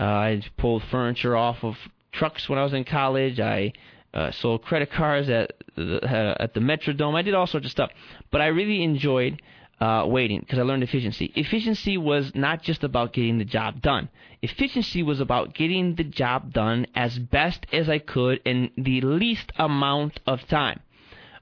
Uh, 0.00 0.04
I 0.04 0.42
pulled 0.56 0.82
furniture 0.84 1.36
off 1.36 1.62
of 1.62 1.76
trucks 2.10 2.48
when 2.48 2.58
I 2.58 2.64
was 2.64 2.72
in 2.72 2.84
college. 2.84 3.38
I 3.38 3.72
uh, 4.14 4.30
sold 4.30 4.62
credit 4.62 4.90
cards 4.90 5.28
at 5.28 5.52
the, 5.76 6.00
uh, 6.04 6.36
at 6.38 6.54
the 6.54 6.60
Metrodome. 6.60 7.16
I 7.16 7.22
did 7.22 7.34
all 7.34 7.46
sorts 7.46 7.66
of 7.66 7.72
stuff, 7.72 7.90
but 8.30 8.40
I 8.40 8.46
really 8.46 8.82
enjoyed 8.82 9.40
uh, 9.80 10.06
waiting 10.06 10.40
because 10.40 10.58
I 10.58 10.62
learned 10.62 10.82
efficiency. 10.82 11.32
Efficiency 11.34 11.98
was 11.98 12.32
not 12.34 12.62
just 12.62 12.84
about 12.84 13.12
getting 13.12 13.38
the 13.38 13.44
job 13.44 13.82
done. 13.82 14.08
Efficiency 14.40 15.02
was 15.02 15.20
about 15.20 15.54
getting 15.54 15.96
the 15.96 16.04
job 16.04 16.52
done 16.52 16.86
as 16.94 17.18
best 17.18 17.66
as 17.72 17.88
I 17.88 17.98
could 17.98 18.40
in 18.44 18.70
the 18.76 19.00
least 19.00 19.50
amount 19.56 20.20
of 20.26 20.46
time, 20.46 20.80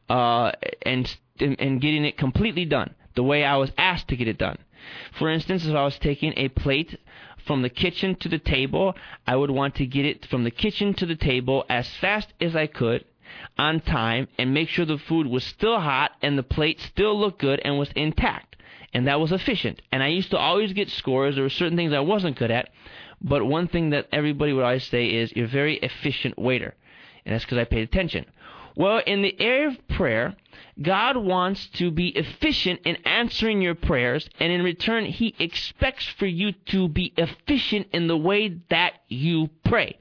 uh, 0.08 0.52
and 0.82 1.14
and 1.38 1.80
getting 1.80 2.04
it 2.04 2.18
completely 2.18 2.66
done 2.66 2.94
the 3.14 3.22
way 3.22 3.44
I 3.44 3.56
was 3.56 3.72
asked 3.76 4.08
to 4.08 4.16
get 4.16 4.28
it 4.28 4.38
done. 4.38 4.58
For 5.18 5.28
instance, 5.28 5.66
if 5.66 5.74
I 5.74 5.84
was 5.84 5.98
taking 5.98 6.32
a 6.36 6.48
plate 6.48 6.98
from 7.46 7.62
the 7.62 7.68
kitchen 7.68 8.14
to 8.16 8.28
the 8.28 8.38
table, 8.38 8.94
I 9.26 9.36
would 9.36 9.50
want 9.50 9.74
to 9.76 9.86
get 9.86 10.04
it 10.04 10.26
from 10.26 10.44
the 10.44 10.50
kitchen 10.50 10.94
to 10.94 11.06
the 11.06 11.16
table 11.16 11.64
as 11.68 11.88
fast 11.96 12.32
as 12.40 12.54
I 12.56 12.66
could 12.66 13.04
on 13.58 13.80
time 13.80 14.28
and 14.38 14.52
make 14.52 14.68
sure 14.68 14.84
the 14.84 14.98
food 14.98 15.26
was 15.26 15.44
still 15.44 15.80
hot 15.80 16.12
and 16.22 16.36
the 16.36 16.42
plate 16.42 16.80
still 16.80 17.18
looked 17.18 17.40
good 17.40 17.60
and 17.64 17.78
was 17.78 17.90
intact. 17.94 18.56
And 18.92 19.06
that 19.06 19.20
was 19.20 19.30
efficient. 19.30 19.80
And 19.92 20.02
I 20.02 20.08
used 20.08 20.30
to 20.30 20.38
always 20.38 20.72
get 20.72 20.90
scores. 20.90 21.36
There 21.36 21.44
were 21.44 21.50
certain 21.50 21.76
things 21.76 21.92
I 21.92 22.00
wasn't 22.00 22.36
good 22.36 22.50
at. 22.50 22.70
But 23.20 23.44
one 23.44 23.68
thing 23.68 23.90
that 23.90 24.08
everybody 24.12 24.52
would 24.52 24.64
always 24.64 24.86
say 24.86 25.06
is, 25.06 25.32
you're 25.36 25.44
a 25.44 25.48
very 25.48 25.76
efficient 25.76 26.38
waiter. 26.38 26.74
And 27.24 27.34
that's 27.34 27.44
because 27.44 27.58
I 27.58 27.64
paid 27.64 27.82
attention. 27.82 28.24
Well, 28.80 29.02
in 29.06 29.20
the 29.20 29.38
area 29.38 29.68
of 29.68 29.88
prayer, 29.88 30.34
God 30.80 31.18
wants 31.18 31.66
to 31.74 31.90
be 31.90 32.16
efficient 32.16 32.80
in 32.86 32.96
answering 33.04 33.60
your 33.60 33.74
prayers, 33.74 34.26
and 34.40 34.50
in 34.50 34.62
return, 34.62 35.04
He 35.04 35.34
expects 35.38 36.06
for 36.18 36.24
you 36.24 36.52
to 36.72 36.88
be 36.88 37.12
efficient 37.18 37.88
in 37.92 38.06
the 38.06 38.16
way 38.16 38.56
that 38.70 38.94
you 39.06 39.50
pray. 39.66 39.98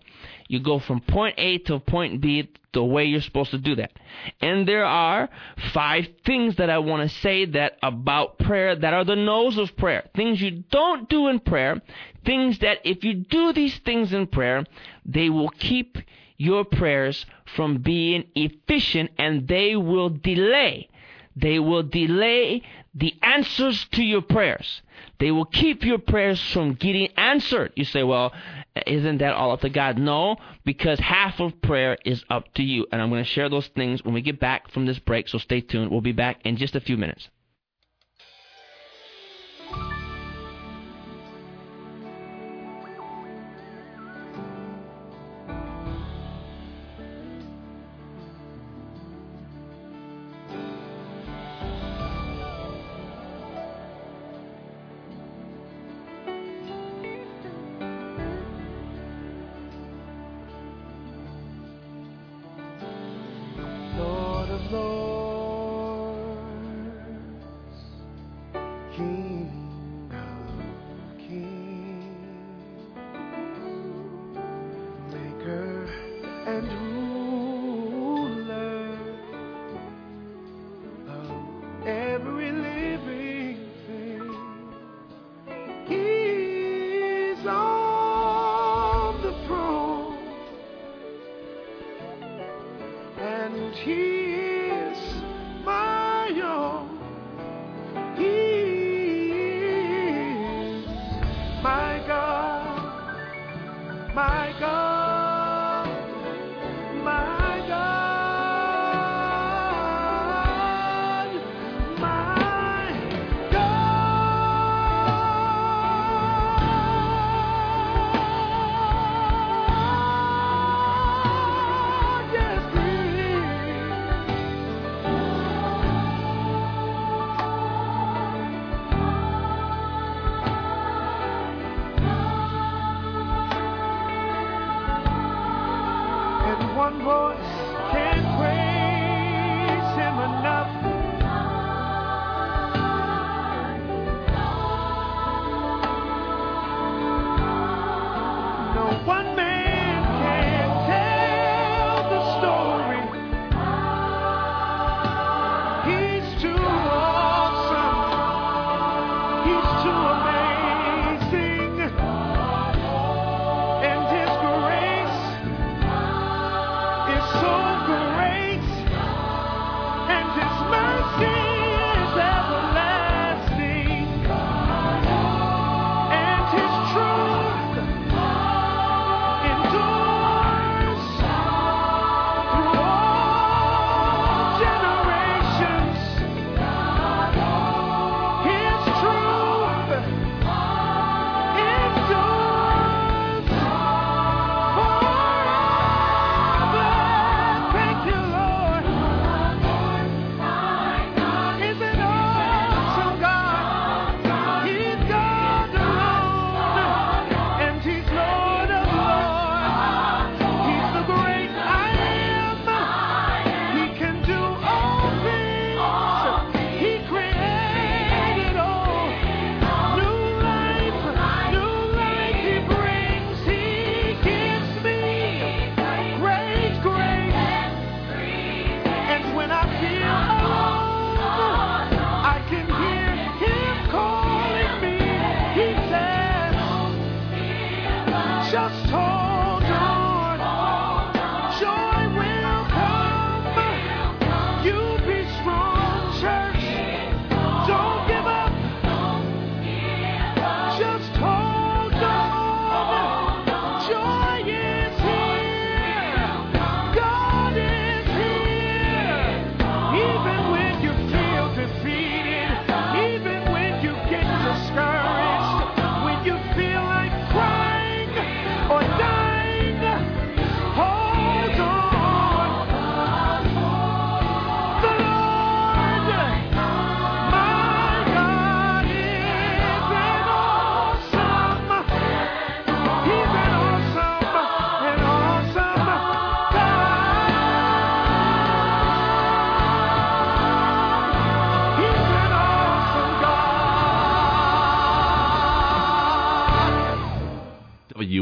You 0.47 0.61
go 0.61 0.79
from 0.79 1.01
point 1.01 1.35
A 1.37 1.57
to 1.57 1.81
point 1.81 2.21
B 2.21 2.49
the 2.71 2.81
way 2.81 3.03
you're 3.03 3.19
supposed 3.19 3.51
to 3.51 3.57
do 3.57 3.75
that. 3.75 3.91
And 4.39 4.65
there 4.65 4.85
are 4.85 5.27
five 5.73 6.07
things 6.25 6.55
that 6.55 6.69
I 6.69 6.77
want 6.77 7.03
to 7.03 7.17
say 7.17 7.43
that 7.47 7.73
about 7.83 8.39
prayer 8.39 8.77
that 8.77 8.93
are 8.93 9.03
the 9.03 9.17
nose 9.17 9.57
of 9.57 9.75
prayer. 9.75 10.05
Things 10.15 10.41
you 10.41 10.63
don't 10.71 11.09
do 11.09 11.27
in 11.27 11.41
prayer. 11.41 11.81
Things 12.23 12.59
that 12.59 12.77
if 12.85 13.03
you 13.03 13.13
do 13.13 13.51
these 13.51 13.77
things 13.79 14.13
in 14.13 14.27
prayer, 14.27 14.63
they 15.05 15.29
will 15.29 15.49
keep 15.49 15.97
your 16.39 16.63
prayers 16.63 17.25
from 17.55 17.77
being 17.79 18.23
efficient 18.33 19.11
and 19.19 19.47
they 19.47 19.75
will 19.75 20.09
delay. 20.09 20.89
They 21.35 21.59
will 21.59 21.83
delay 21.83 22.63
the 22.95 23.13
answers 23.21 23.85
to 23.91 24.03
your 24.03 24.21
prayers. 24.21 24.81
They 25.19 25.31
will 25.31 25.45
keep 25.45 25.83
your 25.83 25.99
prayers 25.99 26.41
from 26.51 26.73
getting 26.73 27.09
answered. 27.17 27.73
You 27.75 27.85
say, 27.85 28.03
well, 28.03 28.33
isn't 28.87 29.19
that 29.19 29.33
all 29.33 29.51
up 29.51 29.61
to 29.61 29.69
God? 29.69 29.97
No, 29.97 30.37
because 30.65 30.99
half 30.99 31.39
of 31.39 31.61
prayer 31.61 31.97
is 32.05 32.23
up 32.29 32.53
to 32.55 32.63
you. 32.63 32.87
And 32.91 33.01
I'm 33.01 33.09
going 33.09 33.23
to 33.23 33.29
share 33.29 33.49
those 33.49 33.67
things 33.67 34.03
when 34.03 34.13
we 34.13 34.21
get 34.21 34.39
back 34.39 34.71
from 34.71 34.85
this 34.85 34.99
break, 34.99 35.27
so 35.27 35.37
stay 35.37 35.61
tuned. 35.61 35.91
We'll 35.91 36.01
be 36.01 36.13
back 36.13 36.39
in 36.45 36.57
just 36.57 36.75
a 36.75 36.81
few 36.81 36.97
minutes. 36.97 37.29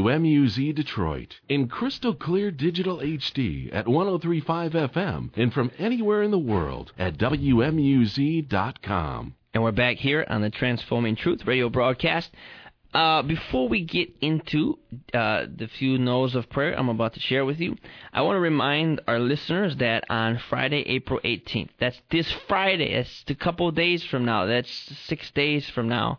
WMUZ 0.08 0.74
Detroit 0.74 1.34
in 1.50 1.68
crystal 1.68 2.14
clear 2.14 2.50
digital 2.50 2.96
HD 3.00 3.68
at 3.74 3.86
1035 3.86 4.72
FM 4.72 5.30
and 5.36 5.52
from 5.52 5.70
anywhere 5.78 6.22
in 6.22 6.30
the 6.30 6.38
world 6.38 6.92
at 6.98 7.18
WMUZ.com. 7.18 8.54
And 9.52 9.62
we're 9.62 9.72
back 9.72 9.98
here 9.98 10.24
on 10.26 10.40
the 10.40 10.48
Transforming 10.48 11.14
Truth 11.14 11.46
radio 11.46 11.68
broadcast. 11.68 12.30
Uh, 12.94 13.20
before 13.20 13.68
we 13.68 13.84
get 13.84 14.08
into 14.22 14.78
uh, 15.12 15.44
the 15.54 15.68
few 15.78 15.98
no's 15.98 16.34
of 16.34 16.48
prayer 16.48 16.72
I'm 16.72 16.88
about 16.88 17.12
to 17.12 17.20
share 17.20 17.44
with 17.44 17.60
you, 17.60 17.76
I 18.10 18.22
want 18.22 18.36
to 18.36 18.40
remind 18.40 19.02
our 19.06 19.18
listeners 19.18 19.76
that 19.76 20.04
on 20.08 20.40
Friday, 20.48 20.84
April 20.86 21.20
18th, 21.22 21.68
that's 21.78 22.00
this 22.10 22.32
Friday, 22.48 22.94
that's 22.94 23.24
a 23.28 23.34
couple 23.34 23.70
days 23.72 24.02
from 24.04 24.24
now, 24.24 24.46
that's 24.46 24.70
six 25.06 25.30
days 25.32 25.68
from 25.68 25.86
now, 25.90 26.18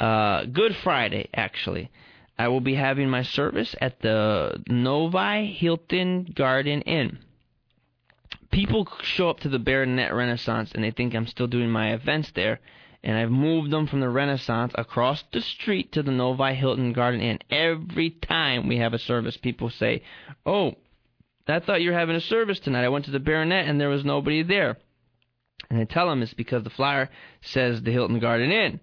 uh, 0.00 0.46
Good 0.46 0.74
Friday, 0.82 1.28
actually, 1.32 1.92
I 2.38 2.48
will 2.48 2.60
be 2.60 2.74
having 2.74 3.08
my 3.08 3.22
service 3.22 3.74
at 3.80 4.00
the 4.00 4.62
Novi 4.68 5.46
Hilton 5.46 6.32
Garden 6.34 6.82
Inn. 6.82 7.18
People 8.50 8.88
show 9.02 9.30
up 9.30 9.40
to 9.40 9.48
the 9.48 9.58
Baronette 9.58 10.12
Renaissance 10.12 10.72
and 10.72 10.82
they 10.82 10.90
think 10.90 11.14
I'm 11.14 11.26
still 11.26 11.46
doing 11.46 11.70
my 11.70 11.92
events 11.92 12.30
there 12.32 12.60
and 13.04 13.18
I've 13.18 13.30
moved 13.30 13.70
them 13.70 13.86
from 13.86 14.00
the 14.00 14.08
Renaissance 14.08 14.72
across 14.76 15.22
the 15.32 15.42
street 15.42 15.92
to 15.92 16.02
the 16.02 16.10
Novi 16.10 16.54
Hilton 16.54 16.92
Garden 16.92 17.20
Inn. 17.20 17.38
Every 17.50 18.10
time 18.10 18.66
we 18.66 18.78
have 18.78 18.94
a 18.94 18.98
service, 18.98 19.36
people 19.36 19.68
say, 19.68 20.02
"Oh, 20.46 20.74
I 21.46 21.60
thought 21.60 21.82
you 21.82 21.90
were 21.90 21.98
having 21.98 22.16
a 22.16 22.20
service 22.20 22.58
tonight. 22.60 22.84
I 22.84 22.88
went 22.88 23.04
to 23.04 23.10
the 23.10 23.20
Baronette 23.20 23.68
and 23.68 23.78
there 23.78 23.90
was 23.90 24.04
nobody 24.04 24.42
there." 24.42 24.78
And 25.70 25.78
I 25.78 25.84
tell 25.84 26.08
them 26.08 26.22
it's 26.22 26.34
because 26.34 26.64
the 26.64 26.70
flyer 26.70 27.10
says 27.42 27.82
the 27.82 27.92
Hilton 27.92 28.18
Garden 28.18 28.50
Inn. 28.50 28.80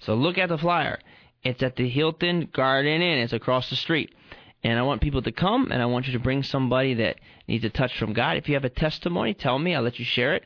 So 0.00 0.14
look 0.14 0.36
at 0.36 0.48
the 0.48 0.58
flyer. 0.58 0.98
It's 1.42 1.62
at 1.62 1.76
the 1.76 1.88
Hilton 1.88 2.48
Garden 2.52 3.00
Inn. 3.00 3.18
It's 3.18 3.32
across 3.32 3.70
the 3.70 3.76
street. 3.76 4.14
And 4.62 4.78
I 4.78 4.82
want 4.82 5.00
people 5.00 5.22
to 5.22 5.32
come, 5.32 5.72
and 5.72 5.80
I 5.80 5.86
want 5.86 6.06
you 6.06 6.12
to 6.12 6.18
bring 6.18 6.42
somebody 6.42 6.94
that 6.94 7.16
needs 7.48 7.64
a 7.64 7.70
touch 7.70 7.98
from 7.98 8.12
God. 8.12 8.36
If 8.36 8.48
you 8.48 8.54
have 8.54 8.64
a 8.64 8.70
testimony, 8.70 9.32
tell 9.32 9.58
me. 9.58 9.74
I'll 9.74 9.82
let 9.82 9.98
you 9.98 10.04
share 10.04 10.34
it 10.34 10.44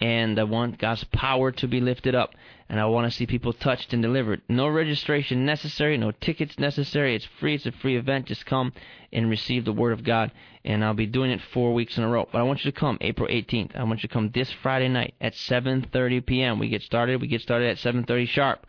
and 0.00 0.38
I 0.38 0.44
want 0.44 0.78
God's 0.78 1.04
power 1.04 1.50
to 1.52 1.66
be 1.66 1.80
lifted 1.80 2.14
up, 2.14 2.34
and 2.68 2.78
I 2.78 2.84
want 2.84 3.10
to 3.10 3.16
see 3.16 3.26
people 3.26 3.52
touched 3.54 3.94
and 3.94 4.02
delivered. 4.02 4.42
No 4.48 4.68
registration 4.68 5.46
necessary, 5.46 5.96
no 5.96 6.10
tickets 6.10 6.58
necessary. 6.58 7.14
It's 7.14 7.24
free. 7.40 7.54
It's 7.54 7.64
a 7.64 7.72
free 7.72 7.96
event. 7.96 8.26
Just 8.26 8.44
come 8.44 8.72
and 9.12 9.30
receive 9.30 9.64
the 9.64 9.72
Word 9.72 9.92
of 9.92 10.04
God, 10.04 10.32
and 10.64 10.84
I'll 10.84 10.92
be 10.92 11.06
doing 11.06 11.30
it 11.30 11.40
four 11.40 11.72
weeks 11.72 11.96
in 11.96 12.04
a 12.04 12.08
row. 12.08 12.28
But 12.30 12.40
I 12.40 12.42
want 12.42 12.64
you 12.64 12.70
to 12.70 12.78
come 12.78 12.98
April 13.00 13.28
18th. 13.28 13.74
I 13.74 13.84
want 13.84 14.02
you 14.02 14.08
to 14.08 14.12
come 14.12 14.30
this 14.34 14.52
Friday 14.52 14.88
night 14.88 15.14
at 15.20 15.32
7:30 15.32 16.26
p.m. 16.26 16.58
We 16.58 16.68
get 16.68 16.82
started. 16.82 17.20
We 17.22 17.28
get 17.28 17.40
started 17.40 17.70
at 17.70 17.78
7:30 17.78 18.28
sharp. 18.28 18.66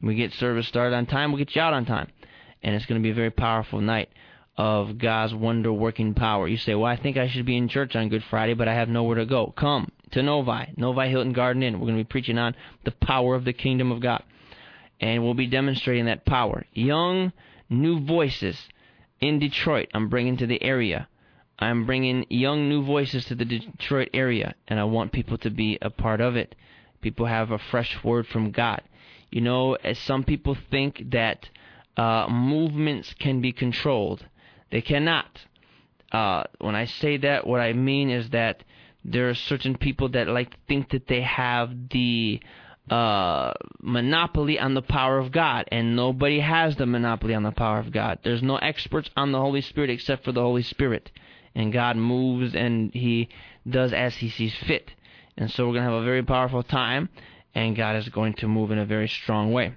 We 0.00 0.14
get 0.14 0.32
service 0.32 0.68
started 0.68 0.94
on 0.94 1.06
time. 1.06 1.30
We'll 1.32 1.38
get 1.38 1.54
you 1.54 1.62
out 1.62 1.74
on 1.74 1.86
time, 1.86 2.08
and 2.62 2.74
it's 2.74 2.86
going 2.86 3.00
to 3.00 3.02
be 3.02 3.10
a 3.10 3.14
very 3.14 3.30
powerful 3.30 3.80
night 3.80 4.10
of 4.56 4.98
God's 4.98 5.34
wonder 5.34 5.72
working 5.72 6.14
power. 6.14 6.46
You 6.46 6.56
say, 6.56 6.74
Well, 6.74 6.90
I 6.90 6.96
think 6.96 7.16
I 7.16 7.28
should 7.28 7.46
be 7.46 7.56
in 7.56 7.68
church 7.68 7.96
on 7.96 8.08
Good 8.08 8.24
Friday, 8.30 8.54
but 8.54 8.68
I 8.68 8.74
have 8.74 8.88
nowhere 8.88 9.16
to 9.16 9.26
go. 9.26 9.52
Come 9.56 9.90
to 10.12 10.22
Novi, 10.22 10.72
Novi 10.76 11.08
Hilton 11.08 11.32
Garden 11.32 11.62
Inn. 11.62 11.74
We're 11.74 11.86
going 11.86 11.98
to 11.98 12.04
be 12.04 12.08
preaching 12.08 12.38
on 12.38 12.54
the 12.84 12.92
power 12.92 13.34
of 13.34 13.44
the 13.44 13.52
kingdom 13.52 13.90
of 13.90 14.00
God. 14.00 14.22
And 15.00 15.24
we'll 15.24 15.34
be 15.34 15.48
demonstrating 15.48 16.06
that 16.06 16.24
power. 16.24 16.64
Young, 16.72 17.32
new 17.68 18.00
voices 18.00 18.56
in 19.20 19.38
Detroit, 19.38 19.88
I'm 19.92 20.08
bringing 20.08 20.36
to 20.36 20.46
the 20.46 20.62
area. 20.62 21.08
I'm 21.58 21.86
bringing 21.86 22.26
young, 22.30 22.68
new 22.68 22.84
voices 22.84 23.24
to 23.26 23.34
the 23.34 23.44
Detroit 23.44 24.10
area, 24.12 24.54
and 24.66 24.78
I 24.78 24.84
want 24.84 25.12
people 25.12 25.38
to 25.38 25.50
be 25.50 25.78
a 25.80 25.90
part 25.90 26.20
of 26.20 26.36
it. 26.36 26.54
People 27.00 27.26
have 27.26 27.50
a 27.50 27.58
fresh 27.58 27.96
word 28.02 28.26
from 28.26 28.50
God. 28.50 28.82
You 29.34 29.40
know, 29.40 29.74
as 29.74 29.98
some 29.98 30.22
people 30.22 30.56
think 30.70 31.10
that 31.10 31.48
uh, 31.96 32.28
movements 32.30 33.12
can 33.18 33.40
be 33.40 33.50
controlled, 33.50 34.24
they 34.70 34.80
cannot. 34.80 35.40
Uh, 36.12 36.44
when 36.60 36.76
I 36.76 36.84
say 36.84 37.16
that, 37.16 37.44
what 37.44 37.60
I 37.60 37.72
mean 37.72 38.10
is 38.10 38.30
that 38.30 38.62
there 39.04 39.28
are 39.28 39.34
certain 39.34 39.76
people 39.76 40.08
that 40.10 40.28
like 40.28 40.56
think 40.68 40.90
that 40.90 41.08
they 41.08 41.22
have 41.22 41.88
the 41.90 42.40
uh, 42.88 43.54
monopoly 43.82 44.60
on 44.60 44.74
the 44.74 44.82
power 44.82 45.18
of 45.18 45.32
God, 45.32 45.64
and 45.72 45.96
nobody 45.96 46.38
has 46.38 46.76
the 46.76 46.86
monopoly 46.86 47.34
on 47.34 47.42
the 47.42 47.50
power 47.50 47.80
of 47.80 47.90
God. 47.90 48.20
There's 48.22 48.40
no 48.40 48.58
experts 48.58 49.10
on 49.16 49.32
the 49.32 49.40
Holy 49.40 49.62
Spirit 49.62 49.90
except 49.90 50.24
for 50.24 50.30
the 50.30 50.42
Holy 50.42 50.62
Spirit, 50.62 51.10
and 51.56 51.72
God 51.72 51.96
moves 51.96 52.54
and 52.54 52.94
He 52.94 53.30
does 53.68 53.92
as 53.92 54.14
He 54.14 54.30
sees 54.30 54.54
fit. 54.54 54.92
And 55.36 55.50
so 55.50 55.66
we're 55.66 55.74
to 55.74 55.82
have 55.82 55.92
a 55.92 56.04
very 56.04 56.22
powerful 56.22 56.62
time, 56.62 57.08
and 57.54 57.76
God 57.76 57.96
is 57.96 58.08
going 58.08 58.34
to 58.34 58.48
move 58.48 58.70
in 58.70 58.78
a 58.78 58.86
very 58.86 59.08
strong 59.08 59.52
way. 59.52 59.74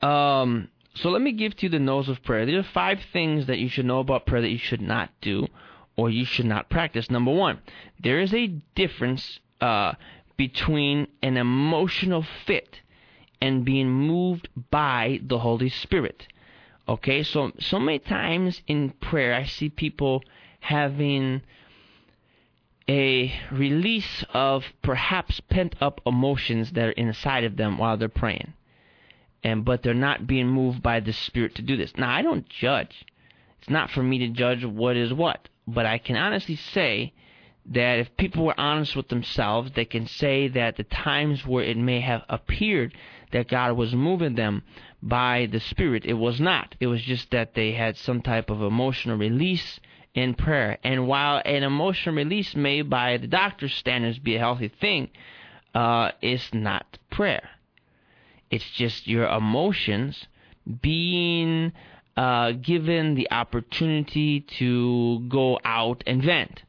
Um, 0.00 0.68
so 0.94 1.10
let 1.10 1.22
me 1.22 1.32
give 1.32 1.56
to 1.56 1.66
you 1.66 1.70
the 1.70 1.78
no's 1.78 2.08
of 2.08 2.22
prayer. 2.22 2.46
There 2.46 2.58
are 2.58 2.62
five 2.62 3.00
things 3.12 3.46
that 3.46 3.58
you 3.58 3.68
should 3.68 3.86
know 3.86 4.00
about 4.00 4.26
prayer 4.26 4.42
that 4.42 4.50
you 4.50 4.58
should 4.58 4.80
not 4.80 5.10
do 5.20 5.48
or 5.96 6.10
you 6.10 6.24
should 6.24 6.46
not 6.46 6.68
practice. 6.68 7.10
Number 7.10 7.32
one, 7.32 7.60
there 8.00 8.20
is 8.20 8.32
a 8.34 8.48
difference 8.74 9.40
uh, 9.60 9.94
between 10.36 11.06
an 11.22 11.36
emotional 11.36 12.24
fit 12.46 12.80
and 13.40 13.64
being 13.64 13.90
moved 13.90 14.48
by 14.70 15.20
the 15.22 15.38
Holy 15.38 15.68
Spirit. 15.68 16.26
Okay, 16.88 17.22
so 17.22 17.52
so 17.58 17.78
many 17.78 17.98
times 17.98 18.60
in 18.66 18.90
prayer, 18.90 19.34
I 19.34 19.44
see 19.44 19.70
people 19.70 20.22
having 20.60 21.42
a 22.88 23.32
release 23.50 24.24
of 24.34 24.64
perhaps 24.82 25.40
pent 25.40 25.74
up 25.80 26.00
emotions 26.04 26.72
that 26.72 26.88
are 26.88 26.92
inside 26.92 27.44
of 27.44 27.56
them 27.56 27.78
while 27.78 27.96
they're 27.96 28.08
praying. 28.08 28.52
And 29.42 29.64
but 29.64 29.82
they're 29.82 29.94
not 29.94 30.26
being 30.26 30.48
moved 30.48 30.82
by 30.82 31.00
the 31.00 31.12
Spirit 31.12 31.54
to 31.56 31.62
do 31.62 31.76
this. 31.76 31.96
Now 31.96 32.10
I 32.10 32.22
don't 32.22 32.48
judge. 32.48 33.04
It's 33.60 33.70
not 33.70 33.90
for 33.90 34.02
me 34.02 34.18
to 34.18 34.28
judge 34.28 34.64
what 34.64 34.96
is 34.96 35.12
what. 35.12 35.48
But 35.66 35.86
I 35.86 35.98
can 35.98 36.16
honestly 36.16 36.56
say 36.56 37.14
that 37.66 37.98
if 37.98 38.16
people 38.18 38.44
were 38.44 38.60
honest 38.60 38.94
with 38.94 39.08
themselves, 39.08 39.72
they 39.72 39.86
can 39.86 40.06
say 40.06 40.48
that 40.48 40.76
the 40.76 40.84
times 40.84 41.46
where 41.46 41.64
it 41.64 41.78
may 41.78 42.00
have 42.00 42.24
appeared 42.28 42.94
that 43.32 43.48
God 43.48 43.72
was 43.72 43.94
moving 43.94 44.34
them 44.34 44.62
by 45.02 45.48
the 45.50 45.60
Spirit, 45.60 46.04
it 46.04 46.14
was 46.14 46.40
not. 46.40 46.74
It 46.80 46.86
was 46.88 47.02
just 47.02 47.30
that 47.30 47.54
they 47.54 47.72
had 47.72 47.96
some 47.96 48.20
type 48.20 48.50
of 48.50 48.62
emotional 48.62 49.16
release 49.16 49.80
in 50.14 50.34
prayer. 50.34 50.78
And 50.84 51.06
while 51.06 51.42
an 51.44 51.62
emotional 51.62 52.14
release 52.14 52.54
may, 52.54 52.82
by 52.82 53.16
the 53.18 53.26
doctor's 53.26 53.74
standards, 53.74 54.18
be 54.18 54.36
a 54.36 54.38
healthy 54.38 54.68
thing, 54.68 55.10
uh, 55.74 56.12
it's 56.22 56.54
not 56.54 56.98
prayer. 57.10 57.48
It's 58.50 58.70
just 58.70 59.08
your 59.08 59.26
emotions 59.26 60.26
being 60.80 61.72
uh, 62.16 62.52
given 62.52 63.16
the 63.16 63.30
opportunity 63.30 64.40
to 64.58 65.26
go 65.28 65.58
out 65.64 66.04
and 66.06 66.22
vent. 66.22 66.62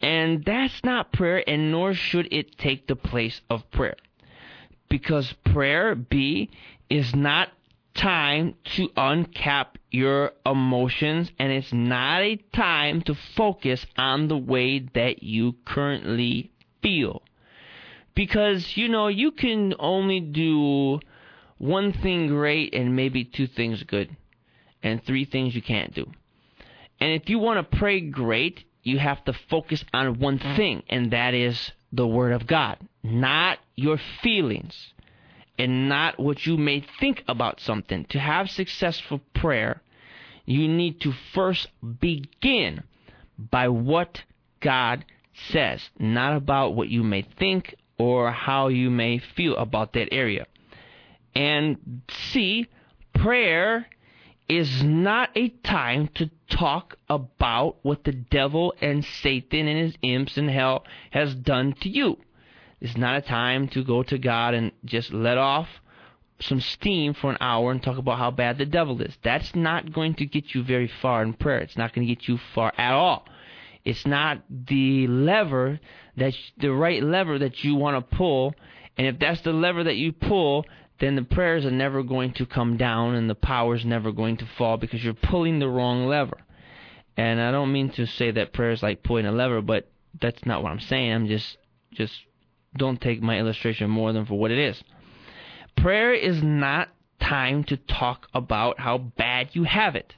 And 0.00 0.44
that's 0.44 0.84
not 0.84 1.12
prayer, 1.12 1.42
and 1.48 1.72
nor 1.72 1.94
should 1.94 2.28
it 2.32 2.56
take 2.58 2.86
the 2.86 2.96
place 2.96 3.40
of 3.50 3.68
prayer. 3.72 3.96
Because 4.88 5.34
prayer, 5.44 5.96
B, 5.96 6.50
is 6.88 7.14
not 7.14 7.48
time 7.96 8.54
to 8.76 8.88
uncap 8.90 9.66
your 9.90 10.32
emotions, 10.44 11.30
and 11.38 11.50
it's 11.50 11.72
not 11.72 12.22
a 12.22 12.36
time 12.54 13.00
to 13.02 13.14
focus 13.36 13.84
on 13.96 14.28
the 14.28 14.36
way 14.36 14.80
that 14.94 15.22
you 15.22 15.54
currently 15.64 16.52
feel. 16.82 17.22
Because, 18.14 18.76
you 18.76 18.88
know, 18.88 19.08
you 19.08 19.30
can 19.32 19.74
only 19.78 20.20
do 20.20 21.00
one 21.58 21.92
thing 21.92 22.28
great 22.28 22.74
and 22.74 22.96
maybe 22.96 23.24
two 23.24 23.46
things 23.46 23.82
good 23.82 24.14
and 24.82 25.02
three 25.02 25.24
things 25.24 25.54
you 25.54 25.62
can't 25.62 25.94
do. 25.94 26.06
And 27.00 27.12
if 27.12 27.28
you 27.28 27.38
want 27.38 27.70
to 27.70 27.76
pray 27.78 28.00
great, 28.00 28.64
you 28.82 28.98
have 28.98 29.24
to 29.24 29.32
focus 29.50 29.84
on 29.92 30.18
one 30.20 30.38
thing, 30.38 30.82
and 30.88 31.10
that 31.12 31.34
is 31.34 31.72
the 31.92 32.06
Word 32.06 32.32
of 32.32 32.46
God, 32.46 32.78
not 33.02 33.58
your 33.74 33.98
feelings 34.22 34.92
and 35.58 35.88
not 35.88 36.18
what 36.18 36.46
you 36.46 36.56
may 36.56 36.84
think 37.00 37.24
about 37.28 37.60
something. 37.60 38.04
To 38.10 38.18
have 38.18 38.50
successful 38.50 39.20
prayer, 39.34 39.82
you 40.44 40.68
need 40.68 41.00
to 41.02 41.12
first 41.34 41.68
begin 42.00 42.82
by 43.38 43.68
what 43.68 44.22
God 44.60 45.04
says, 45.50 45.88
not 45.98 46.36
about 46.36 46.74
what 46.74 46.88
you 46.88 47.02
may 47.02 47.22
think 47.22 47.74
or 47.98 48.30
how 48.30 48.68
you 48.68 48.90
may 48.90 49.18
feel 49.18 49.56
about 49.56 49.92
that 49.94 50.12
area. 50.12 50.46
And 51.34 52.02
see, 52.32 52.68
prayer 53.14 53.86
is 54.48 54.82
not 54.82 55.30
a 55.34 55.48
time 55.48 56.08
to 56.14 56.30
talk 56.48 56.96
about 57.08 57.76
what 57.82 58.04
the 58.04 58.12
devil 58.12 58.74
and 58.80 59.04
Satan 59.04 59.66
and 59.66 59.78
his 59.78 59.96
imps 60.02 60.38
in 60.38 60.48
hell 60.48 60.84
has 61.10 61.34
done 61.34 61.74
to 61.80 61.88
you. 61.88 62.18
It's 62.80 62.96
not 62.96 63.16
a 63.16 63.22
time 63.22 63.68
to 63.68 63.84
go 63.84 64.02
to 64.02 64.18
God 64.18 64.54
and 64.54 64.72
just 64.84 65.12
let 65.12 65.38
off 65.38 65.68
some 66.40 66.60
steam 66.60 67.14
for 67.14 67.30
an 67.30 67.38
hour 67.40 67.70
and 67.70 67.82
talk 67.82 67.96
about 67.96 68.18
how 68.18 68.30
bad 68.30 68.58
the 68.58 68.66
devil 68.66 69.00
is. 69.00 69.16
That's 69.22 69.54
not 69.54 69.92
going 69.92 70.14
to 70.14 70.26
get 70.26 70.54
you 70.54 70.62
very 70.62 70.90
far 71.00 71.22
in 71.22 71.32
prayer. 71.32 71.60
It's 71.60 71.78
not 71.78 71.94
going 71.94 72.06
to 72.06 72.14
get 72.14 72.28
you 72.28 72.38
far 72.54 72.72
at 72.76 72.92
all. 72.92 73.26
It's 73.84 74.06
not 74.06 74.42
the 74.48 75.06
lever 75.06 75.80
that's 76.16 76.36
the 76.58 76.72
right 76.72 77.02
lever 77.02 77.38
that 77.38 77.62
you 77.62 77.76
want 77.76 77.96
to 77.96 78.16
pull. 78.16 78.54
And 78.98 79.06
if 79.06 79.18
that's 79.18 79.42
the 79.42 79.52
lever 79.52 79.84
that 79.84 79.96
you 79.96 80.12
pull, 80.12 80.66
then 80.98 81.14
the 81.14 81.22
prayers 81.22 81.64
are 81.64 81.70
never 81.70 82.02
going 82.02 82.32
to 82.34 82.46
come 82.46 82.76
down 82.76 83.14
and 83.14 83.28
the 83.28 83.34
power 83.34 83.74
is 83.74 83.84
never 83.84 84.12
going 84.12 84.38
to 84.38 84.46
fall 84.58 84.76
because 84.76 85.04
you're 85.04 85.14
pulling 85.14 85.58
the 85.58 85.68
wrong 85.68 86.06
lever. 86.06 86.38
And 87.16 87.40
I 87.40 87.50
don't 87.50 87.72
mean 87.72 87.90
to 87.90 88.06
say 88.06 88.30
that 88.32 88.52
prayer 88.52 88.72
is 88.72 88.82
like 88.82 89.02
pulling 89.02 89.26
a 89.26 89.32
lever, 89.32 89.62
but 89.62 89.88
that's 90.20 90.44
not 90.44 90.62
what 90.62 90.72
I'm 90.72 90.80
saying. 90.80 91.12
I'm 91.12 91.26
just 91.28 91.56
just 91.92 92.14
don't 92.76 93.00
take 93.00 93.22
my 93.22 93.38
illustration 93.38 93.90
more 93.90 94.12
than 94.12 94.26
for 94.26 94.38
what 94.38 94.50
it 94.50 94.58
is. 94.58 94.82
Prayer 95.76 96.12
is 96.12 96.42
not 96.42 96.88
time 97.20 97.64
to 97.64 97.76
talk 97.76 98.28
about 98.34 98.80
how 98.80 98.98
bad 98.98 99.50
you 99.52 99.64
have 99.64 99.96
it. 99.96 100.14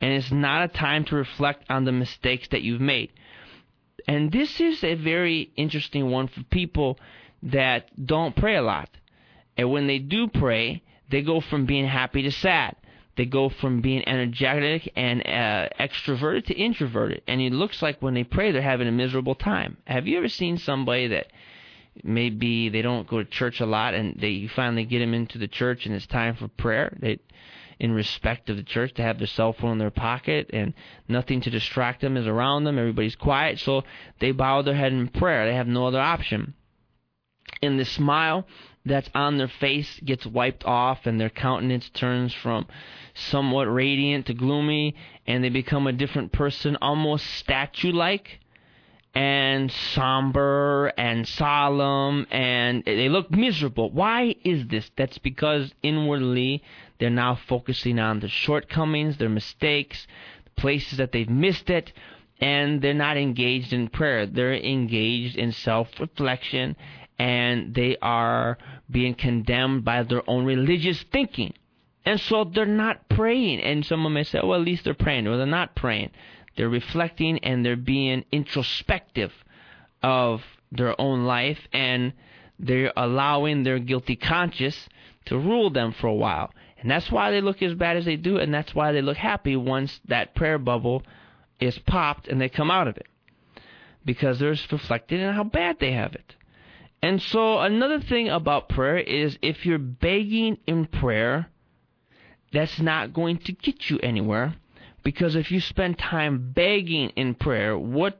And 0.00 0.12
it's 0.12 0.30
not 0.30 0.64
a 0.64 0.68
time 0.68 1.04
to 1.06 1.16
reflect 1.16 1.64
on 1.68 1.84
the 1.84 1.92
mistakes 1.92 2.48
that 2.48 2.62
you've 2.62 2.80
made. 2.80 3.12
And 4.06 4.30
this 4.30 4.60
is 4.60 4.84
a 4.84 4.94
very 4.94 5.50
interesting 5.56 6.10
one 6.10 6.28
for 6.28 6.42
people 6.44 6.98
that 7.42 7.90
don't 8.06 8.36
pray 8.36 8.56
a 8.56 8.62
lot. 8.62 8.88
And 9.56 9.70
when 9.70 9.86
they 9.86 9.98
do 9.98 10.28
pray, 10.28 10.82
they 11.10 11.22
go 11.22 11.40
from 11.40 11.66
being 11.66 11.86
happy 11.86 12.22
to 12.22 12.30
sad. 12.30 12.76
They 13.16 13.26
go 13.26 13.48
from 13.48 13.80
being 13.80 14.06
energetic 14.08 14.92
and 14.94 15.20
uh, 15.22 15.68
extroverted 15.80 16.46
to 16.46 16.54
introverted. 16.54 17.22
And 17.26 17.40
it 17.40 17.52
looks 17.52 17.82
like 17.82 18.00
when 18.00 18.14
they 18.14 18.22
pray, 18.22 18.52
they're 18.52 18.62
having 18.62 18.86
a 18.86 18.92
miserable 18.92 19.34
time. 19.34 19.78
Have 19.86 20.06
you 20.06 20.18
ever 20.18 20.28
seen 20.28 20.56
somebody 20.56 21.08
that 21.08 21.26
maybe 22.04 22.68
they 22.68 22.82
don't 22.82 23.08
go 23.08 23.18
to 23.18 23.24
church 23.24 23.60
a 23.60 23.66
lot 23.66 23.94
and 23.94 24.18
they 24.20 24.28
you 24.28 24.48
finally 24.48 24.84
get 24.84 25.00
them 25.00 25.14
into 25.14 25.38
the 25.38 25.48
church 25.48 25.86
and 25.86 25.94
it's 25.94 26.06
time 26.06 26.34
for 26.36 26.48
prayer? 26.48 26.96
They 27.00 27.18
in 27.80 27.92
respect 27.92 28.50
of 28.50 28.56
the 28.56 28.62
church 28.62 28.94
to 28.94 29.02
have 29.02 29.18
their 29.18 29.26
cell 29.26 29.52
phone 29.52 29.72
in 29.72 29.78
their 29.78 29.90
pocket 29.90 30.50
and 30.52 30.74
nothing 31.08 31.40
to 31.40 31.50
distract 31.50 32.00
them 32.00 32.16
is 32.16 32.26
around 32.26 32.64
them. 32.64 32.78
Everybody's 32.78 33.16
quiet, 33.16 33.58
so 33.60 33.84
they 34.20 34.32
bow 34.32 34.62
their 34.62 34.74
head 34.74 34.92
in 34.92 35.08
prayer. 35.08 35.46
They 35.46 35.54
have 35.54 35.68
no 35.68 35.86
other 35.86 36.00
option. 36.00 36.54
And 37.62 37.78
the 37.78 37.84
smile 37.84 38.46
that's 38.84 39.10
on 39.14 39.38
their 39.38 39.48
face 39.48 40.00
gets 40.04 40.26
wiped 40.26 40.64
off 40.64 41.06
and 41.06 41.20
their 41.20 41.30
countenance 41.30 41.88
turns 41.90 42.34
from 42.34 42.66
somewhat 43.14 43.64
radiant 43.64 44.26
to 44.26 44.34
gloomy 44.34 44.94
and 45.26 45.42
they 45.42 45.48
become 45.48 45.86
a 45.86 45.92
different 45.92 46.32
person, 46.32 46.76
almost 46.80 47.26
statue 47.26 47.92
like 47.92 48.40
and 49.14 49.72
somber 49.72 50.92
and 50.96 51.26
solemn 51.26 52.26
and 52.30 52.84
they 52.84 53.08
look 53.08 53.30
miserable. 53.30 53.90
Why 53.90 54.34
is 54.44 54.66
this? 54.68 54.90
That's 54.96 55.18
because 55.18 55.72
inwardly 55.82 56.62
they're 56.98 57.10
now 57.10 57.34
focusing 57.48 57.98
on 57.98 58.20
the 58.20 58.28
shortcomings, 58.28 59.16
their 59.16 59.28
mistakes, 59.28 60.06
the 60.44 60.60
places 60.60 60.98
that 60.98 61.12
they've 61.12 61.28
missed 61.28 61.70
it, 61.70 61.92
and 62.40 62.80
they're 62.80 62.94
not 62.94 63.16
engaged 63.16 63.72
in 63.72 63.88
prayer. 63.88 64.26
They're 64.26 64.54
engaged 64.54 65.36
in 65.36 65.52
self 65.52 65.88
reflection 65.98 66.76
and 67.18 67.74
they 67.74 67.96
are 68.00 68.58
being 68.90 69.14
condemned 69.14 69.84
by 69.84 70.02
their 70.04 70.28
own 70.30 70.44
religious 70.44 71.02
thinking. 71.12 71.52
And 72.04 72.20
so 72.20 72.44
they're 72.44 72.64
not 72.64 73.08
praying. 73.08 73.60
And 73.60 73.84
someone 73.84 74.12
may 74.12 74.22
say, 74.22 74.40
well, 74.42 74.60
at 74.60 74.64
least 74.64 74.84
they're 74.84 74.94
praying. 74.94 75.24
Well, 75.24 75.36
they're 75.36 75.46
not 75.46 75.74
praying. 75.74 76.10
They're 76.58 76.68
reflecting 76.68 77.38
and 77.44 77.64
they're 77.64 77.76
being 77.76 78.24
introspective 78.32 79.32
of 80.02 80.42
their 80.72 81.00
own 81.00 81.24
life 81.24 81.60
and 81.72 82.12
they're 82.58 82.92
allowing 82.96 83.62
their 83.62 83.78
guilty 83.78 84.16
conscience 84.16 84.88
to 85.26 85.38
rule 85.38 85.70
them 85.70 85.92
for 85.92 86.08
a 86.08 86.14
while. 86.14 86.50
And 86.80 86.90
that's 86.90 87.12
why 87.12 87.30
they 87.30 87.40
look 87.40 87.62
as 87.62 87.74
bad 87.74 87.96
as 87.96 88.06
they 88.06 88.16
do, 88.16 88.38
and 88.38 88.52
that's 88.52 88.74
why 88.74 88.90
they 88.90 89.02
look 89.02 89.16
happy 89.16 89.54
once 89.54 90.00
that 90.08 90.34
prayer 90.34 90.58
bubble 90.58 91.04
is 91.60 91.78
popped 91.78 92.26
and 92.26 92.40
they 92.40 92.48
come 92.48 92.72
out 92.72 92.88
of 92.88 92.96
it. 92.96 93.06
Because 94.04 94.40
they're 94.40 94.56
reflecting 94.72 95.22
on 95.22 95.34
how 95.34 95.44
bad 95.44 95.76
they 95.78 95.92
have 95.92 96.16
it. 96.16 96.34
And 97.00 97.22
so 97.22 97.60
another 97.60 98.00
thing 98.00 98.28
about 98.28 98.68
prayer 98.68 98.98
is 98.98 99.38
if 99.42 99.64
you're 99.64 99.78
begging 99.78 100.58
in 100.66 100.86
prayer, 100.86 101.46
that's 102.52 102.80
not 102.80 103.12
going 103.12 103.38
to 103.38 103.52
get 103.52 103.90
you 103.90 104.00
anywhere. 104.00 104.56
Because 105.02 105.36
if 105.36 105.50
you 105.50 105.60
spend 105.60 105.98
time 105.98 106.52
begging 106.52 107.10
in 107.10 107.34
prayer, 107.34 107.78
what 107.78 108.18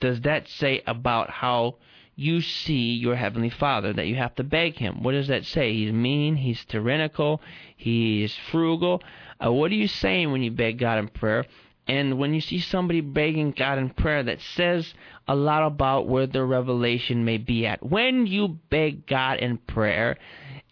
does 0.00 0.20
that 0.22 0.48
say 0.48 0.82
about 0.86 1.30
how 1.30 1.76
you 2.14 2.40
see 2.40 2.94
your 2.94 3.14
Heavenly 3.14 3.50
Father, 3.50 3.92
that 3.92 4.06
you 4.06 4.16
have 4.16 4.34
to 4.36 4.44
beg 4.44 4.76
Him? 4.76 5.02
What 5.02 5.12
does 5.12 5.28
that 5.28 5.44
say? 5.44 5.72
He's 5.72 5.92
mean, 5.92 6.36
He's 6.36 6.64
tyrannical, 6.64 7.40
He's 7.76 8.34
frugal. 8.50 9.02
Uh, 9.44 9.52
what 9.52 9.70
are 9.70 9.74
you 9.76 9.88
saying 9.88 10.32
when 10.32 10.42
you 10.42 10.50
beg 10.50 10.78
God 10.78 10.98
in 10.98 11.08
prayer? 11.08 11.44
And 11.86 12.18
when 12.18 12.34
you 12.34 12.40
see 12.40 12.58
somebody 12.58 13.00
begging 13.00 13.52
God 13.52 13.78
in 13.78 13.90
prayer, 13.90 14.22
that 14.24 14.40
says 14.40 14.92
a 15.28 15.36
lot 15.36 15.64
about 15.64 16.08
where 16.08 16.26
their 16.26 16.46
revelation 16.46 17.24
may 17.24 17.38
be 17.38 17.66
at. 17.66 17.84
When 17.84 18.26
you 18.26 18.58
beg 18.70 19.06
God 19.06 19.38
in 19.38 19.58
prayer, 19.58 20.16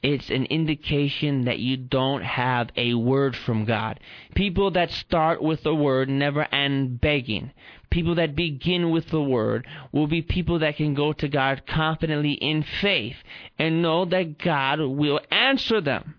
it's 0.02 0.28
an 0.28 0.46
indication 0.46 1.46
that 1.46 1.60
you 1.60 1.76
don't 1.76 2.22
have 2.22 2.70
a 2.76 2.94
word 2.94 3.36
from 3.36 3.64
God. 3.64 4.00
People 4.34 4.72
that 4.72 4.90
start 4.90 5.40
with 5.40 5.64
a 5.64 5.74
word 5.74 6.08
never 6.08 6.42
end 6.52 7.00
begging. 7.00 7.52
People 7.90 8.16
that 8.16 8.34
begin 8.34 8.90
with 8.90 9.08
the 9.08 9.22
word 9.22 9.66
will 9.92 10.08
be 10.08 10.20
people 10.20 10.58
that 10.58 10.76
can 10.76 10.94
go 10.94 11.12
to 11.12 11.28
God 11.28 11.62
confidently 11.66 12.32
in 12.32 12.64
faith 12.64 13.16
and 13.58 13.82
know 13.82 14.04
that 14.04 14.38
God 14.38 14.80
will 14.80 15.20
answer 15.30 15.80
them. 15.80 16.16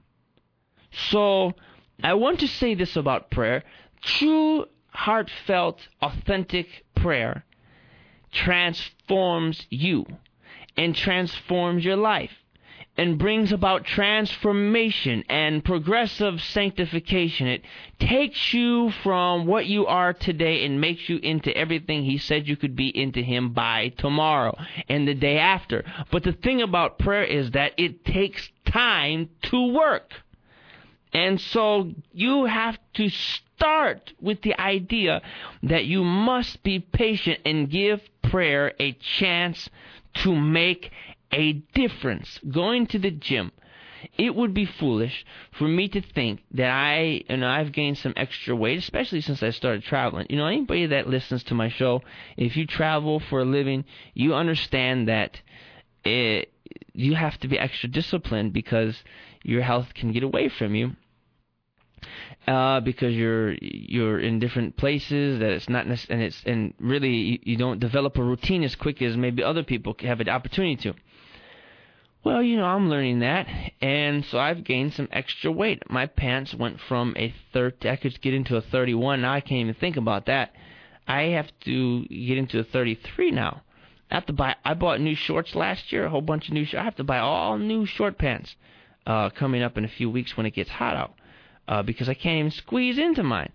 So, 1.10 1.54
I 2.02 2.14
want 2.14 2.40
to 2.40 2.48
say 2.48 2.76
this 2.76 2.96
about 2.96 3.30
prayer. 3.30 3.64
True 4.02 4.66
heartfelt, 4.96 5.88
authentic 6.02 6.68
prayer 6.96 7.46
transforms 8.32 9.66
you 9.70 10.06
and 10.76 10.96
transforms 10.96 11.86
your 11.86 11.96
life 11.96 12.32
and 12.98 13.20
brings 13.20 13.52
about 13.52 13.86
transformation 13.86 15.24
and 15.30 15.64
progressive 15.64 16.42
sanctification. 16.42 17.48
It 17.48 17.64
takes 18.00 18.54
you 18.54 18.92
from 19.04 19.46
what 19.46 19.66
you 19.66 19.86
are 19.86 20.14
today 20.14 20.66
and 20.66 20.80
makes 20.80 21.10
you 21.10 21.18
into 21.18 21.56
everything 21.56 22.04
He 22.04 22.18
said 22.18 22.48
you 22.48 22.56
could 22.56 22.76
be 22.76 22.98
into 22.98 23.22
Him 23.22 23.54
by 23.54 23.90
tomorrow 23.98 24.58
and 24.88 25.08
the 25.08 25.14
day 25.14 25.38
after. 25.38 25.84
But 26.12 26.24
the 26.24 26.32
thing 26.32 26.62
about 26.62 27.00
prayer 27.00 27.26
is 27.26 27.52
that 27.52 27.74
it 27.78 28.06
takes 28.06 28.50
time 28.66 29.30
to 29.44 29.74
work. 29.74 30.14
And 31.16 31.40
so 31.40 31.94
you 32.12 32.44
have 32.44 32.78
to 32.96 33.08
start 33.08 34.12
with 34.20 34.42
the 34.42 34.60
idea 34.60 35.22
that 35.64 35.86
you 35.86 36.04
must 36.04 36.62
be 36.62 36.80
patient 36.82 37.40
and 37.46 37.70
give 37.70 38.02
prayer 38.22 38.74
a 38.82 38.92
chance 38.92 39.70
to 40.16 40.36
make 40.36 40.92
a 41.32 41.54
difference. 41.74 42.38
Going 42.52 42.86
to 42.88 43.00
the 43.00 43.12
gym, 43.12 43.54
it 44.18 44.36
would 44.36 44.54
be 44.54 44.66
foolish 44.66 45.26
for 45.58 45.70
me 45.70 45.88
to 45.88 46.02
think 46.02 46.44
that 46.52 46.70
I, 46.70 47.24
you 47.30 47.38
know, 47.38 47.48
I've 47.48 47.72
gained 47.72 47.98
some 47.98 48.14
extra 48.18 48.54
weight, 48.54 48.80
especially 48.80 49.22
since 49.22 49.42
I 49.42 49.52
started 49.52 49.84
traveling. 49.84 50.28
You 50.30 50.36
know, 50.36 50.48
anybody 50.48 50.86
that 50.88 51.08
listens 51.08 51.46
to 51.46 51.54
my 51.54 51.70
show, 51.70 52.02
if 52.36 52.58
you 52.58 52.68
travel 52.68 53.22
for 53.22 53.40
a 53.40 53.46
living, 53.46 53.86
you 54.14 54.34
understand 54.36 55.08
that 55.08 55.40
it, 56.04 56.52
you 56.92 57.16
have 57.16 57.40
to 57.40 57.48
be 57.48 57.58
extra 57.58 57.88
disciplined 57.88 58.52
because 58.52 59.02
your 59.44 59.62
health 59.62 59.94
can 59.94 60.12
get 60.12 60.24
away 60.24 60.50
from 60.50 60.76
you 60.76 60.92
uh, 62.48 62.80
because 62.80 63.14
you're 63.14 63.54
you're 63.62 64.20
in 64.20 64.40
different 64.40 64.78
places 64.78 65.40
that 65.40 65.50
it's 65.50 65.70
not 65.70 65.86
and 65.86 66.22
it's 66.22 66.42
and 66.46 66.74
really 66.80 67.10
you, 67.10 67.40
you 67.44 67.58
don't 67.58 67.80
develop 67.80 68.18
a 68.18 68.24
routine 68.24 68.64
as 68.64 68.76
quick 68.76 69.02
as 69.02 69.18
maybe 69.18 69.44
other 69.44 69.64
people 69.64 69.96
have 70.00 70.20
an 70.20 70.30
opportunity 70.30 70.76
to. 70.76 70.94
Well, 72.24 72.42
you 72.42 72.58
know, 72.58 72.66
I'm 72.66 72.90
learning 72.90 73.20
that, 73.20 73.48
and 73.82 74.26
so 74.26 74.40
I've 74.40 74.64
gained 74.64 74.94
some 74.94 75.08
extra 75.12 75.52
weight. 75.52 75.84
My 75.92 76.08
pants 76.08 76.56
went 76.56 76.80
from 76.80 77.14
a 77.18 77.32
30, 77.54 77.88
I 77.88 77.96
could 77.98 78.20
get 78.20 78.34
into 78.34 78.58
a 78.58 78.62
31. 78.62 79.22
Now 79.22 79.34
I 79.34 79.42
can't 79.42 79.62
even 79.62 79.76
think 79.76 79.96
about 79.96 80.26
that. 80.26 80.52
I 81.08 81.24
have 81.24 81.52
to 81.66 82.06
get 82.06 82.40
into 82.40 82.58
a 82.58 82.64
33 82.64 83.30
now. 83.30 83.62
I 84.10 84.16
have 84.16 84.26
to 84.28 84.34
buy. 84.34 84.56
I 84.64 84.74
bought 84.74 85.02
new 85.02 85.16
shorts 85.16 85.56
last 85.56 85.92
year, 85.92 86.06
a 86.06 86.10
whole 86.10 86.22
bunch 86.22 86.48
of 86.48 86.54
new. 86.54 86.66
shorts. 86.66 86.82
I 86.82 86.86
have 86.86 86.96
to 86.96 87.04
buy 87.04 87.20
all 87.20 87.60
new 87.60 87.86
short 87.86 88.18
pants 88.18 88.56
uh, 89.06 89.30
coming 89.30 89.62
up 89.62 89.78
in 89.78 89.86
a 89.86 89.88
few 89.88 90.10
weeks 90.10 90.36
when 90.36 90.46
it 90.46 90.52
gets 90.52 90.70
hot 90.70 90.96
out 90.96 91.14
uh, 91.68 91.84
because 91.84 92.10
I 92.10 92.14
can't 92.14 92.40
even 92.40 92.52
squeeze 92.52 92.98
into 92.98 93.24
mine. 93.24 93.52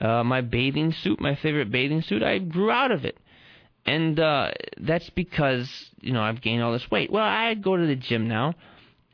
Uh, 0.00 0.22
my 0.22 0.40
bathing 0.40 0.92
suit, 0.92 1.20
my 1.20 1.34
favorite 1.36 1.70
bathing 1.70 2.02
suit, 2.02 2.22
I 2.22 2.38
grew 2.38 2.70
out 2.70 2.90
of 2.90 3.04
it. 3.04 3.18
And 3.86 4.18
uh, 4.18 4.50
that's 4.78 5.08
because, 5.10 5.70
you 6.00 6.12
know, 6.12 6.22
I've 6.22 6.42
gained 6.42 6.62
all 6.62 6.72
this 6.72 6.90
weight. 6.90 7.10
Well, 7.10 7.24
I 7.24 7.54
go 7.54 7.76
to 7.76 7.86
the 7.86 7.96
gym 7.96 8.28
now, 8.28 8.54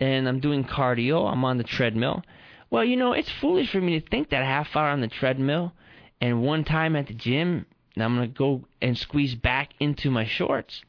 and 0.00 0.26
I'm 0.26 0.40
doing 0.40 0.64
cardio. 0.64 1.30
I'm 1.30 1.44
on 1.44 1.58
the 1.58 1.64
treadmill. 1.64 2.22
Well, 2.70 2.84
you 2.84 2.96
know, 2.96 3.12
it's 3.12 3.30
foolish 3.30 3.70
for 3.70 3.80
me 3.80 4.00
to 4.00 4.08
think 4.08 4.30
that 4.30 4.44
half 4.44 4.74
hour 4.74 4.88
on 4.88 5.02
the 5.02 5.08
treadmill 5.08 5.74
and 6.22 6.42
one 6.42 6.62
time 6.62 6.94
at 6.94 7.08
the 7.08 7.14
gym, 7.14 7.66
I'm 7.96 8.16
going 8.16 8.32
to 8.32 8.38
go 8.38 8.64
and 8.80 8.96
squeeze 8.96 9.34
back 9.34 9.70
into 9.80 10.08
my 10.10 10.24
shorts. 10.24 10.82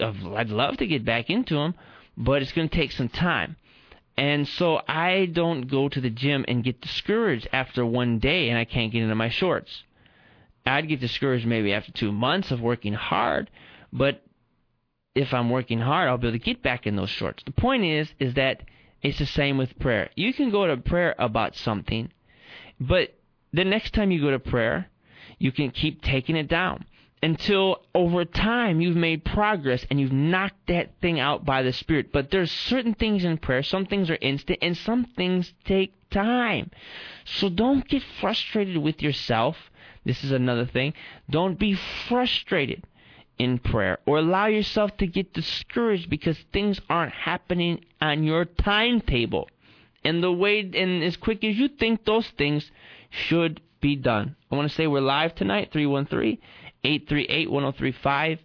I'd 0.00 0.48
love 0.48 0.78
to 0.78 0.86
get 0.86 1.04
back 1.04 1.28
into 1.28 1.54
them, 1.54 1.74
but 2.16 2.40
it's 2.40 2.52
going 2.52 2.68
to 2.68 2.74
take 2.74 2.92
some 2.92 3.10
time. 3.10 3.56
And 4.16 4.46
so 4.46 4.82
I 4.86 5.26
don't 5.26 5.62
go 5.62 5.88
to 5.88 6.00
the 6.00 6.10
gym 6.10 6.44
and 6.46 6.62
get 6.62 6.80
discouraged 6.80 7.48
after 7.52 7.84
one 7.84 8.18
day 8.18 8.50
and 8.50 8.58
I 8.58 8.64
can't 8.64 8.92
get 8.92 9.02
into 9.02 9.14
my 9.14 9.30
shorts. 9.30 9.84
I'd 10.66 10.88
get 10.88 11.00
discouraged 11.00 11.46
maybe 11.46 11.72
after 11.72 11.92
two 11.92 12.12
months 12.12 12.50
of 12.50 12.60
working 12.60 12.92
hard, 12.92 13.50
but 13.92 14.22
if 15.14 15.34
I'm 15.34 15.50
working 15.50 15.80
hard, 15.80 16.08
I'll 16.08 16.18
be 16.18 16.28
able 16.28 16.38
to 16.38 16.44
get 16.44 16.62
back 16.62 16.86
in 16.86 16.96
those 16.96 17.10
shorts. 17.10 17.42
The 17.44 17.52
point 17.52 17.84
is, 17.84 18.12
is 18.18 18.34
that 18.34 18.62
It's 19.02 19.18
the 19.18 19.26
same 19.26 19.58
with 19.58 19.78
prayer. 19.80 20.10
You 20.14 20.32
can 20.32 20.50
go 20.50 20.66
to 20.66 20.76
prayer 20.76 21.14
about 21.18 21.56
something, 21.56 22.12
but 22.78 23.14
the 23.52 23.64
next 23.64 23.92
time 23.92 24.12
you 24.12 24.20
go 24.20 24.30
to 24.30 24.38
prayer, 24.38 24.88
you 25.38 25.50
can 25.50 25.70
keep 25.70 26.02
taking 26.02 26.36
it 26.36 26.48
down 26.48 26.84
until 27.22 27.82
over 27.94 28.24
time 28.24 28.80
you've 28.80 28.96
made 28.96 29.24
progress 29.24 29.86
and 29.88 30.00
you've 30.00 30.12
knocked 30.12 30.66
that 30.66 30.90
thing 31.00 31.20
out 31.20 31.44
by 31.44 31.62
the 31.62 31.72
Spirit. 31.72 32.12
But 32.12 32.30
there's 32.30 32.50
certain 32.50 32.94
things 32.94 33.24
in 33.24 33.38
prayer, 33.38 33.62
some 33.62 33.86
things 33.86 34.10
are 34.10 34.18
instant, 34.20 34.58
and 34.60 34.76
some 34.76 35.04
things 35.16 35.52
take 35.64 35.94
time. 36.10 36.70
So 37.24 37.48
don't 37.48 37.86
get 37.86 38.02
frustrated 38.20 38.76
with 38.76 39.00
yourself. 39.00 39.56
This 40.04 40.24
is 40.24 40.32
another 40.32 40.66
thing. 40.66 40.94
Don't 41.30 41.58
be 41.58 41.78
frustrated 42.08 42.84
in 43.38 43.58
prayer 43.58 43.98
or 44.04 44.18
allow 44.18 44.46
yourself 44.46 44.96
to 44.96 45.06
get 45.06 45.32
discouraged 45.32 46.10
because 46.10 46.36
things 46.52 46.80
aren't 46.90 47.12
happening 47.12 47.84
on 48.00 48.24
your 48.24 48.44
timetable. 48.44 49.48
And 50.04 50.22
the 50.22 50.32
way 50.32 50.60
and 50.60 51.04
as 51.04 51.16
quick 51.16 51.44
as 51.44 51.56
you 51.56 51.68
think 51.68 52.04
those 52.04 52.28
things 52.36 52.68
should 53.10 53.60
be 53.80 53.94
done. 53.94 54.34
I 54.50 54.56
want 54.56 54.68
to 54.68 54.74
say 54.74 54.88
we're 54.88 55.00
live 55.00 55.36
tonight, 55.36 55.70
313 55.72 56.38
838 56.84 57.50
1035. 57.50 58.38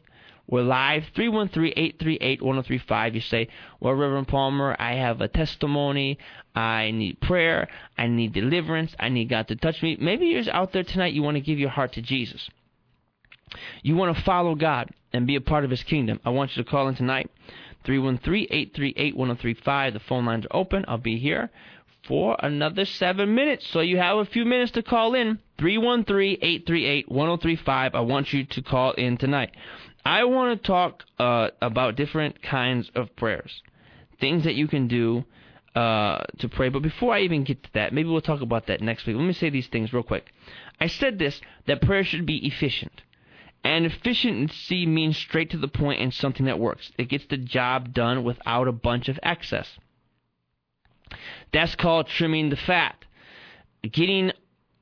We're 0.50 0.62
live, 0.62 1.04
313-838-1035. 1.14 3.16
You 3.16 3.22
say, 3.22 3.50
well, 3.82 3.94
Reverend 3.94 4.30
Palmer, 4.30 4.78
I 4.80 4.94
have 4.94 5.20
a 5.20 5.28
testimony. 5.28 6.18
I 6.56 6.92
need 6.92 7.20
prayer. 7.20 7.68
I 7.98 8.08
need 8.08 8.32
deliverance. 8.32 8.96
I 8.98 9.10
need 9.10 9.28
God 9.28 9.50
to 9.50 9.58
touch 9.58 9.84
me. 9.84 9.98
Maybe 10.00 10.28
you're 10.28 10.50
out 10.50 10.72
there 10.72 10.84
tonight, 10.84 11.12
you 11.12 11.22
want 11.22 11.36
to 11.36 11.42
give 11.42 11.60
your 11.60 11.70
heart 11.70 11.92
to 11.94 12.02
Jesus. 12.02 12.50
You 13.84 13.98
want 13.98 14.16
to 14.16 14.24
follow 14.24 14.56
God 14.56 14.90
and 15.12 15.28
be 15.28 15.36
a 15.36 15.42
part 15.42 15.66
of 15.66 15.70
His 15.70 15.84
kingdom. 15.84 16.22
I 16.24 16.30
want 16.30 16.56
you 16.56 16.64
to 16.64 16.70
call 16.70 16.88
in 16.88 16.96
tonight, 16.96 17.30
313-838-1035. 17.86 19.94
The 19.94 20.00
phone 20.00 20.26
lines 20.26 20.46
are 20.46 20.56
open. 20.56 20.86
I'll 20.88 20.98
be 20.98 21.18
here 21.18 21.52
for 22.08 22.38
another 22.40 22.86
seven 22.86 23.36
minutes. 23.36 23.68
So 23.68 23.82
you 23.82 23.98
have 23.98 24.18
a 24.18 24.26
few 24.26 24.46
minutes 24.46 24.72
to 24.72 24.84
call 24.84 25.14
in. 25.14 25.40
313-838-1035. 25.60 27.96
I 27.96 28.00
want 28.02 28.32
you 28.32 28.46
to 28.46 28.62
call 28.62 28.92
in 28.94 29.18
tonight. 29.18 29.52
I 30.06 30.24
want 30.24 30.62
to 30.62 30.68
talk 30.68 31.04
uh, 31.20 31.50
about 31.62 31.96
different 31.96 32.42
kinds 32.42 32.90
of 32.96 33.16
prayers, 33.16 33.62
things 34.20 34.46
that 34.46 34.56
you 34.56 34.68
can 34.68 34.88
do 34.88 35.26
uh, 35.76 36.24
to 36.40 36.48
pray. 36.48 36.70
But 36.70 36.82
before 36.82 37.14
I 37.14 37.22
even 37.22 37.44
get 37.44 37.64
to 37.64 37.70
that, 37.74 37.94
maybe 37.94 38.10
we'll 38.10 38.22
talk 38.22 38.42
about 38.42 38.68
that 38.68 38.82
next 38.82 39.06
week. 39.06 39.18
Let 39.18 39.26
me 39.26 39.34
say 39.34 39.50
these 39.50 39.68
things 39.68 39.92
real 39.92 40.04
quick. 40.04 40.32
I 40.80 40.88
said 40.88 41.20
this 41.20 41.42
that 41.66 41.82
prayer 41.82 42.04
should 42.04 42.26
be 42.26 42.48
efficient. 42.48 43.02
And 43.64 43.86
efficiency 43.86 44.86
means 44.86 45.18
straight 45.18 45.50
to 45.50 45.58
the 45.58 45.68
point 45.68 46.00
and 46.00 46.14
something 46.14 46.46
that 46.46 46.60
works. 46.60 46.92
It 46.98 47.10
gets 47.10 47.26
the 47.26 47.38
job 47.38 47.94
done 47.94 48.24
without 48.24 48.68
a 48.68 48.72
bunch 48.72 49.10
of 49.10 49.20
excess. 49.24 49.78
That's 51.52 51.76
called 51.76 52.08
trimming 52.08 52.50
the 52.50 52.56
fat. 52.56 52.96
Getting 53.90 54.32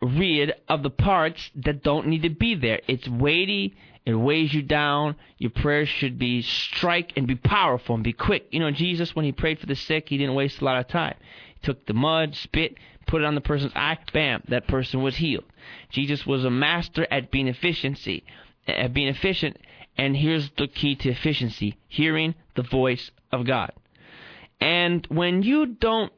rid 0.02 0.54
of 0.68 0.84
the 0.84 0.90
parts 0.90 1.52
that 1.56 1.84
don't 1.84 2.08
need 2.08 2.24
to 2.24 2.30
be 2.30 2.56
there. 2.56 2.82
It's 2.88 3.08
weighty, 3.08 3.76
it 4.06 4.14
weighs 4.14 4.54
you 4.54 4.62
down. 4.62 5.16
Your 5.38 5.52
prayers 5.52 5.90
should 5.90 6.20
be 6.20 6.42
strike 6.42 7.14
and 7.16 7.28
be 7.28 7.36
powerful 7.36 7.96
and 7.96 8.04
be 8.04 8.14
quick. 8.14 8.48
You 8.52 8.60
know, 8.60 8.72
Jesus, 8.72 9.16
when 9.16 9.26
he 9.26 9.32
prayed 9.32 9.60
for 9.60 9.66
the 9.66 9.76
sick, 9.76 10.10
he 10.10 10.18
didn't 10.18 10.36
waste 10.36 10.62
a 10.62 10.66
lot 10.66 10.80
of 10.80 10.88
time. 10.88 11.16
He 11.56 11.66
took 11.66 11.86
the 11.86 11.94
mud, 11.94 12.36
spit, 12.36 12.76
put 13.08 13.22
it 13.22 13.26
on 13.26 13.36
the 13.36 13.42
person's 13.42 13.74
eye, 13.76 13.98
bam, 14.14 14.44
that 14.50 14.68
person 14.68 15.02
was 15.02 15.16
healed. 15.16 15.46
Jesus 15.90 16.26
was 16.26 16.46
a 16.46 16.52
master 16.52 17.08
at 17.10 17.32
being 17.32 17.48
efficiency, 17.48 18.24
at 18.68 18.94
being 18.94 19.08
efficient. 19.08 19.58
And 19.98 20.16
here's 20.16 20.52
the 20.58 20.68
key 20.68 20.96
to 20.98 21.10
efficiency 21.10 21.78
hearing 21.88 22.36
the 22.56 22.64
voice 22.64 23.12
of 23.32 23.46
God. 23.46 23.72
And 24.60 25.06
when 25.08 25.44
you 25.44 25.66
don't 25.66 26.12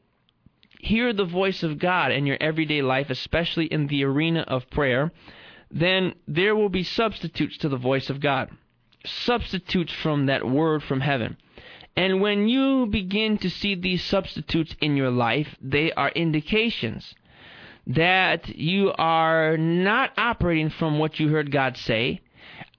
hear 0.80 1.12
the 1.12 1.24
voice 1.24 1.62
of 1.62 1.78
God 1.78 2.12
in 2.12 2.26
your 2.26 2.38
everyday 2.40 2.82
life, 2.82 3.10
especially 3.10 3.66
in 3.66 3.88
the 3.88 4.04
arena 4.04 4.40
of 4.42 4.70
prayer, 4.70 5.12
then 5.70 6.14
there 6.26 6.56
will 6.56 6.68
be 6.68 6.82
substitutes 6.82 7.58
to 7.58 7.68
the 7.68 7.76
voice 7.76 8.08
of 8.10 8.20
God, 8.20 8.50
substitutes 9.04 9.92
from 9.92 10.26
that 10.26 10.48
word 10.48 10.82
from 10.82 11.00
heaven. 11.00 11.36
And 11.96 12.20
when 12.20 12.48
you 12.48 12.86
begin 12.86 13.38
to 13.38 13.50
see 13.50 13.74
these 13.74 14.04
substitutes 14.04 14.76
in 14.80 14.96
your 14.96 15.10
life, 15.10 15.56
they 15.60 15.92
are 15.92 16.10
indications 16.10 17.14
that 17.88 18.56
you 18.56 18.92
are 18.96 19.56
not 19.56 20.12
operating 20.16 20.70
from 20.70 20.98
what 20.98 21.18
you 21.18 21.28
heard 21.28 21.50
God 21.50 21.76
say, 21.76 22.20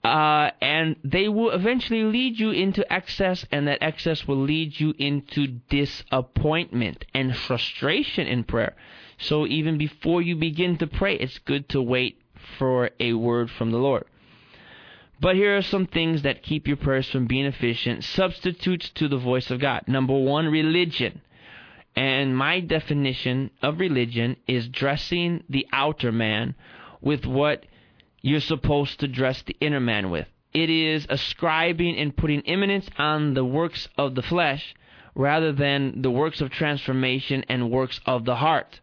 uh, 0.04 0.52
and 0.62 0.96
they 1.04 1.28
will 1.28 1.52
eventually 1.52 2.04
lead 2.04 2.40
you 2.40 2.52
into 2.52 2.92
excess, 2.92 3.46
and 3.52 3.68
that 3.68 3.80
excess 3.82 4.28
will 4.28 4.42
lead 4.42 4.80
you 4.80 4.94
into 4.98 5.48
disappointment 5.70 7.06
and 7.14 7.36
frustration 7.36 8.28
in 8.28 8.44
prayer. 8.44 8.76
So 9.18 9.46
even 9.46 9.78
before 9.78 10.22
you 10.22 10.36
begin 10.36 10.78
to 10.78 10.88
pray, 10.88 11.16
it's 11.16 11.40
good 11.40 11.68
to 11.70 11.82
wait 11.82 12.22
for 12.58 12.92
a 13.00 13.14
word 13.14 13.52
from 13.52 13.72
the 13.72 13.78
Lord. 13.78 14.06
But 15.20 15.36
here 15.36 15.58
are 15.58 15.62
some 15.62 15.86
things 15.86 16.22
that 16.22 16.44
keep 16.44 16.66
your 16.66 16.78
prayers 16.78 17.10
from 17.10 17.28
being 17.28 17.46
efficient, 17.46 18.06
substitutes 18.06 18.90
to 18.92 19.10
the 19.10 19.18
voice 19.18 19.52
of 19.52 19.60
God. 19.60 19.84
Number 19.86 20.18
one, 20.18 20.48
religion. 20.48 21.22
And 21.94 22.38
my 22.38 22.62
definition 22.62 23.52
of 23.62 23.82
religion 23.82 24.38
is 24.48 24.70
dressing 24.70 25.44
the 25.50 25.68
outer 25.74 26.14
man 26.14 26.56
with 27.02 27.26
what 27.26 27.66
you're 28.22 28.40
supposed 28.40 29.00
to 29.00 29.08
dress 29.08 29.42
the 29.44 29.56
inner 29.60 29.80
man 29.80 30.10
with. 30.10 30.28
It 30.54 30.70
is 30.70 31.06
ascribing 31.10 31.98
and 31.98 32.16
putting 32.16 32.42
eminence 32.48 32.90
on 32.98 33.34
the 33.34 33.46
works 33.46 33.88
of 33.98 34.16
the 34.16 34.24
flesh 34.24 34.76
rather 35.16 35.52
than 35.52 36.02
the 36.02 36.12
works 36.12 36.42
of 36.42 36.50
transformation 36.50 37.46
and 37.50 37.70
works 37.70 38.00
of 38.06 38.26
the 38.26 38.36
heart. 38.36 38.80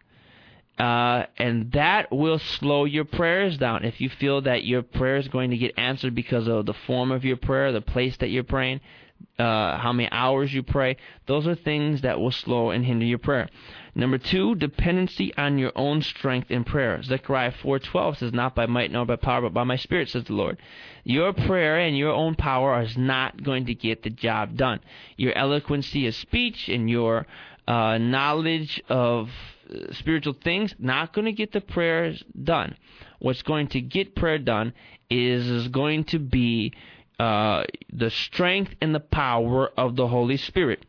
Uh, 0.77 1.25
and 1.37 1.71
that 1.71 2.11
will 2.11 2.37
slow 2.37 2.85
your 2.85 3.05
prayers 3.05 3.57
down. 3.57 3.83
If 3.83 3.99
you 3.99 4.09
feel 4.09 4.41
that 4.41 4.63
your 4.63 4.83
prayer 4.83 5.17
is 5.17 5.27
going 5.27 5.49
to 5.49 5.57
get 5.57 5.77
answered 5.77 6.13
because 6.13 6.47
of 6.47 6.67
the 6.67 6.75
form 6.85 7.11
of 7.11 7.25
your 7.25 7.37
prayer, 7.37 7.71
the 7.71 7.81
place 7.81 8.15
that 8.17 8.29
you're 8.29 8.43
praying, 8.43 8.81
uh, 9.39 9.77
how 9.77 9.91
many 9.91 10.07
hours 10.11 10.53
you 10.53 10.61
pray, 10.61 10.97
those 11.25 11.47
are 11.47 11.55
things 11.55 12.01
that 12.01 12.19
will 12.19 12.31
slow 12.31 12.69
and 12.69 12.85
hinder 12.85 13.05
your 13.05 13.17
prayer. 13.17 13.49
Number 13.97 14.19
two, 14.19 14.53
dependency 14.53 15.35
on 15.37 15.57
your 15.57 15.71
own 15.75 16.03
strength 16.03 16.51
in 16.51 16.63
prayer. 16.63 17.01
Zechariah 17.01 17.49
4:12 17.49 18.19
says, 18.19 18.31
"Not 18.31 18.53
by 18.53 18.67
might 18.67 18.91
nor 18.91 19.07
by 19.07 19.15
power, 19.15 19.41
but 19.41 19.55
by 19.55 19.63
my 19.63 19.75
Spirit," 19.75 20.09
says 20.09 20.25
the 20.25 20.35
Lord. 20.35 20.59
Your 21.03 21.33
prayer 21.33 21.79
and 21.79 21.97
your 21.97 22.11
own 22.11 22.35
power 22.35 22.79
is 22.79 22.95
not 22.95 23.41
going 23.41 23.65
to 23.65 23.73
get 23.73 24.03
the 24.03 24.11
job 24.11 24.55
done. 24.55 24.81
Your 25.17 25.35
eloquency 25.35 26.05
of 26.05 26.13
speech 26.13 26.69
and 26.69 26.87
your 26.87 27.25
uh, 27.67 27.97
knowledge 27.97 28.79
of 28.87 29.31
uh, 29.67 29.91
spiritual 29.93 30.33
things 30.43 30.75
not 30.77 31.11
going 31.11 31.25
to 31.25 31.31
get 31.31 31.51
the 31.51 31.61
prayers 31.61 32.23
done. 32.43 32.75
What's 33.17 33.41
going 33.41 33.65
to 33.69 33.81
get 33.81 34.13
prayer 34.13 34.37
done 34.37 34.73
is, 35.09 35.49
is 35.49 35.69
going 35.69 36.03
to 36.13 36.19
be 36.19 36.71
uh, 37.19 37.63
the 37.91 38.11
strength 38.11 38.75
and 38.79 38.93
the 38.93 38.99
power 38.99 39.71
of 39.75 39.95
the 39.95 40.07
Holy 40.07 40.37
Spirit. 40.37 40.85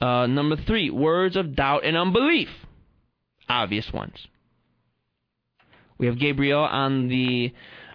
Uh, 0.00 0.26
number 0.26 0.56
three, 0.56 0.90
words 0.90 1.36
of 1.36 1.56
doubt 1.56 1.84
and 1.84 1.96
unbelief. 1.96 2.48
Obvious 3.48 3.90
ones. 3.92 4.14
We 5.98 6.06
have 6.06 6.18
Gabriel 6.18 6.60
on 6.60 7.08
the 7.08 7.52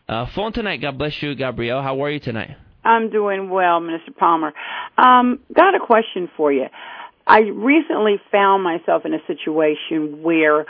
uh, 0.10 0.26
phone 0.34 0.54
tonight. 0.54 0.82
God 0.82 0.98
bless 0.98 1.22
you, 1.22 1.36
Gabriel. 1.36 1.82
How 1.82 2.04
are 2.04 2.10
you 2.10 2.20
tonight? 2.20 2.58
I'm 2.84 3.12
doing 3.12 3.50
well, 3.50 3.80
Minister 3.80 4.12
Palmer. 4.12 4.54
Um, 4.98 5.40
got 5.56 5.76
a 5.76 5.80
question 5.80 6.30
for 6.36 6.52
you. 6.52 6.66
I 7.28 7.42
recently 7.42 8.20
found 8.32 8.64
myself 8.64 9.06
in 9.06 9.14
a 9.14 9.20
situation 9.28 10.24
where 10.24 10.66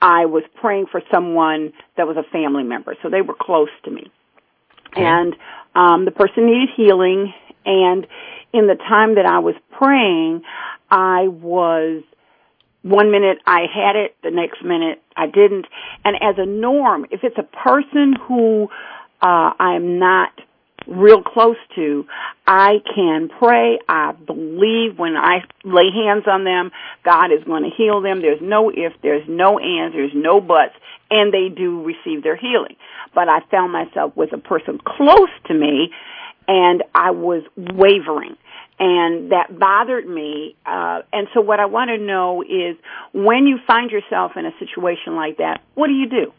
I 0.00 0.26
was 0.26 0.44
praying 0.60 0.86
for 0.92 1.00
someone 1.10 1.72
that 1.96 2.06
was 2.06 2.16
a 2.16 2.30
family 2.30 2.62
member, 2.62 2.94
so 3.02 3.08
they 3.08 3.22
were 3.22 3.34
close 3.38 3.70
to 3.84 3.90
me. 3.90 4.12
Okay. 4.92 5.04
And 5.04 5.34
um, 5.74 6.04
the 6.04 6.10
person 6.10 6.46
needed 6.46 6.68
healing, 6.76 7.32
and 7.64 8.06
in 8.52 8.66
the 8.66 8.76
time 8.76 9.16
that 9.16 9.26
I 9.26 9.38
was 9.40 9.54
praying, 9.72 10.42
I 10.90 11.28
was 11.28 12.02
one 12.82 13.10
minute 13.10 13.38
I 13.46 13.62
had 13.72 13.96
it, 13.96 14.16
the 14.22 14.30
next 14.30 14.64
minute 14.64 15.02
I 15.16 15.26
didn't. 15.26 15.66
And 16.04 16.16
as 16.22 16.36
a 16.38 16.46
norm, 16.46 17.06
if 17.10 17.20
it's 17.22 17.38
a 17.38 17.42
person 17.42 18.14
who 18.26 18.68
uh, 19.20 19.50
I'm 19.58 19.98
not 19.98 20.30
real 20.86 21.22
close 21.22 21.56
to, 21.74 22.06
I 22.46 22.76
can 22.94 23.28
pray. 23.28 23.78
I 23.88 24.12
believe 24.12 24.98
when 24.98 25.16
I 25.16 25.44
lay 25.64 25.90
hands 25.92 26.24
on 26.26 26.44
them, 26.44 26.70
God 27.04 27.26
is 27.26 27.44
going 27.44 27.64
to 27.64 27.70
heal 27.76 28.00
them. 28.00 28.22
There's 28.22 28.40
no 28.40 28.70
if, 28.70 28.94
there's 29.02 29.28
no 29.28 29.58
ands, 29.58 29.94
there's 29.94 30.12
no 30.14 30.40
buts, 30.40 30.74
and 31.10 31.32
they 31.32 31.48
do 31.54 31.84
receive 31.84 32.22
their 32.22 32.36
healing. 32.36 32.76
But 33.14 33.28
I 33.28 33.40
found 33.50 33.72
myself 33.72 34.16
with 34.16 34.32
a 34.32 34.38
person 34.38 34.78
close 34.78 35.30
to 35.46 35.54
me, 35.54 35.90
and 36.48 36.82
I 36.94 37.12
was 37.12 37.44
wavering 37.56 38.36
and 38.78 39.32
that 39.32 39.58
bothered 39.58 40.08
me. 40.08 40.56
Uh, 40.64 41.02
and 41.12 41.28
so, 41.34 41.40
what 41.40 41.60
I 41.60 41.66
want 41.66 41.90
to 41.90 41.98
know 41.98 42.42
is 42.42 42.76
when 43.12 43.46
you 43.46 43.58
find 43.66 43.90
yourself 43.90 44.32
in 44.36 44.46
a 44.46 44.52
situation 44.58 45.16
like 45.16 45.38
that, 45.38 45.62
what 45.74 45.88
do 45.88 45.94
you 45.94 46.08
do? 46.08 46.32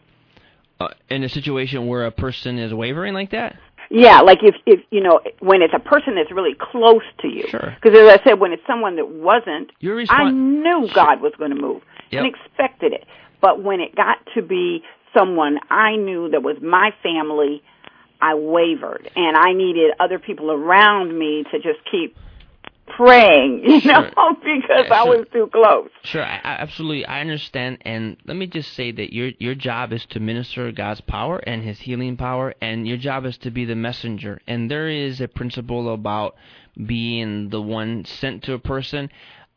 Uh, 0.80 0.89
in 1.10 1.24
a 1.24 1.30
situation 1.30 1.88
where 1.88 2.05
a 2.05 2.12
person 2.12 2.57
is 2.57 2.74
wavering 2.74 3.14
like 3.14 3.32
that? 3.32 3.57
Yeah, 3.91 4.22
like 4.22 4.39
if 4.43 4.55
if 4.66 4.82
you 4.91 5.01
know 5.01 5.20
when 5.39 5.62
it's 5.62 5.74
a 5.74 5.80
person 5.80 6.16
that's 6.16 6.32
really 6.32 6.55
close 6.60 7.03
to 7.22 7.28
you. 7.28 7.47
Sure. 7.49 7.76
Because 7.82 7.97
as 7.97 8.07
I 8.07 8.24
said, 8.24 8.39
when 8.39 8.53
it's 8.53 8.62
someone 8.68 8.95
that 8.97 9.10
wasn't, 9.10 9.72
You're 9.80 9.99
I 10.10 10.30
knew 10.30 10.88
God 10.93 11.22
was 11.22 11.34
going 11.38 11.51
to 11.51 11.60
move 11.60 11.82
Yep. 12.12 12.24
and 12.24 12.36
expected 12.36 12.93
it. 12.93 13.05
But 13.41 13.64
when 13.64 13.80
it 13.80 13.95
got 13.95 14.18
to 14.36 14.41
be 14.41 14.84
someone 15.14 15.57
I 15.70 15.95
knew 15.95 16.30
that 16.30 16.43
was 16.43 16.57
my 16.62 16.91
family, 17.03 17.64
I 18.22 18.36
wavered, 18.36 19.09
and 19.15 19.38
I 19.38 19.53
needed 19.53 19.91
other 19.99 20.20
people 20.20 20.51
around 20.51 21.17
me 21.17 21.45
to 21.51 21.57
just 21.59 21.80
keep 21.89 22.15
praying, 22.97 23.61
you 23.65 23.82
know, 23.91 24.09
because 24.41 24.86
Yeah, 24.88 24.93
I 24.93 25.03
sure. 25.03 25.17
was 25.17 25.28
too 25.32 25.49
close. 25.51 25.89
Sure, 26.03 26.24
I, 26.24 26.36
I 26.43 26.51
absolutely, 26.61 27.05
I 27.05 27.22
understand. 27.22 27.80
And 27.82 28.17
let 28.26 28.36
me 28.36 28.47
just 28.47 28.74
say 28.74 28.91
that 28.91 29.13
your 29.13 29.32
your 29.39 29.55
job 29.55 29.93
is 29.93 30.05
to 30.07 30.20
minister 30.20 30.72
God's 30.72 31.01
power 31.01 31.38
and 31.38 31.63
His 31.63 31.80
healing 31.80 32.17
power, 32.17 32.53
and 32.61 32.88
your 32.88 32.97
job 32.97 33.26
is 33.26 33.38
to 33.39 33.51
be 33.51 33.65
the 33.65 33.76
messenger. 33.76 34.41
And 34.47 34.70
there 34.70 34.89
is 34.89 35.22
a 35.22 35.28
principle 35.28 35.93
about 35.93 36.36
being 36.86 37.49
the 37.49 37.61
one 37.61 38.05
sent 38.05 38.43
to 38.43 38.53
a 38.53 38.59
person. 38.59 39.09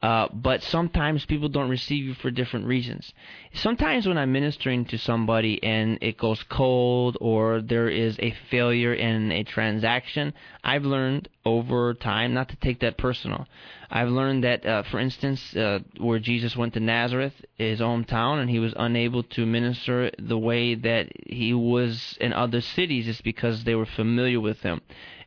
Uh, 0.02 0.26
but 0.32 0.64
sometimes 0.64 1.24
people 1.26 1.48
don't 1.48 1.68
receive 1.68 2.04
you 2.04 2.14
for 2.14 2.30
different 2.32 2.66
reasons. 2.66 3.12
Sometimes 3.54 4.04
when 4.04 4.18
I'm 4.18 4.32
ministering 4.32 4.84
to 4.86 4.98
somebody 4.98 5.62
and 5.62 5.96
it 6.00 6.18
goes 6.18 6.42
cold 6.42 7.16
or 7.20 7.60
there 7.60 7.88
is 7.88 8.18
a 8.18 8.34
failure 8.50 8.92
in 8.92 9.30
a 9.30 9.44
transaction, 9.44 10.34
I've 10.64 10.84
learned 10.84 11.28
over 11.44 11.94
time 11.94 12.34
not 12.34 12.48
to 12.48 12.56
take 12.56 12.80
that 12.80 12.98
personal. 12.98 13.46
I've 13.92 14.08
learned 14.08 14.42
that, 14.42 14.66
uh, 14.66 14.82
for 14.82 14.98
instance, 14.98 15.54
uh, 15.54 15.80
where 15.98 16.18
Jesus 16.18 16.56
went 16.56 16.74
to 16.74 16.80
Nazareth, 16.80 17.34
his 17.56 17.78
hometown, 17.78 18.40
and 18.40 18.50
he 18.50 18.58
was 18.58 18.74
unable 18.76 19.22
to 19.22 19.46
minister 19.46 20.10
the 20.18 20.38
way 20.38 20.74
that 20.74 21.12
he 21.26 21.54
was 21.54 22.18
in 22.20 22.32
other 22.32 22.60
cities, 22.60 23.06
is 23.06 23.20
because 23.20 23.62
they 23.62 23.76
were 23.76 23.86
familiar 23.86 24.40
with 24.40 24.62
him. 24.62 24.80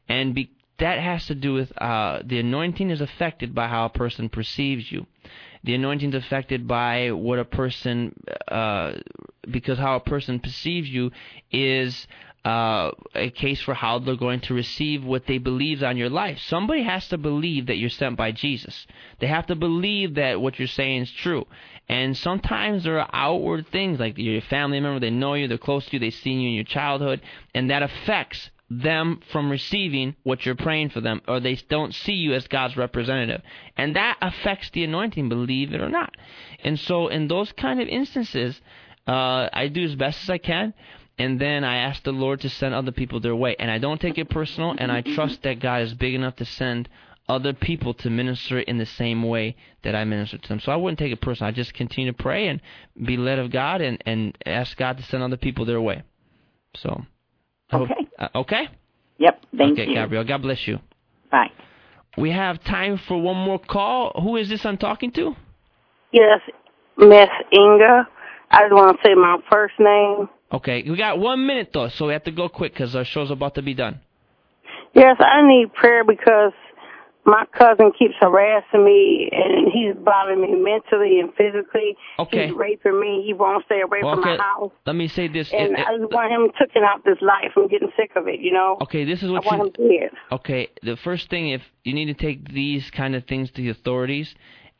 And 0.09 0.35
be- 0.35 0.51
that 0.77 0.99
has 0.99 1.25
to 1.27 1.35
do 1.35 1.53
with 1.53 1.71
uh, 1.81 2.21
the 2.25 2.39
anointing 2.39 2.89
is 2.89 3.01
affected 3.01 3.55
by 3.55 3.67
how 3.67 3.85
a 3.85 3.89
person 3.89 4.29
perceives 4.29 4.91
you. 4.91 5.05
The 5.63 5.73
anointing 5.73 6.13
is 6.13 6.23
affected 6.23 6.67
by 6.67 7.11
what 7.11 7.39
a 7.39 7.45
person, 7.45 8.13
uh, 8.47 8.93
because 9.49 9.79
how 9.79 9.95
a 9.95 9.99
person 9.99 10.39
perceives 10.39 10.89
you 10.89 11.11
is 11.51 12.05
uh, 12.45 12.91
a 13.15 13.31
case 13.31 13.61
for 13.61 13.73
how 13.73 13.97
they're 13.97 14.15
going 14.15 14.41
to 14.41 14.53
receive 14.53 15.03
what 15.03 15.25
they 15.25 15.39
believe 15.39 15.81
on 15.81 15.97
your 15.97 16.09
life. 16.09 16.37
Somebody 16.39 16.83
has 16.83 17.07
to 17.07 17.17
believe 17.17 17.65
that 17.65 17.77
you're 17.77 17.89
sent 17.89 18.17
by 18.17 18.31
Jesus. 18.31 18.85
They 19.19 19.27
have 19.27 19.47
to 19.47 19.55
believe 19.55 20.15
that 20.15 20.39
what 20.39 20.59
you're 20.59 20.67
saying 20.67 21.03
is 21.03 21.11
true. 21.11 21.47
And 21.89 22.15
sometimes 22.15 22.83
there 22.83 22.99
are 22.99 23.09
outward 23.11 23.67
things 23.67 23.99
like 23.99 24.17
your 24.17 24.41
family 24.41 24.79
member, 24.79 24.99
they 24.99 25.09
know 25.09 25.33
you, 25.33 25.47
they're 25.47 25.57
close 25.57 25.85
to 25.87 25.93
you, 25.93 25.99
they've 25.99 26.13
seen 26.13 26.39
you 26.39 26.49
in 26.49 26.55
your 26.55 26.63
childhood, 26.63 27.21
and 27.55 27.71
that 27.71 27.81
affects 27.81 28.51
them 28.69 29.21
from 29.31 29.51
receiving 29.51 30.15
what 30.23 30.45
you're 30.45 30.55
praying 30.55 30.89
for 30.89 31.01
them, 31.01 31.21
or 31.27 31.39
they 31.39 31.55
don't 31.69 31.93
see 31.93 32.13
you 32.13 32.33
as 32.33 32.47
God's 32.47 32.75
representative. 32.75 33.41
And 33.77 33.95
that 33.95 34.17
affects 34.21 34.69
the 34.71 34.83
anointing, 34.83 35.29
believe 35.29 35.73
it 35.73 35.81
or 35.81 35.89
not. 35.89 36.15
And 36.63 36.79
so, 36.79 37.07
in 37.07 37.27
those 37.27 37.51
kind 37.51 37.79
of 37.79 37.87
instances, 37.87 38.59
uh, 39.07 39.49
I 39.53 39.67
do 39.67 39.83
as 39.83 39.95
best 39.95 40.23
as 40.23 40.29
I 40.29 40.39
can, 40.39 40.73
and 41.17 41.39
then 41.39 41.63
I 41.63 41.77
ask 41.77 42.03
the 42.03 42.11
Lord 42.11 42.41
to 42.41 42.49
send 42.49 42.73
other 42.73 42.91
people 42.91 43.19
their 43.19 43.35
way. 43.35 43.55
And 43.59 43.69
I 43.69 43.77
don't 43.77 44.01
take 44.01 44.17
it 44.17 44.29
personal, 44.29 44.75
and 44.77 44.91
I 44.91 45.01
trust 45.01 45.43
that 45.43 45.59
God 45.59 45.83
is 45.83 45.93
big 45.93 46.15
enough 46.15 46.35
to 46.37 46.45
send 46.45 46.89
other 47.27 47.53
people 47.53 47.93
to 47.93 48.09
minister 48.09 48.59
in 48.59 48.77
the 48.77 48.85
same 48.85 49.23
way 49.23 49.55
that 49.83 49.95
I 49.95 50.03
minister 50.05 50.37
to 50.37 50.47
them. 50.47 50.59
So 50.59 50.71
I 50.71 50.75
wouldn't 50.75 50.99
take 50.99 51.11
it 51.11 51.21
personal. 51.21 51.49
I 51.49 51.51
just 51.51 51.73
continue 51.73 52.11
to 52.11 52.17
pray 52.17 52.47
and 52.47 52.61
be 53.03 53.17
led 53.17 53.39
of 53.39 53.51
God 53.51 53.81
and, 53.81 54.01
and 54.05 54.37
ask 54.45 54.77
God 54.77 54.97
to 54.97 55.03
send 55.03 55.23
other 55.23 55.37
people 55.37 55.65
their 55.65 55.81
way. 55.81 56.03
So. 56.75 57.05
I 57.71 57.77
hope- 57.77 57.91
Okay. 57.91 58.07
uh, 58.19 58.27
okay? 58.35 58.67
Yep. 59.17 59.41
Thank 59.57 59.77
you. 59.77 59.83
okay, 59.83 59.89
you. 59.91 59.95
Gabriel. 59.95 60.23
God 60.23 60.41
bless 60.41 60.67
you. 60.67 60.79
Bye. 61.31 61.51
We 62.17 62.31
have 62.31 62.63
time 62.63 62.97
for 62.97 63.17
one 63.21 63.37
more 63.37 63.59
call. 63.59 64.11
Who 64.21 64.37
is 64.37 64.49
this 64.49 64.65
I'm 64.65 64.77
talking 64.77 65.11
to? 65.11 65.35
Yes, 66.11 66.39
Miss 66.97 67.29
Inga. 67.51 68.07
I 68.51 68.61
just 68.63 68.73
want 68.73 68.97
to 68.97 69.03
say 69.07 69.15
my 69.15 69.37
first 69.51 69.73
name. 69.79 70.29
Okay, 70.53 70.83
we 70.89 70.95
got 70.95 71.19
one 71.19 71.45
minute 71.45 71.71
though, 71.73 71.89
so 71.89 72.07
we 72.07 72.13
have 72.13 72.23
to 72.23 72.31
go 72.31 72.47
quick 72.47 72.73
because 72.73 72.95
our 72.95 73.03
show's 73.03 73.31
about 73.31 73.55
to 73.55 73.61
be 73.61 73.73
done. 73.73 73.99
Yes, 74.93 75.17
I 75.19 75.45
need 75.45 75.73
prayer 75.73 76.05
because 76.05 76.53
my 77.25 77.43
cousin 77.57 77.91
keeps 77.97 78.13
harassing 78.21 78.85
me 78.85 79.29
and 79.31 79.71
he's 79.73 79.95
bothering 79.95 80.41
me 80.41 80.53
mentally 80.55 81.19
and 81.19 81.33
physically. 81.33 81.97
Okay. 82.19 82.47
He's 82.47 82.55
raping 82.55 82.99
me. 82.99 83.23
He 83.25 83.33
won't 83.33 83.65
stay 83.65 83.81
away 83.81 84.01
from 84.01 84.19
okay, 84.19 84.37
my 84.37 84.43
house. 84.43 84.71
let 84.85 84.95
me 84.95 85.07
say 85.07 85.27
this. 85.27 85.51
And 85.51 85.73
It- 85.73 85.79
it- 85.79 85.87
I 85.87 85.97
just 85.97 86.11
want 86.13 86.31
him 86.31 86.51
taken 86.59 86.83
out 86.83 87.03
this 87.03 87.17
life. 87.21 87.51
I'm 87.57 87.67
getting 87.67 87.91
sick 87.97 88.11
of 88.15 88.27
it, 88.27 88.39
you 88.39 88.51
know? 88.53 88.77
okay, 88.81 89.03
this 89.05 89.23
is 89.23 89.29
I 89.29 89.33
what 89.33 89.45
want 89.45 89.77
you. 89.79 89.85
him 89.85 89.99
dead. 89.99 90.09
Okay, 90.31 90.67
the 90.83 90.95
first 90.97 91.29
thing, 91.29 91.49
if 91.49 91.61
you 91.83 91.93
need 91.93 92.05
to 92.05 92.13
take 92.13 92.49
these 92.51 92.91
kind 92.91 93.15
of 93.15 93.25
things 93.25 93.49
to 93.51 93.61
the 93.61 93.69
authorities, 93.69 94.35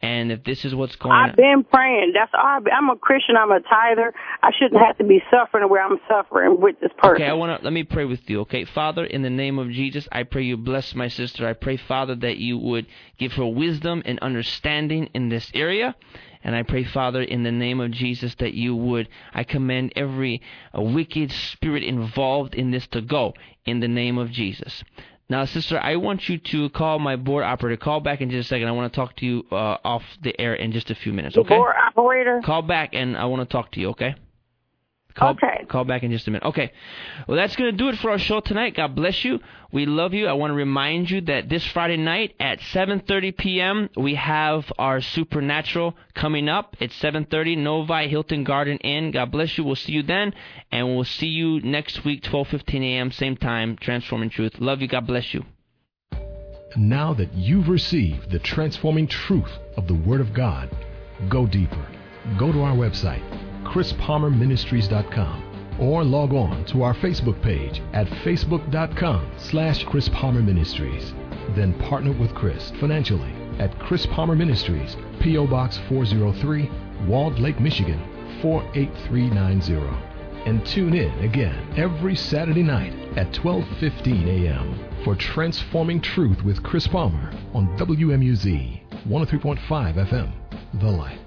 and 0.06 0.32
if 0.32 0.44
this 0.44 0.66
is 0.66 0.76
what's 0.76 0.96
going 0.96 1.14
on. 1.14 1.30
I've 1.32 1.36
been 1.36 1.64
praying. 1.64 2.14
That's 2.14 2.32
all. 2.34 2.60
I'm 2.72 2.90
a 2.90 2.96
Christian. 2.96 3.36
I'm 3.38 3.52
a 3.52 3.60
tither. 3.60 4.14
I 4.44 4.52
shouldn't 4.58 4.82
have 4.82 4.98
to 5.00 5.04
be 5.04 5.22
suffering 5.32 5.68
where 5.70 5.84
I'm 5.84 6.00
suffering 6.08 6.62
with 6.62 6.80
this 6.80 6.92
person. 6.98 7.24
Okay, 7.24 7.30
I 7.30 7.34
want 7.34 7.60
to 7.60 7.64
let 7.64 7.74
me 7.74 7.84
pray 7.84 8.06
with 8.06 8.30
you. 8.30 8.42
Okay, 8.42 8.66
Father, 8.66 9.06
in 9.06 9.22
the 9.24 9.30
name 9.30 9.58
of 9.58 9.70
Jesus, 9.70 10.08
I 10.12 10.24
pray 10.24 10.44
you 10.44 10.58
bless 10.58 10.94
my 10.94 11.08
sister. 11.08 11.48
I 11.48 11.54
pray, 11.54 11.78
Father, 11.78 12.16
that 12.16 12.38
you 12.38 12.58
would 12.58 12.86
give 13.18 13.34
her 13.34 13.46
wisdom 13.46 14.04
and 14.06 14.20
understanding 14.20 15.10
in 15.14 15.30
this 15.30 15.52
area. 15.54 15.96
And 16.44 16.56
I 16.56 16.62
pray, 16.62 16.84
Father, 16.84 17.24
in 17.24 17.42
the 17.42 17.52
name 17.52 17.80
of 17.80 17.90
Jesus, 17.90 18.36
that 18.36 18.54
you 18.54 18.76
would, 18.76 19.10
I 19.34 19.44
command 19.44 19.94
every 19.96 20.44
uh, 20.78 20.82
wicked 20.82 21.32
spirit 21.32 21.82
involved 21.82 22.54
in 22.54 22.70
this 22.70 22.86
to 22.88 23.02
go 23.02 23.34
in 23.66 23.80
the 23.80 23.88
name 23.88 24.20
of 24.20 24.30
Jesus. 24.30 24.84
Now, 25.28 25.46
sister, 25.46 25.80
I 25.80 25.96
want 25.96 26.30
you 26.30 26.38
to 26.38 26.70
call 26.70 27.00
my 27.00 27.16
board 27.16 27.44
operator. 27.44 27.78
Call 27.78 28.00
back 28.00 28.22
in 28.22 28.30
just 28.30 28.46
a 28.46 28.50
second. 28.50 28.68
I 28.68 28.72
want 28.72 28.92
to 28.94 28.96
talk 28.96 29.16
to 29.18 29.26
you 29.26 29.44
uh, 29.52 29.78
off 29.84 30.04
the 30.22 30.40
air 30.40 30.54
in 30.54 30.72
just 30.72 30.92
a 30.92 30.96
few 30.96 31.14
minutes. 31.14 31.34
the 31.36 31.42
Okay? 31.42 31.58
board 31.58 31.74
operator. 31.76 32.42
Call 32.46 32.62
back 32.62 32.90
and 32.94 33.18
I 33.18 33.26
want 33.26 33.48
to 33.48 33.52
talk 33.52 33.72
to 33.72 33.80
you, 33.80 33.90
okay? 33.90 34.14
Call, 35.16 35.32
Okay. 35.32 35.66
Call 35.70 35.86
back 35.86 36.04
in 36.04 36.12
just 36.12 36.28
a 36.28 36.32
minute. 36.32 36.46
Okay. 36.46 36.72
Well, 37.28 37.38
that's 37.38 37.56
going 37.56 37.72
to 37.72 37.78
do 37.78 37.88
it 37.88 37.98
for 38.00 38.12
our 38.12 38.20
show 38.20 38.42
tonight. 38.42 38.76
God 38.76 38.96
bless 38.96 39.24
you. 39.24 39.40
We 39.72 39.86
love 39.86 40.14
you. 40.14 40.28
I 40.28 40.34
want 40.34 40.52
to 40.52 40.56
remind 40.56 41.10
you 41.10 41.22
that 41.22 41.48
this 41.48 41.66
Friday 41.68 41.98
night 41.98 42.36
at 42.40 42.60
7:30 42.60 43.38
p.m. 43.38 43.90
we 43.96 44.16
have 44.16 44.72
our 44.78 45.00
Supernatural 45.00 45.96
coming 46.14 46.50
up. 46.50 46.76
It's 46.82 46.96
7:30 47.02 47.58
Novi 47.58 48.10
Hilton 48.10 48.44
Garden 48.44 48.78
Inn. 48.80 49.12
God 49.12 49.32
bless 49.32 49.58
you. 49.58 49.64
We'll 49.64 49.76
see 49.76 49.94
you 49.94 50.04
then, 50.04 50.34
and 50.72 50.94
we'll 50.94 51.06
see 51.06 51.28
you 51.28 51.62
next 51.62 52.04
week 52.04 52.22
12:15 52.24 52.84
a.m. 52.84 53.12
same 53.12 53.38
time. 53.38 53.78
Transforming 53.80 54.30
Truth. 54.30 54.60
Love 54.60 54.82
you. 54.82 54.88
God 54.88 55.08
bless 55.08 55.34
you. 55.34 55.46
Now 56.78 57.14
that 57.14 57.34
you've 57.34 57.70
received 57.70 58.32
the 58.32 58.40
transforming 58.40 59.08
truth 59.08 59.52
of 59.78 59.88
the 59.88 59.94
Word 59.94 60.20
of 60.20 60.34
God, 60.34 60.70
go 61.30 61.48
deeper. 61.48 61.88
Go 62.38 62.52
to 62.52 62.64
our 62.64 62.76
website, 62.76 63.24
chrispalmerministries.com, 63.66 65.78
or 65.80 66.04
log 66.04 66.34
on 66.34 66.64
to 66.66 66.84
our 66.84 66.94
Facebook 66.94 67.42
page 67.42 67.82
at 67.94 68.08
facebook.com 68.08 69.32
slash 69.38 69.84
Chris 69.84 70.10
Palmer 70.10 70.42
Ministries. 70.42 71.14
Then 71.56 71.74
partner 71.80 72.14
with 72.14 72.34
Chris 72.34 72.72
financially 72.80 73.34
at 73.60 73.78
Chris 73.80 74.06
Palmer 74.06 74.36
Ministries, 74.36 74.96
P.O. 75.20 75.48
Box 75.48 75.80
403, 75.90 76.70
Walled 77.08 77.40
Lake, 77.40 77.60
Michigan 77.60 78.00
48390. 78.42 80.12
And 80.46 80.66
tune 80.66 80.94
in 80.94 81.12
again 81.20 81.74
every 81.76 82.16
Saturday 82.16 82.64
night 82.64 82.94
at 83.18 83.34
12:15 83.34 84.28
a.m. 84.28 84.80
for 85.04 85.16
Transforming 85.16 86.00
Truth 86.00 86.44
with 86.44 86.62
Chris 86.62 86.88
Palmer 86.88 87.32
on 87.54 87.68
WMUZ 87.78 88.82
103.5 89.08 89.96
FM, 89.96 90.32
The 90.80 90.92
Light. 90.92 91.25